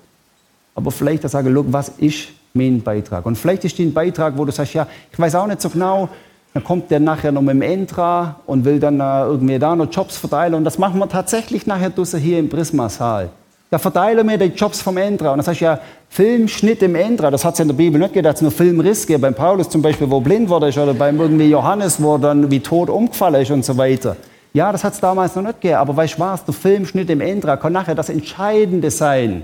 Aber 0.75 0.91
vielleicht 0.91 1.25
auch 1.25 1.29
sagen, 1.29 1.51
look, 1.51 1.65
was 1.69 1.89
ist 1.97 2.27
mein 2.53 2.81
Beitrag. 2.81 3.25
Und 3.25 3.37
vielleicht 3.37 3.65
ist 3.65 3.79
dein 3.79 3.93
Beitrag, 3.93 4.37
wo 4.37 4.45
du 4.45 4.51
sagst, 4.51 4.73
ja, 4.73 4.87
ich 5.11 5.17
weiß 5.17 5.35
auch 5.35 5.47
nicht 5.47 5.61
so 5.61 5.69
genau, 5.69 6.09
dann 6.53 6.63
kommt 6.63 6.91
der 6.91 6.99
nachher 6.99 7.31
noch 7.31 7.41
mit 7.41 7.55
dem 7.55 7.63
Entra 7.63 8.39
und 8.45 8.63
will 8.63 8.79
dann 8.79 8.99
äh, 8.99 9.23
irgendwie 9.23 9.57
da 9.57 9.75
noch 9.75 9.91
Jobs 9.91 10.17
verteilen. 10.17 10.53
Und 10.53 10.63
das 10.63 10.77
machen 10.77 10.99
wir 10.99 11.09
tatsächlich 11.09 11.65
nachher 11.65 11.91
hier 12.19 12.37
im 12.37 12.47
Prisma-Saal. 12.47 13.29
Da 13.71 13.79
verteilen 13.79 14.29
wir 14.29 14.37
die 14.37 14.55
Jobs 14.55 14.79
vom 14.79 14.97
Entra. 14.97 15.31
Und 15.31 15.39
das 15.39 15.47
heißt 15.47 15.61
ja, 15.61 15.79
Filmschnitt 16.09 16.83
im 16.83 16.93
Entra, 16.93 17.31
das 17.31 17.43
hat 17.43 17.55
es 17.55 17.59
in 17.59 17.69
der 17.69 17.75
Bibel 17.75 17.99
nicht 17.99 18.15
es 18.15 18.41
nur 18.43 18.51
Filmriss 18.51 19.07
gegeben. 19.07 19.23
Beim 19.23 19.33
Paulus 19.33 19.67
zum 19.67 19.81
Beispiel, 19.81 20.11
wo 20.11 20.19
blind 20.19 20.47
wurde 20.47 20.67
oder 20.67 20.93
beim 20.93 21.19
irgendwie 21.19 21.49
Johannes, 21.49 22.01
wo 22.01 22.19
dann 22.19 22.51
wie 22.51 22.59
tot 22.59 22.87
umgefallen 22.87 23.41
ist 23.41 23.49
und 23.49 23.65
so 23.65 23.75
weiter. 23.75 24.15
Ja, 24.53 24.71
das 24.71 24.83
hat 24.83 24.93
es 24.93 24.99
damals 24.99 25.35
noch 25.35 25.41
nicht 25.41 25.59
gegeben. 25.59 25.79
Aber 25.79 25.97
weißt 25.97 26.17
du 26.17 26.19
was, 26.19 26.45
der 26.45 26.53
Filmschnitt 26.53 27.09
im 27.09 27.19
Entra 27.19 27.57
kann 27.57 27.73
nachher 27.73 27.95
das 27.95 28.09
Entscheidende 28.09 28.91
sein 28.91 29.43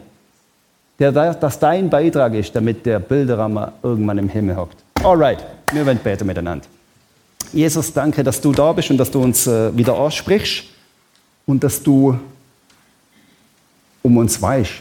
der, 0.99 1.33
dass 1.33 1.59
dein 1.59 1.89
Beitrag 1.89 2.33
ist, 2.33 2.55
damit 2.55 2.85
der 2.85 2.99
Bilderrahmen 2.99 3.71
irgendwann 3.81 4.17
im 4.17 4.29
Himmel 4.29 4.57
hockt. 4.57 4.77
Alright, 5.03 5.45
wir 5.71 5.85
werden 5.85 5.99
beten 6.03 6.27
miteinander. 6.27 6.65
Jesus, 7.53 7.93
danke, 7.93 8.23
dass 8.23 8.41
du 8.41 8.51
da 8.51 8.71
bist 8.73 8.91
und 8.91 8.97
dass 8.97 9.09
du 9.09 9.21
uns 9.21 9.47
äh, 9.47 9.75
wieder 9.75 9.93
aussprichst 9.93 10.65
und 11.45 11.63
dass 11.63 11.81
du 11.81 12.19
um 14.03 14.17
uns 14.17 14.41
weißt. 14.41 14.73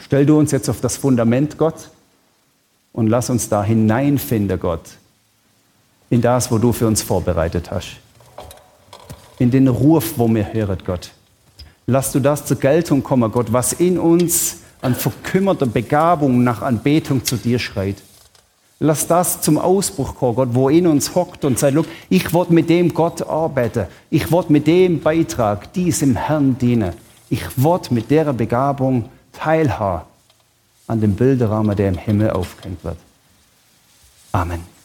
Stell 0.00 0.26
du 0.26 0.38
uns 0.38 0.50
jetzt 0.50 0.68
auf 0.68 0.80
das 0.80 0.96
Fundament, 0.96 1.56
Gott, 1.56 1.88
und 2.92 3.06
lass 3.06 3.30
uns 3.30 3.48
da 3.48 3.62
hineinfinden, 3.62 4.58
Gott, 4.58 4.82
in 6.10 6.20
das, 6.20 6.50
wo 6.50 6.58
du 6.58 6.72
für 6.72 6.86
uns 6.86 7.00
vorbereitet 7.00 7.70
hast. 7.70 7.96
In 9.38 9.50
den 9.50 9.68
Ruf, 9.68 10.14
wo 10.16 10.28
wir 10.28 10.52
hören, 10.52 10.78
Gott. 10.84 11.12
Lass 11.86 12.12
du 12.12 12.20
das 12.20 12.44
zur 12.44 12.58
Geltung 12.58 13.02
kommen, 13.02 13.30
Gott, 13.32 13.52
was 13.52 13.72
in 13.72 13.98
uns 13.98 14.59
an 14.82 14.94
verkümmerter 14.94 15.66
Begabung 15.66 16.42
nach 16.42 16.62
Anbetung 16.62 17.24
zu 17.24 17.36
dir 17.36 17.58
schreit. 17.58 17.96
Lass 18.78 19.06
das 19.06 19.42
zum 19.42 19.58
Ausbruch 19.58 20.14
kommen, 20.14 20.36
Gott, 20.36 20.48
wo 20.52 20.70
in 20.70 20.86
uns 20.86 21.14
hockt 21.14 21.44
und 21.44 21.58
sagt, 21.58 21.76
ich 22.08 22.32
will 22.32 22.46
mit 22.48 22.70
dem 22.70 22.94
Gott 22.94 23.20
arbeiten. 23.22 23.86
Ich 24.08 24.32
will 24.32 24.44
mit 24.48 24.66
dem 24.66 25.00
Beitrag 25.00 25.70
diesem 25.74 26.16
Herrn 26.16 26.56
dienen. 26.56 26.94
Ich 27.28 27.44
will 27.58 27.80
mit 27.90 28.10
der 28.10 28.32
Begabung 28.32 29.10
teilhaben 29.32 30.06
an 30.86 31.00
dem 31.00 31.14
Bilderrahmen, 31.14 31.76
der 31.76 31.88
im 31.88 31.98
Himmel 31.98 32.30
aufgehängt 32.30 32.82
wird. 32.82 32.96
Amen. 34.32 34.79